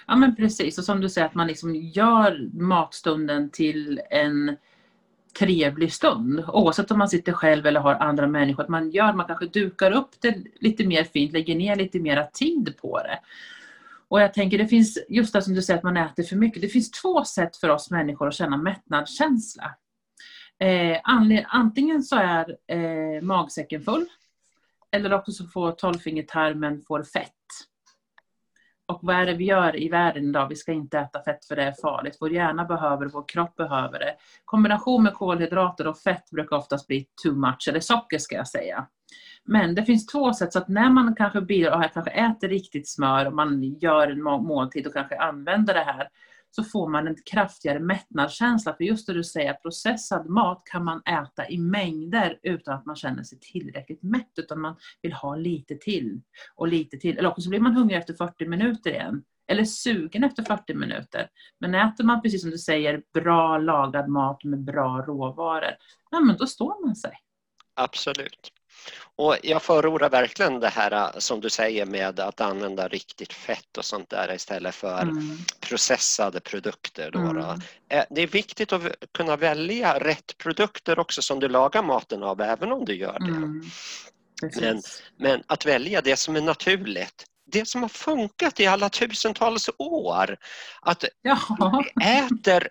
Ja 0.07 0.15
men 0.15 0.35
precis 0.35 0.77
och 0.77 0.83
som 0.83 1.01
du 1.01 1.09
säger 1.09 1.27
att 1.27 1.35
man 1.35 1.47
liksom 1.47 1.75
gör 1.75 2.49
matstunden 2.53 3.51
till 3.51 4.01
en 4.09 4.57
trevlig 5.39 5.93
stund. 5.93 6.43
Oavsett 6.47 6.91
om 6.91 6.97
man 6.97 7.09
sitter 7.09 7.33
själv 7.33 7.65
eller 7.65 7.79
har 7.79 7.95
andra 7.95 8.27
människor. 8.27 8.63
Att 8.63 8.69
man 8.69 8.91
gör, 8.91 9.13
man 9.13 9.27
kanske 9.27 9.45
dukar 9.45 9.91
upp 9.91 10.09
det 10.19 10.37
lite 10.59 10.87
mer 10.87 11.03
fint, 11.03 11.33
lägger 11.33 11.55
ner 11.55 11.75
lite 11.75 11.99
mera 11.99 12.25
tid 12.25 12.73
på 12.81 12.97
det. 12.97 13.19
Och 14.07 14.21
jag 14.21 14.33
tänker 14.33 14.57
det 14.57 14.67
finns, 14.67 14.97
just 15.09 15.33
det 15.33 15.41
som 15.41 15.53
du 15.53 15.61
säger 15.61 15.77
att 15.77 15.83
man 15.83 15.97
äter 15.97 16.23
för 16.23 16.35
mycket. 16.35 16.61
Det 16.61 16.67
finns 16.67 16.91
två 16.91 17.23
sätt 17.25 17.57
för 17.57 17.69
oss 17.69 17.91
människor 17.91 18.27
att 18.27 18.35
känna 18.35 18.57
mättnadskänsla. 18.57 19.75
Eh, 20.59 20.97
antingen 21.47 22.03
så 22.03 22.15
är 22.15 22.57
eh, 22.67 23.21
magsäcken 23.21 23.81
full 23.81 24.05
eller 24.91 25.13
också 25.13 25.31
så 25.31 25.45
får 25.45 25.71
tolvfingertarmen 25.71 26.81
får 26.81 27.03
fett. 27.03 27.33
Och 28.87 28.99
vad 29.01 29.15
är 29.15 29.25
det 29.25 29.33
vi 29.33 29.45
gör 29.45 29.83
i 29.83 29.89
världen 29.89 30.29
idag? 30.29 30.47
Vi 30.49 30.55
ska 30.55 30.71
inte 30.71 30.99
äta 30.99 31.23
fett 31.23 31.45
för 31.45 31.55
det 31.55 31.63
är 31.63 31.73
farligt. 31.81 32.17
Vår 32.19 32.31
hjärna 32.31 32.65
behöver 32.65 33.05
det, 33.05 33.11
vår 33.13 33.27
kropp 33.27 33.55
behöver 33.55 33.99
det. 33.99 34.15
Kombination 34.45 35.03
med 35.03 35.13
kolhydrater 35.13 35.87
och 35.87 35.97
fett 35.97 36.29
brukar 36.31 36.55
oftast 36.55 36.87
bli 36.87 37.07
too 37.23 37.35
much, 37.35 37.67
eller 37.69 37.79
socker 37.79 38.17
ska 38.17 38.35
jag 38.35 38.47
säga. 38.47 38.87
Men 39.45 39.75
det 39.75 39.85
finns 39.85 40.05
två 40.05 40.33
sätt, 40.33 40.53
så 40.53 40.59
att 40.59 40.67
när 40.67 40.89
man 40.89 41.15
kanske, 41.15 41.41
blir, 41.41 41.73
och 41.73 41.83
kanske 41.93 42.11
äter 42.11 42.49
riktigt 42.49 42.89
smör 42.89 43.25
och 43.25 43.33
man 43.33 43.63
gör 43.63 44.07
en 44.07 44.23
måltid 44.23 44.87
och 44.87 44.93
kanske 44.93 45.17
använder 45.17 45.73
det 45.73 45.83
här, 45.83 46.07
så 46.51 46.63
får 46.63 46.89
man 46.89 47.07
en 47.07 47.15
kraftigare 47.31 47.79
mättnadskänsla. 47.79 48.73
För 48.73 48.83
just 48.83 49.07
det 49.07 49.13
du 49.13 49.23
säger, 49.23 49.53
processad 49.53 50.29
mat 50.29 50.61
kan 50.65 50.83
man 50.83 51.01
äta 51.05 51.49
i 51.49 51.57
mängder 51.57 52.39
utan 52.43 52.73
att 52.73 52.85
man 52.85 52.95
känner 52.95 53.23
sig 53.23 53.39
tillräckligt 53.39 54.03
mätt, 54.03 54.31
utan 54.37 54.61
man 54.61 54.75
vill 55.01 55.13
ha 55.13 55.35
lite 55.35 55.75
till 55.75 56.21
och 56.55 56.67
lite 56.67 56.97
till. 56.97 57.17
Eller 57.17 57.29
också 57.29 57.49
blir 57.49 57.59
man 57.59 57.75
hungrig 57.75 57.97
efter 57.97 58.13
40 58.13 58.45
minuter 58.45 58.89
igen. 58.89 59.23
Eller 59.47 59.65
sugen 59.65 60.23
efter 60.23 60.43
40 60.43 60.73
minuter. 60.73 61.29
Men 61.59 61.75
äter 61.75 62.03
man, 62.03 62.21
precis 62.21 62.41
som 62.41 62.51
du 62.51 62.57
säger, 62.57 63.03
bra 63.13 63.57
lagad 63.57 64.09
mat 64.09 64.43
med 64.43 64.63
bra 64.63 65.01
råvaror, 65.07 65.71
ja 66.11 66.19
men 66.19 66.37
då 66.37 66.47
står 66.47 66.85
man 66.85 66.95
sig. 66.95 67.11
Absolut. 67.73 68.51
Och 69.15 69.37
jag 69.43 69.63
förordar 69.63 70.09
verkligen 70.09 70.59
det 70.59 70.69
här 70.69 70.91
äh, 70.91 71.19
som 71.19 71.41
du 71.41 71.49
säger 71.49 71.85
med 71.85 72.19
att 72.19 72.41
använda 72.41 72.87
riktigt 72.87 73.33
fett 73.33 73.77
och 73.77 73.85
sånt 73.85 74.09
där 74.09 74.33
istället 74.33 74.75
för 74.75 75.01
mm. 75.01 75.37
processade 75.59 76.39
produkter. 76.39 77.11
Då, 77.11 77.19
då. 77.19 77.25
Mm. 77.25 77.61
Äh, 77.89 78.03
det 78.09 78.21
är 78.21 78.27
viktigt 78.27 78.73
att 78.73 78.83
kunna 79.13 79.35
välja 79.35 79.99
rätt 79.99 80.37
produkter 80.37 80.99
också 80.99 81.21
som 81.21 81.39
du 81.39 81.49
lagar 81.49 81.83
maten 81.83 82.23
av, 82.23 82.41
även 82.41 82.71
om 82.71 82.85
du 82.85 82.95
gör 82.95 83.19
det. 83.19 83.25
Mm. 83.25 83.61
Men, 84.61 84.81
men, 85.17 85.43
att 85.47 85.65
välja 85.65 86.01
det 86.01 86.17
som 86.17 86.35
är 86.35 86.41
naturligt, 86.41 87.25
det 87.51 87.67
som 87.67 87.81
har 87.81 87.89
funkat 87.89 88.59
i 88.59 88.65
alla 88.65 88.89
tusentals 88.89 89.69
år. 89.77 90.37
Att 90.81 91.03
ja. 91.21 91.39
vi 91.95 92.05
äter 92.05 92.69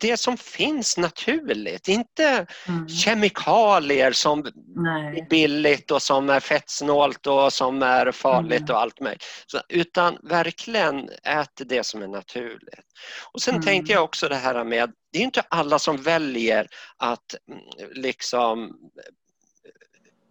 det 0.00 0.16
som 0.16 0.36
finns 0.36 0.98
naturligt, 0.98 1.88
inte 1.88 2.46
mm. 2.68 2.88
kemikalier 2.88 4.12
som 4.12 4.46
Nej. 4.76 5.18
är 5.18 5.28
billigt 5.28 5.90
och 5.90 6.02
som 6.02 6.30
är 6.30 6.40
fettsnålt 6.40 7.26
och 7.26 7.52
som 7.52 7.82
är 7.82 8.12
farligt 8.12 8.60
mm. 8.60 8.74
och 8.74 8.80
allt 8.80 9.00
möjligt. 9.00 9.24
utan 9.68 10.18
verkligen 10.22 11.08
ät 11.22 11.62
det 11.66 11.86
som 11.86 12.02
är 12.02 12.08
naturligt. 12.08 12.86
Och 13.32 13.42
sen 13.42 13.54
mm. 13.54 13.64
tänkte 13.64 13.92
jag 13.92 14.04
också 14.04 14.28
det 14.28 14.36
här 14.36 14.64
med, 14.64 14.92
det 15.12 15.18
är 15.18 15.22
inte 15.22 15.42
alla 15.48 15.78
som 15.78 15.96
väljer 15.96 16.66
att 16.96 17.34
mm, 17.48 17.92
liksom 17.92 18.70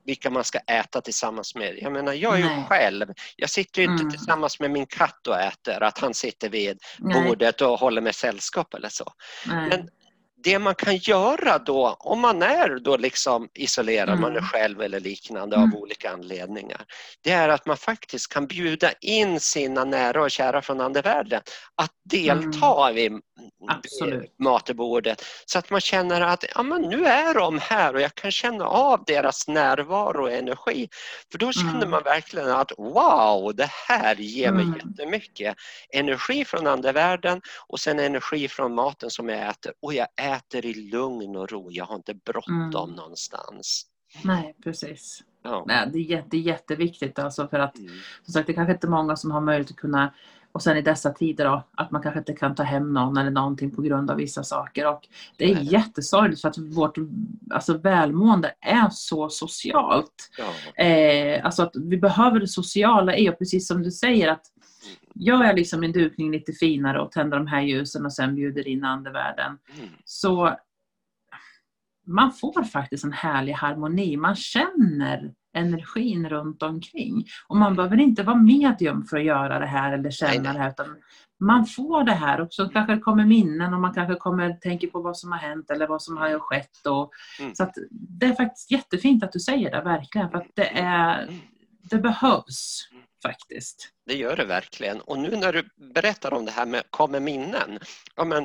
vilka 0.07 0.29
man 0.29 0.43
ska 0.43 0.59
äta 0.59 1.01
tillsammans 1.01 1.55
med. 1.55 1.77
Jag 1.81 1.91
menar, 1.91 2.13
jag 2.13 2.33
är 2.33 2.37
ju 2.37 2.63
själv. 2.63 3.13
Jag 3.35 3.49
sitter 3.49 3.81
ju 3.81 3.87
inte 3.87 4.01
mm. 4.01 4.11
tillsammans 4.11 4.59
med 4.59 4.71
min 4.71 4.85
katt 4.85 5.27
och 5.27 5.39
äter, 5.39 5.83
att 5.83 5.97
han 5.97 6.13
sitter 6.13 6.49
vid 6.49 6.79
Nej. 6.99 7.23
bordet 7.23 7.61
och 7.61 7.79
håller 7.79 8.01
med 8.01 8.15
sällskap 8.15 8.73
eller 8.73 8.89
så. 8.89 9.13
Nej. 9.45 9.69
Men 9.69 9.89
det 10.43 10.59
man 10.59 10.75
kan 10.75 10.97
göra 10.97 11.57
då, 11.57 11.97
om 11.99 12.19
man 12.19 12.41
är 12.41 12.79
då 12.79 12.97
liksom 12.97 13.49
isolerad, 13.53 14.09
mm. 14.09 14.21
man 14.21 14.31
är 14.31 14.37
mm. 14.37 14.49
själv 14.49 14.81
eller 14.81 14.99
liknande 14.99 15.55
mm. 15.55 15.73
av 15.73 15.79
olika 15.79 16.11
anledningar, 16.11 16.85
det 17.21 17.31
är 17.31 17.49
att 17.49 17.65
man 17.65 17.77
faktiskt 17.77 18.33
kan 18.33 18.47
bjuda 18.47 18.91
in 19.01 19.39
sina 19.39 19.83
nära 19.83 20.21
och 20.21 20.31
kära 20.31 20.61
från 20.61 20.81
andevärlden 20.81 21.41
att 21.75 21.91
delta 22.03 22.89
mm. 22.89 22.95
vid 22.95 23.21
Absolut. 23.67 24.39
matbordet 24.39 25.23
så 25.45 25.59
att 25.59 25.69
man 25.69 25.81
känner 25.81 26.21
att 26.21 26.45
ja, 26.55 26.63
men 26.63 26.81
nu 26.81 27.05
är 27.05 27.33
de 27.33 27.59
här 27.59 27.95
och 27.95 28.01
jag 28.01 28.15
kan 28.15 28.31
känna 28.31 28.65
av 28.65 29.03
deras 29.07 29.47
närvaro 29.47 30.21
och 30.21 30.31
energi. 30.31 30.89
För 31.31 31.37
då 31.37 31.51
känner 31.51 31.75
mm. 31.75 31.89
man 31.89 32.03
verkligen 32.03 32.51
att 32.51 32.71
wow, 32.77 33.55
det 33.55 33.69
här 33.87 34.15
ger 34.15 34.51
mig 34.51 34.63
mm. 34.65 34.79
jättemycket 34.79 35.55
energi 35.93 36.45
från 36.45 36.67
andevärlden 36.67 37.41
och 37.67 37.79
sen 37.79 37.99
energi 37.99 38.47
från 38.47 38.75
maten 38.75 39.09
som 39.09 39.29
jag 39.29 39.49
äter 39.49 39.73
och 39.81 39.93
jag 39.93 40.07
äter 40.21 40.65
i 40.65 40.73
lugn 40.73 41.35
och 41.35 41.51
ro. 41.51 41.67
Jag 41.71 41.85
har 41.85 41.95
inte 41.95 42.13
bråttom 42.13 42.71
mm. 42.73 42.95
någonstans. 42.95 43.85
Nej, 44.23 44.55
precis. 44.63 45.23
Ja. 45.43 45.63
Nej, 45.67 45.89
det, 45.93 45.99
är 45.99 46.03
jätte, 46.03 46.37
jätteviktigt 46.37 47.19
alltså 47.19 47.47
för 47.47 47.59
att 47.59 47.77
mm. 47.77 47.91
som 48.23 48.33
sagt, 48.33 48.47
det 48.47 48.53
kanske 48.53 48.73
inte 48.73 48.87
är 48.87 48.89
många 48.89 49.15
som 49.15 49.31
har 49.31 49.41
möjlighet 49.41 49.71
att 49.71 49.77
kunna 49.77 50.13
och 50.51 50.63
sen 50.63 50.77
i 50.77 50.81
dessa 50.81 51.11
tider 51.11 51.45
då, 51.45 51.63
att 51.71 51.91
man 51.91 52.01
kanske 52.01 52.19
inte 52.19 52.33
kan 52.33 52.55
ta 52.55 52.63
hem 52.63 52.93
någon 52.93 53.17
eller 53.17 53.31
någonting 53.31 53.71
på 53.71 53.81
grund 53.81 54.11
av 54.11 54.17
vissa 54.17 54.43
saker. 54.43 54.87
Och 54.87 55.07
det 55.37 55.51
är 55.51 55.55
Nej. 55.55 55.73
jättesorgligt 55.73 56.41
för 56.41 56.49
att 56.49 56.57
vårt 56.57 56.97
alltså, 57.49 57.77
välmående 57.77 58.53
är 58.61 58.89
så 58.91 59.29
socialt. 59.29 60.29
Ja. 60.37 60.83
Eh, 60.83 61.45
alltså 61.45 61.63
att 61.63 61.75
vi 61.75 61.97
behöver 61.97 62.39
det 62.39 62.47
sociala 62.47 63.17
i 63.17 63.29
och 63.29 63.37
precis 63.37 63.67
som 63.67 63.83
du 63.83 63.91
säger 63.91 64.27
att 64.27 64.41
gör 65.15 65.43
jag 65.43 65.55
liksom 65.55 65.83
en 65.83 65.91
dukning 65.91 66.31
lite 66.31 66.51
finare 66.51 67.01
och 67.01 67.11
tänder 67.11 67.37
de 67.37 67.47
här 67.47 67.61
ljusen 67.61 68.05
och 68.05 68.13
sen 68.13 68.35
bjuder 68.35 68.67
in 68.67 68.83
andevärlden. 68.83 69.57
Mm. 69.77 69.89
Så 70.05 70.57
man 72.07 72.33
får 72.33 72.63
faktiskt 72.63 73.03
en 73.03 73.13
härlig 73.13 73.53
harmoni. 73.53 74.17
Man 74.17 74.35
känner 74.35 75.33
energin 75.57 76.29
runt 76.29 76.63
omkring. 76.63 77.25
Och 77.47 77.57
man 77.57 77.75
behöver 77.75 77.99
inte 77.99 78.23
vara 78.23 78.37
medium 78.37 79.05
för 79.05 79.17
att 79.17 79.23
göra 79.23 79.59
det 79.59 79.65
här 79.65 79.93
eller 79.93 80.11
känna 80.11 80.53
det 80.53 80.59
här. 80.59 80.69
Utan 80.69 80.95
man 81.39 81.65
får 81.65 82.03
det 82.03 82.13
här 82.13 82.41
och 82.41 82.47
så 82.53 82.69
kanske 82.69 82.95
det 82.95 83.01
kommer 83.01 83.25
minnen 83.25 83.73
och 83.73 83.79
man 83.79 83.93
kanske 83.93 84.15
kommer 84.15 84.53
tänka 84.53 84.87
på 84.87 85.01
vad 85.01 85.17
som 85.17 85.31
har 85.31 85.39
hänt 85.39 85.71
eller 85.71 85.87
vad 85.87 86.01
som 86.01 86.17
har 86.17 86.39
skett. 86.39 86.85
Och, 86.87 87.11
mm. 87.39 87.55
Så 87.55 87.71
det 87.89 88.25
är 88.25 88.33
faktiskt 88.33 88.71
jättefint 88.71 89.23
att 89.23 89.31
du 89.31 89.39
säger 89.39 89.71
det, 89.71 89.81
verkligen. 89.81 90.29
För 90.29 90.37
att 90.37 90.51
det, 90.53 90.69
är, 90.79 91.29
det 91.81 91.97
behövs 91.97 92.89
faktiskt. 93.23 93.89
Det 94.05 94.13
gör 94.13 94.35
det 94.35 94.45
verkligen. 94.45 95.01
Och 95.01 95.19
nu 95.19 95.35
när 95.35 95.53
du 95.53 95.63
berättar 95.93 96.33
om 96.33 96.45
det 96.45 96.51
här 96.51 96.65
med 96.65 96.83
kommer 96.89 97.19
minnen. 97.19 97.79
Ja, 98.15 98.23
men, 98.23 98.43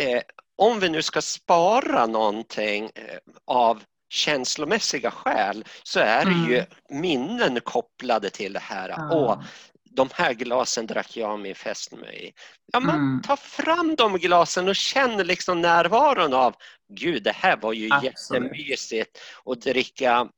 eh, 0.00 0.22
om 0.56 0.80
vi 0.80 0.88
nu 0.88 1.02
ska 1.02 1.22
spara 1.22 2.06
någonting 2.06 2.84
eh, 2.84 3.18
av 3.46 3.82
känslomässiga 4.14 5.10
skäl 5.10 5.64
så 5.82 6.00
är 6.00 6.24
det 6.24 6.30
mm. 6.30 6.50
ju 6.50 6.64
minnen 6.88 7.60
kopplade 7.60 8.30
till 8.30 8.52
det 8.52 8.60
här. 8.60 8.88
Mm. 8.88 9.10
Och 9.10 9.42
de 9.90 10.08
här 10.12 10.32
glasen 10.32 10.86
drack 10.86 11.16
jag 11.16 11.40
min 11.40 11.54
fästmö 11.54 12.10
i. 12.10 12.32
Ja, 12.72 12.80
men 12.80 12.94
mm. 12.94 13.22
Ta 13.22 13.36
fram 13.36 13.94
de 13.96 14.18
glasen 14.18 14.68
och 14.68 14.76
känn 14.76 15.16
liksom 15.16 15.60
närvaron 15.60 16.34
av 16.34 16.54
Gud, 16.88 17.22
det 17.22 17.32
här 17.32 17.56
var 17.56 17.72
ju 17.72 17.88
Absolut. 17.92 18.42
jättemysigt 18.42 19.18
att 19.44 19.60
dricka 19.60 20.28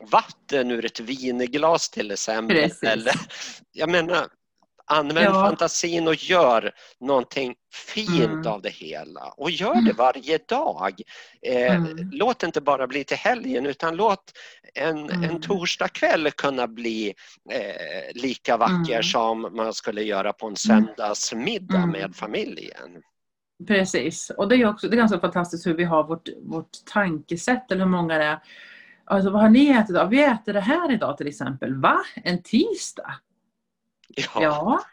vatten 0.00 0.70
ur 0.70 0.84
ett 0.84 1.00
vinglas 1.00 1.90
till 1.90 2.10
exempel. 2.10 2.70
Eller, 2.82 3.14
jag 3.72 3.90
menar, 3.90 4.26
Använd 4.86 5.26
ja. 5.26 5.32
fantasin 5.32 6.08
och 6.08 6.14
gör 6.14 6.70
någonting 7.00 7.54
fint 7.94 8.24
mm. 8.24 8.46
av 8.46 8.62
det 8.62 8.70
hela 8.70 9.34
och 9.36 9.50
gör 9.50 9.74
det 9.74 9.78
mm. 9.78 9.96
varje 9.96 10.38
dag. 10.48 11.00
Eh, 11.46 11.76
mm. 11.76 12.10
Låt 12.12 12.38
det 12.38 12.46
inte 12.46 12.60
bara 12.60 12.86
bli 12.86 13.04
till 13.04 13.16
helgen 13.16 13.66
utan 13.66 13.96
låt 13.96 14.32
en, 14.74 15.10
mm. 15.10 15.30
en 15.30 15.40
torsdagkväll 15.40 16.30
kunna 16.30 16.66
bli 16.66 17.14
eh, 17.50 18.22
lika 18.22 18.56
vacker 18.56 18.92
mm. 18.92 19.02
som 19.02 19.40
man 19.40 19.72
skulle 19.72 20.02
göra 20.02 20.32
på 20.32 20.46
en 20.46 20.54
mm. 20.70 20.86
söndagsmiddag 20.86 21.86
med 21.86 22.16
familjen. 22.16 23.02
Precis, 23.66 24.30
och 24.30 24.48
det 24.48 24.56
är 24.56 24.68
också 24.68 24.88
det 24.88 24.94
är 24.94 24.98
ganska 24.98 25.20
fantastiskt 25.20 25.66
hur 25.66 25.74
vi 25.74 25.84
har 25.84 26.04
vårt, 26.04 26.28
vårt 26.42 26.70
tankesätt 26.92 27.72
eller 27.72 27.84
hur 27.84 27.90
många 27.90 28.18
det 28.18 28.24
är. 28.24 28.38
Alltså 29.04 29.30
vad 29.30 29.42
har 29.42 29.50
ni 29.50 29.68
ätit 29.68 29.90
idag? 29.90 30.08
Vi 30.08 30.24
äter 30.24 30.52
det 30.52 30.60
här 30.60 30.92
idag 30.92 31.16
till 31.16 31.26
exempel. 31.26 31.74
Va? 31.74 32.00
En 32.16 32.42
tisdag? 32.42 33.14
Ja. 34.08 34.42
ja. 34.42 34.84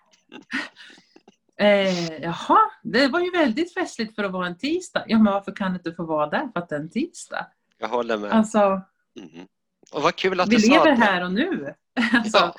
Eh, 1.57 2.21
jaha, 2.21 2.59
det 2.83 3.07
var 3.07 3.19
ju 3.19 3.31
väldigt 3.31 3.73
festligt 3.73 4.15
för 4.15 4.23
att 4.23 4.31
vara 4.31 4.47
en 4.47 4.57
tisdag. 4.57 5.03
Ja, 5.07 5.17
men 5.17 5.33
varför 5.33 5.51
kan 5.51 5.71
det 5.71 5.77
inte 5.77 5.93
få 5.93 6.03
vara 6.03 6.29
där 6.29 6.49
för 6.53 6.59
att 6.59 6.69
det 6.69 6.75
är 6.75 6.79
en 6.79 6.89
tisdag? 6.89 7.47
Jag 7.77 7.87
håller 7.87 8.17
med. 8.17 8.31
Alltså, 8.31 8.59
mm. 8.59 9.47
Och 9.91 10.01
vad 10.01 10.15
kul 10.15 10.39
att 10.39 10.49
vi 10.49 10.55
du 10.55 10.69
lever 10.69 10.95
sa 10.95 11.01
här 11.01 11.23
och 11.23 11.31
nu. 11.31 11.73
Alltså, 12.13 12.37
ja. 12.37 12.55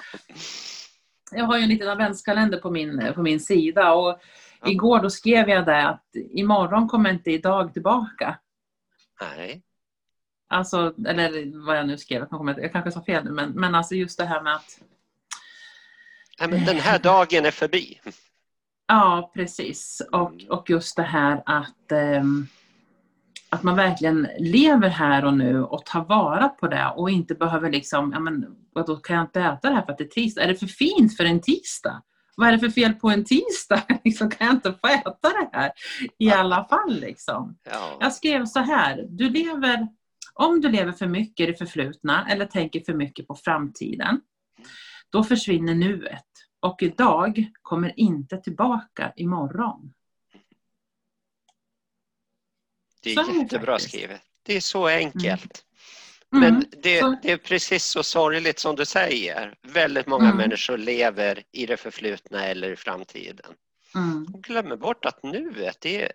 Jag 1.32 1.44
har 1.44 1.56
ju 1.56 1.62
en 1.62 1.68
liten 1.68 1.88
adventskalender 1.88 2.58
på 2.58 2.70
min, 2.70 3.12
på 3.14 3.22
min 3.22 3.40
sida 3.40 3.92
och 3.92 4.20
ja. 4.60 4.70
igår 4.70 5.00
då 5.00 5.10
skrev 5.10 5.48
jag 5.48 5.66
det 5.66 5.88
att 5.88 6.06
imorgon 6.14 6.88
kommer 6.88 7.10
inte 7.10 7.30
idag 7.30 7.72
tillbaka. 7.72 8.38
Nej. 9.20 9.62
Alltså, 10.48 10.94
eller 11.06 11.64
vad 11.66 11.78
jag 11.78 11.86
nu 11.86 11.98
skrev, 11.98 12.26
jag 12.30 12.72
kanske 12.72 12.92
sa 12.92 13.04
fel 13.04 13.24
nu, 13.24 13.30
men, 13.30 13.50
men 13.50 13.74
alltså 13.74 13.94
just 13.94 14.18
det 14.18 14.24
här 14.24 14.42
med 14.42 14.54
att 14.54 14.78
den 16.38 16.76
här 16.76 16.98
dagen 16.98 17.46
är 17.46 17.50
förbi. 17.50 18.00
Ja, 18.88 19.30
precis. 19.34 20.02
Och, 20.12 20.32
och 20.48 20.70
just 20.70 20.96
det 20.96 21.02
här 21.02 21.42
att, 21.46 21.92
um, 22.20 22.46
att 23.50 23.62
man 23.62 23.76
verkligen 23.76 24.28
lever 24.38 24.88
här 24.88 25.24
och 25.24 25.34
nu 25.34 25.62
och 25.62 25.84
tar 25.84 26.04
vara 26.04 26.48
på 26.48 26.68
det 26.68 26.92
och 26.96 27.10
inte 27.10 27.34
behöver 27.34 27.70
liksom, 27.70 28.12
ja 28.12 28.20
men 28.20 28.46
då 28.86 28.96
kan 28.96 29.16
jag 29.16 29.24
inte 29.24 29.40
äta 29.40 29.68
det 29.68 29.74
här 29.74 29.82
för 29.82 29.92
att 29.92 29.98
det 29.98 30.04
är 30.04 30.08
tisdag? 30.08 30.42
Är 30.42 30.48
det 30.48 30.56
för 30.56 30.66
fint 30.66 31.16
för 31.16 31.24
en 31.24 31.40
tisdag? 31.40 32.02
Vad 32.36 32.48
är 32.48 32.52
det 32.52 32.58
för 32.58 32.68
fel 32.68 32.92
på 32.92 33.10
en 33.10 33.24
tisdag? 33.24 33.82
liksom, 34.04 34.30
kan 34.30 34.46
jag 34.46 34.56
inte 34.56 34.72
få 34.72 34.86
äta 34.86 35.28
det 35.28 35.48
här 35.52 35.72
i 36.18 36.28
ja. 36.28 36.36
alla 36.36 36.64
fall? 36.64 37.00
Liksom. 37.00 37.58
Ja. 37.64 37.96
Jag 38.00 38.12
skrev 38.12 38.46
så 38.46 38.60
här, 38.60 39.06
du 39.08 39.28
lever, 39.28 39.88
om 40.34 40.60
du 40.60 40.68
lever 40.68 40.92
för 40.92 41.06
mycket 41.06 41.48
i 41.48 41.52
det 41.52 41.58
förflutna 41.58 42.26
eller 42.30 42.46
tänker 42.46 42.80
för 42.80 42.94
mycket 42.94 43.28
på 43.28 43.34
framtiden, 43.34 44.20
då 45.12 45.24
försvinner 45.24 45.74
nuet 45.74 46.26
och 46.60 46.82
idag 46.82 47.50
kommer 47.62 48.00
inte 48.00 48.36
tillbaka 48.36 49.12
imorgon. 49.16 49.92
Det 53.02 53.12
är 53.12 53.24
så 53.24 53.32
jättebra 53.32 53.78
skrivet. 53.78 54.22
Det 54.42 54.56
är 54.56 54.60
så 54.60 54.86
enkelt. 54.86 55.64
Mm. 56.32 56.40
Men 56.40 56.50
mm. 56.50 56.64
det, 56.82 57.16
det, 57.22 57.32
är 57.32 57.36
precis 57.36 57.84
så 57.84 58.02
sorgligt 58.02 58.58
som 58.58 58.76
du 58.76 58.84
säger. 58.84 59.54
Väldigt 59.62 60.06
många 60.06 60.24
mm. 60.24 60.36
människor 60.36 60.78
lever 60.78 61.42
i 61.52 61.66
det 61.66 61.76
förflutna 61.76 62.44
eller 62.44 62.72
i 62.72 62.76
framtiden. 62.76 63.54
Mm. 63.94 64.26
Och 64.34 64.42
glömmer 64.42 64.76
bort 64.76 65.04
att 65.04 65.22
nuet, 65.22 65.86
är 65.86 66.12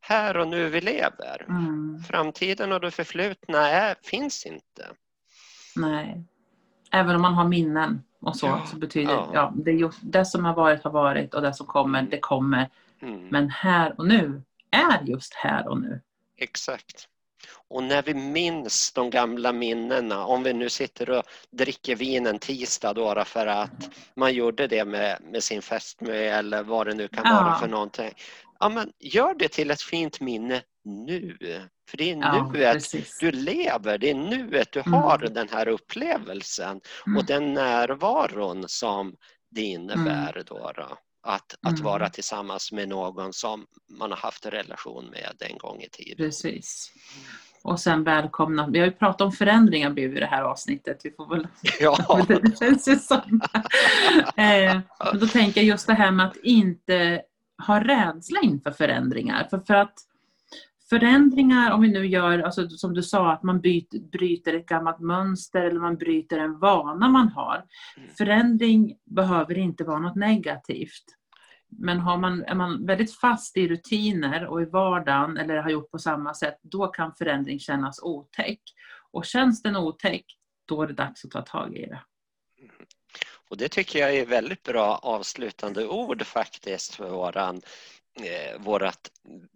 här 0.00 0.36
och 0.36 0.48
nu 0.48 0.68
vi 0.68 0.80
lever. 0.80 1.44
Mm. 1.48 2.02
Framtiden 2.08 2.72
och 2.72 2.80
det 2.80 2.90
förflutna 2.90 3.68
är, 3.68 3.96
finns 4.02 4.46
inte. 4.46 4.88
Nej. 5.76 6.24
Även 6.92 7.16
om 7.16 7.22
man 7.22 7.34
har 7.34 7.48
minnen 7.48 8.02
och 8.20 8.36
så, 8.36 8.46
Ja, 8.46 8.66
så 8.66 8.76
betyder 8.76 9.12
ja. 9.12 9.30
ja, 9.34 9.52
det, 9.56 9.70
är 9.70 9.74
ju, 9.74 9.90
det 10.02 10.24
som 10.24 10.44
har 10.44 10.54
varit 10.54 10.84
har 10.84 10.90
varit 10.90 11.34
och 11.34 11.42
det 11.42 11.54
som 11.54 11.66
kommer, 11.66 12.02
det 12.02 12.20
kommer. 12.20 12.68
Mm. 13.02 13.28
Men 13.28 13.50
här 13.50 13.94
och 13.98 14.06
nu 14.06 14.42
är 14.70 15.02
just 15.04 15.34
här 15.34 15.68
och 15.68 15.80
nu. 15.80 16.00
Exakt. 16.36 17.08
Och 17.68 17.82
när 17.82 18.02
vi 18.02 18.14
minns 18.14 18.92
de 18.92 19.10
gamla 19.10 19.52
minnena, 19.52 20.24
om 20.24 20.42
vi 20.42 20.52
nu 20.52 20.68
sitter 20.68 21.10
och 21.10 21.22
dricker 21.50 21.96
vin 21.96 22.26
en 22.26 22.38
tisdag 22.38 22.92
då 22.92 23.24
för 23.24 23.46
att 23.46 23.90
man 24.14 24.34
gjorde 24.34 24.66
det 24.66 24.84
med, 24.84 25.18
med 25.22 25.42
sin 25.42 25.62
fästmö 25.62 26.14
eller 26.14 26.62
vad 26.62 26.86
det 26.86 26.94
nu 26.94 27.08
kan 27.08 27.22
Ja. 27.26 27.42
vara 27.42 27.58
för 27.58 27.68
någonting. 27.68 28.12
Ja, 28.60 28.68
men 28.68 28.92
gör 28.98 29.34
det 29.34 29.48
till 29.48 29.70
ett 29.70 29.82
fint 29.82 30.20
minne 30.20 30.62
nu. 30.88 31.36
För 31.90 31.96
det 31.96 32.12
är 32.12 32.16
Ja, 32.16 32.50
nuet 32.52 32.72
precis. 32.74 33.18
du 33.20 33.30
lever, 33.30 33.98
det 33.98 34.10
är 34.10 34.14
nuet 34.14 34.72
du 34.72 34.80
Mm. 34.80 34.92
har 34.92 35.18
den 35.18 35.48
här 35.48 35.68
upplevelsen 35.68 36.80
Mm. 37.06 37.16
och 37.16 37.24
den 37.24 37.54
närvaron 37.54 38.64
som 38.68 39.14
det 39.50 39.62
innebär 39.62 40.42
då. 40.46 40.72
då 40.76 40.96
att, 41.22 41.54
att 41.66 41.72
Mm. 41.72 41.82
vara 41.84 42.08
tillsammans 42.08 42.72
med 42.72 42.88
någon 42.88 43.32
som 43.32 43.66
man 43.98 44.10
har 44.10 44.18
haft 44.18 44.44
en 44.44 44.50
relation 44.50 45.04
med 45.10 45.42
en 45.50 45.58
gång 45.58 45.80
i 45.80 45.88
tiden. 45.88 46.16
Precis. 46.16 46.92
Och 47.62 47.80
sen 47.80 48.04
välkomna. 48.04 48.66
Vi 48.72 48.78
har 48.78 48.86
ju 48.86 48.92
pratat 48.92 49.20
om 49.20 49.32
förändringar 49.32 49.98
i 49.98 50.08
det 50.08 50.26
här 50.26 50.42
avsnittet. 50.42 51.00
Vi 51.04 51.10
får 51.10 51.28
väl 51.34 51.48
Ja, 51.80 52.20
det 52.28 52.58
känns 52.58 52.88
ju 52.88 52.96
som. 52.96 53.40
eh, 54.36 54.80
men 55.12 55.18
då 55.20 55.26
tänker 55.26 55.60
jag 55.60 55.66
just 55.68 55.86
det 55.86 55.94
här 55.94 56.10
med 56.10 56.26
att 56.26 56.36
inte 56.36 57.22
ha 57.66 57.84
rädsla 57.84 58.40
inför 58.42 58.70
förändringar. 58.70 59.46
För, 59.50 59.58
för 59.58 59.74
att 59.74 59.94
förändringar, 60.88 61.70
om 61.70 61.82
vi 61.82 61.88
nu 61.88 62.06
gör, 62.06 62.38
alltså, 62.38 62.68
som 62.68 62.94
du 62.94 63.02
sa, 63.02 63.32
att 63.32 63.42
man 63.42 63.60
byter, 63.60 64.10
bryter 64.10 64.54
ett 64.54 64.66
gammalt 64.66 65.00
mönster 65.00 65.62
eller 65.62 65.80
man 65.80 65.96
bryter 65.96 66.38
en 66.38 66.58
vana 66.58 67.08
man 67.08 67.28
har. 67.28 67.64
Mm. 67.96 68.08
Förändring 68.18 68.96
behöver 69.04 69.58
inte 69.58 69.84
vara 69.84 69.98
något 69.98 70.16
negativt. 70.16 71.04
Men 71.70 71.98
har 71.98 72.18
man, 72.18 72.44
är 72.44 72.54
man 72.54 72.86
väldigt 72.86 73.14
fast 73.14 73.56
i 73.56 73.68
rutiner 73.68 74.46
och 74.46 74.62
i 74.62 74.64
vardagen 74.64 75.36
eller 75.36 75.56
har 75.56 75.70
gjort 75.70 75.90
på 75.90 75.98
samma 75.98 76.34
sätt, 76.34 76.58
då 76.62 76.86
kan 76.86 77.14
förändring 77.14 77.58
kännas 77.58 78.02
otäck. 78.02 78.60
Och 79.10 79.24
känns 79.24 79.62
den 79.62 79.76
otäck, 79.76 80.24
då 80.68 80.82
är 80.82 80.86
det 80.86 80.92
dags 80.92 81.24
att 81.24 81.30
ta 81.30 81.42
tag 81.42 81.76
i 81.76 81.86
det. 81.86 82.02
och 83.48 83.56
det 83.56 83.68
tycker 83.68 83.98
jag 83.98 84.16
är 84.16 84.26
väldigt 84.26 84.62
bra 84.62 84.96
avslutande 85.02 85.86
ord 85.86 86.26
faktiskt 86.26 86.94
för 86.94 87.10
våran 87.10 87.62
eh, 88.20 88.60
vårat 88.60 89.10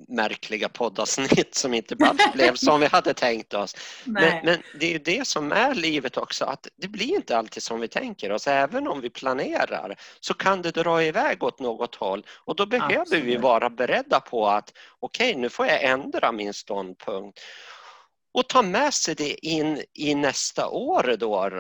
märkliga 0.09 0.69
poddavsnitt 0.69 1.55
som 1.55 1.75
inte 1.75 1.97
alls 2.01 2.23
blev 2.35 2.55
som 2.55 2.81
vi 2.81 2.87
hade 2.87 3.15
tänkt 3.15 3.55
oss. 3.55 3.77
Men, 4.05 4.45
men 4.45 4.59
det 4.81 4.87
är 4.87 4.91
ju 4.91 4.99
det 4.99 5.29
som 5.29 5.53
är 5.53 5.75
livet 5.75 6.17
också, 6.17 6.45
att 6.45 6.69
det 6.77 6.89
blir 6.89 7.15
inte 7.15 7.39
alltid 7.39 7.63
som 7.63 7.81
vi 7.81 7.89
tänker 7.89 8.33
oss. 8.33 8.47
Även 8.47 8.89
om 8.89 9.01
vi 9.01 9.11
planerar 9.11 9.97
så 10.21 10.35
kan 10.35 10.63
det 10.63 10.71
dra 10.71 11.03
iväg 11.03 11.43
åt 11.43 11.61
något 11.61 11.95
håll 11.95 12.27
och 12.29 12.57
då 12.57 12.67
behöver 12.67 12.95
vi 12.95 13.01
Absolut. 13.01 13.41
vara 13.41 13.71
beredda 13.71 14.21
på 14.21 14.47
att 14.47 14.73
okej, 15.01 15.35
nu 15.35 15.49
får 15.49 15.67
jag 15.67 15.83
ändra 15.85 16.33
min 16.33 16.55
ståndpunkt 16.55 17.41
och 18.35 18.49
ta 18.49 18.63
med 18.63 18.95
sig 18.95 19.15
det 19.15 19.47
in 19.47 19.83
i 19.95 20.15
nästa 20.15 20.69
år. 20.69 21.17
Då. 21.19 21.51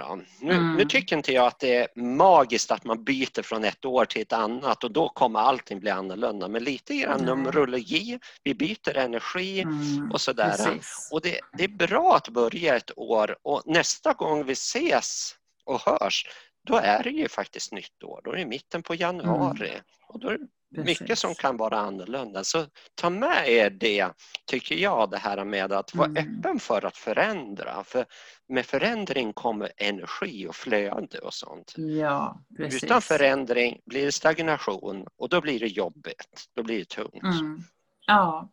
Nu, 0.40 0.52
Mm. 0.52 0.76
nu 0.76 0.84
tycker 0.84 1.16
inte 1.16 1.32
jag 1.32 1.46
att 1.46 1.58
det 1.58 1.76
är 1.76 1.88
magiskt 2.00 2.70
att 2.70 2.84
man 2.84 3.04
byter 3.04 3.42
från 3.42 3.64
ett 3.64 3.84
år 3.84 4.04
till 4.04 4.22
ett 4.22 4.32
annat 4.32 4.84
och 4.84 4.90
då 4.92 5.08
kommer 5.08 5.40
allting 5.40 5.80
bli 5.80 5.90
annorlunda. 5.90 6.48
Men 6.48 6.64
lite 6.64 6.96
grann 6.96 7.16
Nej. 7.16 7.26
numerologi, 7.26 8.18
vi 8.42 8.54
byter 8.54 8.96
energi 8.96 9.60
Mm, 9.60 10.12
och 10.12 10.20
sådär. 10.20 10.50
precis. 10.50 11.08
Och 11.12 11.20
det, 11.20 11.40
det 11.58 11.64
är 11.64 11.68
bra 11.68 12.16
att 12.16 12.28
börja 12.28 12.76
ett 12.76 12.90
år 12.98 13.36
och 13.42 13.62
nästa 13.66 14.12
gång 14.12 14.44
vi 14.44 14.52
ses 14.52 15.34
och 15.64 15.80
hörs 15.80 16.26
då 16.66 16.76
är 16.76 17.02
det 17.02 17.10
ju 17.10 17.28
faktiskt 17.28 17.72
nytt 17.72 18.02
år. 18.04 18.20
Då 18.24 18.32
är 18.32 18.36
det 18.36 18.46
mitten 18.46 18.82
på 18.82 18.94
januari. 18.94 19.72
Och 20.08 20.20
då 20.20 20.36
det 20.74 20.84
mycket 20.84 21.06
Precis. 21.06 21.20
som 21.20 21.34
kan 21.34 21.56
vara 21.56 21.78
annorlunda. 21.78 22.44
Så 22.44 22.66
ta 22.94 23.10
med 23.10 23.48
er 23.48 23.70
det, 23.70 24.08
tycker 24.46 24.74
jag, 24.74 25.10
det 25.10 25.18
här 25.18 25.44
med 25.44 25.72
att 25.72 25.94
vara 25.94 26.08
Mm. 26.08 26.38
öppen 26.38 26.58
för 26.58 26.84
att 26.84 26.96
förändra. 26.96 27.84
För 27.84 28.04
med 28.48 28.66
förändring 28.66 29.32
kommer 29.32 29.72
energi 29.76 30.46
och 30.46 30.54
flöde 30.56 31.18
och 31.18 31.34
sånt. 31.34 31.74
Ja, 31.76 32.40
precis. 32.56 32.84
Utan 32.84 33.02
förändring 33.02 33.80
blir 33.86 34.04
det 34.04 34.12
stagnation 34.12 35.06
och 35.16 35.28
då 35.28 35.40
blir 35.40 35.60
det 35.60 35.66
jobbigt. 35.66 36.44
Då 36.56 36.62
blir 36.62 36.78
det 36.78 36.88
tungt. 36.88 37.22
Mm. 37.22 37.62
Ja, 38.06 38.48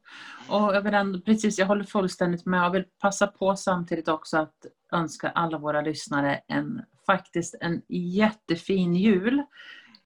och 0.48 0.76
jag 0.76 0.94
ändå, 0.94 1.22
precis, 1.22 1.60
jag 1.60 1.66
håller 1.66 1.84
fullständigt 1.84 2.46
med. 2.46 2.60
Jag 2.60 2.72
vill 2.72 2.86
passa 3.02 3.28
på 3.28 3.56
samtidigt 3.56 4.08
också 4.08 4.38
att 4.38 4.66
önska 4.92 5.30
alla 5.30 5.58
våra 5.58 5.82
lyssnare 5.82 6.42
en 6.48 6.82
faktiskt 7.06 7.56
en 7.62 7.82
jättefin 7.90 8.96
jul. 8.96 9.44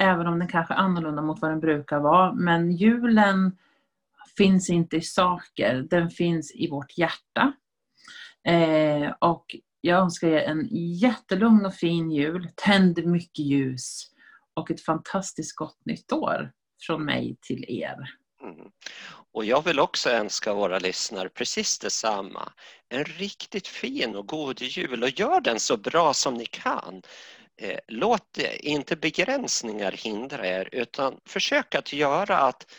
Även 0.03 0.27
om 0.27 0.39
den 0.39 0.47
kanske 0.47 0.73
är 0.73 0.77
annorlunda 0.77 1.21
mot 1.21 1.41
vad 1.41 1.51
den 1.51 1.59
brukar 1.59 1.99
vara. 1.99 2.33
Men 2.33 2.71
julen 2.71 3.57
finns 4.37 4.69
inte 4.69 4.97
i 4.97 5.01
saker, 5.01 5.87
den 5.89 6.09
finns 6.09 6.55
i 6.55 6.69
vårt 6.69 6.97
hjärta. 6.97 7.53
Eh, 8.47 9.11
och 9.19 9.55
jag 9.81 9.99
önskar 9.99 10.27
er 10.27 10.41
en 10.41 10.67
jättelugn 10.95 11.65
och 11.65 11.73
fin 11.73 12.11
jul. 12.11 12.49
Tänd 12.55 13.05
mycket 13.05 13.45
ljus 13.45 14.07
och 14.53 14.71
ett 14.71 14.81
fantastiskt 14.81 15.55
gott 15.55 15.85
nytt 15.85 16.11
år 16.11 16.51
från 16.81 17.05
mig 17.05 17.37
till 17.41 17.65
er. 17.67 18.09
Mm. 18.43 18.71
Och 19.31 19.45
jag 19.45 19.63
vill 19.63 19.79
också 19.79 20.09
önska 20.09 20.53
våra 20.53 20.79
lyssnare 20.79 21.29
precis 21.29 21.79
detsamma. 21.79 22.53
En 22.89 23.03
riktigt 23.03 23.67
fin 23.67 24.15
och 24.15 24.27
god 24.27 24.61
jul 24.61 25.03
och 25.03 25.19
gör 25.19 25.41
den 25.41 25.59
så 25.59 25.77
bra 25.77 26.13
som 26.13 26.33
ni 26.33 26.45
kan. 26.45 27.01
Eh, 27.61 27.79
låt 27.87 28.37
inte 28.59 28.95
begränsningar 28.95 29.91
hindra 29.91 30.47
er 30.47 30.69
utan 30.71 31.19
försök 31.25 31.75
att 31.75 31.93
göra, 31.93 32.37
att 32.37 32.71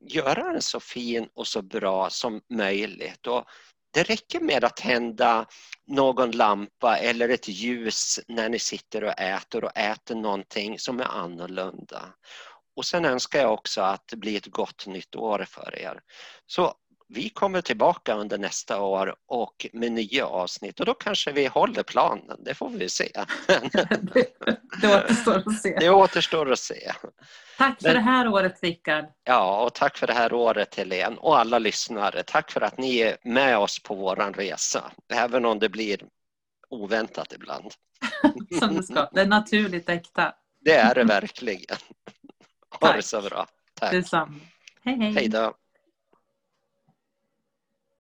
göra 0.00 0.52
den 0.52 0.62
så 0.62 0.80
fin 0.80 1.28
och 1.34 1.46
så 1.46 1.62
bra 1.62 2.10
som 2.10 2.40
möjligt. 2.48 3.26
Och 3.26 3.44
det 3.92 4.02
räcker 4.02 4.40
med 4.40 4.64
att 4.64 4.76
tända 4.76 5.46
någon 5.86 6.30
lampa 6.30 6.96
eller 6.96 7.28
ett 7.28 7.48
ljus 7.48 8.20
när 8.28 8.48
ni 8.48 8.58
sitter 8.58 9.04
och 9.04 9.20
äter 9.20 9.64
och 9.64 9.76
äter 9.76 10.14
någonting 10.14 10.78
som 10.78 11.00
är 11.00 11.04
annorlunda. 11.04 12.14
Och 12.76 12.86
sen 12.86 13.04
önskar 13.04 13.40
jag 13.40 13.52
också 13.52 13.80
att 13.80 14.08
det 14.08 14.16
blir 14.16 14.36
ett 14.36 14.46
gott 14.46 14.86
nytt 14.86 15.16
år 15.16 15.44
för 15.48 15.78
er. 15.78 16.00
Så 16.46 16.74
vi 17.12 17.28
kommer 17.28 17.60
tillbaka 17.60 18.14
under 18.14 18.38
nästa 18.38 18.82
år 18.82 19.14
och 19.26 19.66
med 19.72 19.92
nya 19.92 20.26
avsnitt 20.26 20.80
och 20.80 20.86
då 20.86 20.94
kanske 20.94 21.32
vi 21.32 21.46
håller 21.46 21.82
planen, 21.82 22.44
det 22.44 22.54
får 22.54 22.70
vi 22.70 22.88
se. 22.88 23.10
det, 23.46 24.26
det 24.82 24.96
återstår 24.96 25.36
att 25.36 25.60
se. 25.60 25.76
Det 25.80 25.90
återstår 25.90 26.52
att 26.52 26.58
se. 26.58 26.92
Tack 27.58 27.82
för 27.82 27.88
Men- 27.88 27.94
det 27.94 28.00
här 28.10 28.28
året 28.28 28.62
Rickard. 28.62 29.04
Ja, 29.24 29.64
och 29.64 29.74
tack 29.74 29.98
för 29.98 30.06
det 30.06 30.12
här 30.12 30.32
året 30.32 30.74
Helene 30.74 31.16
och 31.16 31.38
alla 31.38 31.58
lyssnare. 31.58 32.22
Tack 32.22 32.50
för 32.50 32.60
att 32.60 32.78
ni 32.78 32.98
är 32.98 33.16
med 33.24 33.58
oss 33.58 33.82
på 33.82 33.94
våran 33.94 34.34
resa, 34.34 34.92
även 35.12 35.44
om 35.44 35.58
det 35.58 35.68
blir 35.68 36.00
oväntat 36.68 37.32
ibland. 37.32 37.70
Som 38.58 38.74
det 38.76 38.82
ska. 38.82 39.08
Det 39.12 39.20
är 39.20 39.26
naturligt 39.26 39.88
äkta. 39.88 40.34
Det 40.60 40.74
är 40.74 40.94
det 40.94 41.04
verkligen. 41.04 41.76
Ha 42.80 42.92
det 42.92 43.02
så 43.02 43.20
bra. 43.22 43.46
Tack. 43.74 43.92
Detsamma. 43.92 44.34
Hej 44.84 44.96
hej. 44.98 45.12
Hej 45.12 45.28
då. 45.28 45.54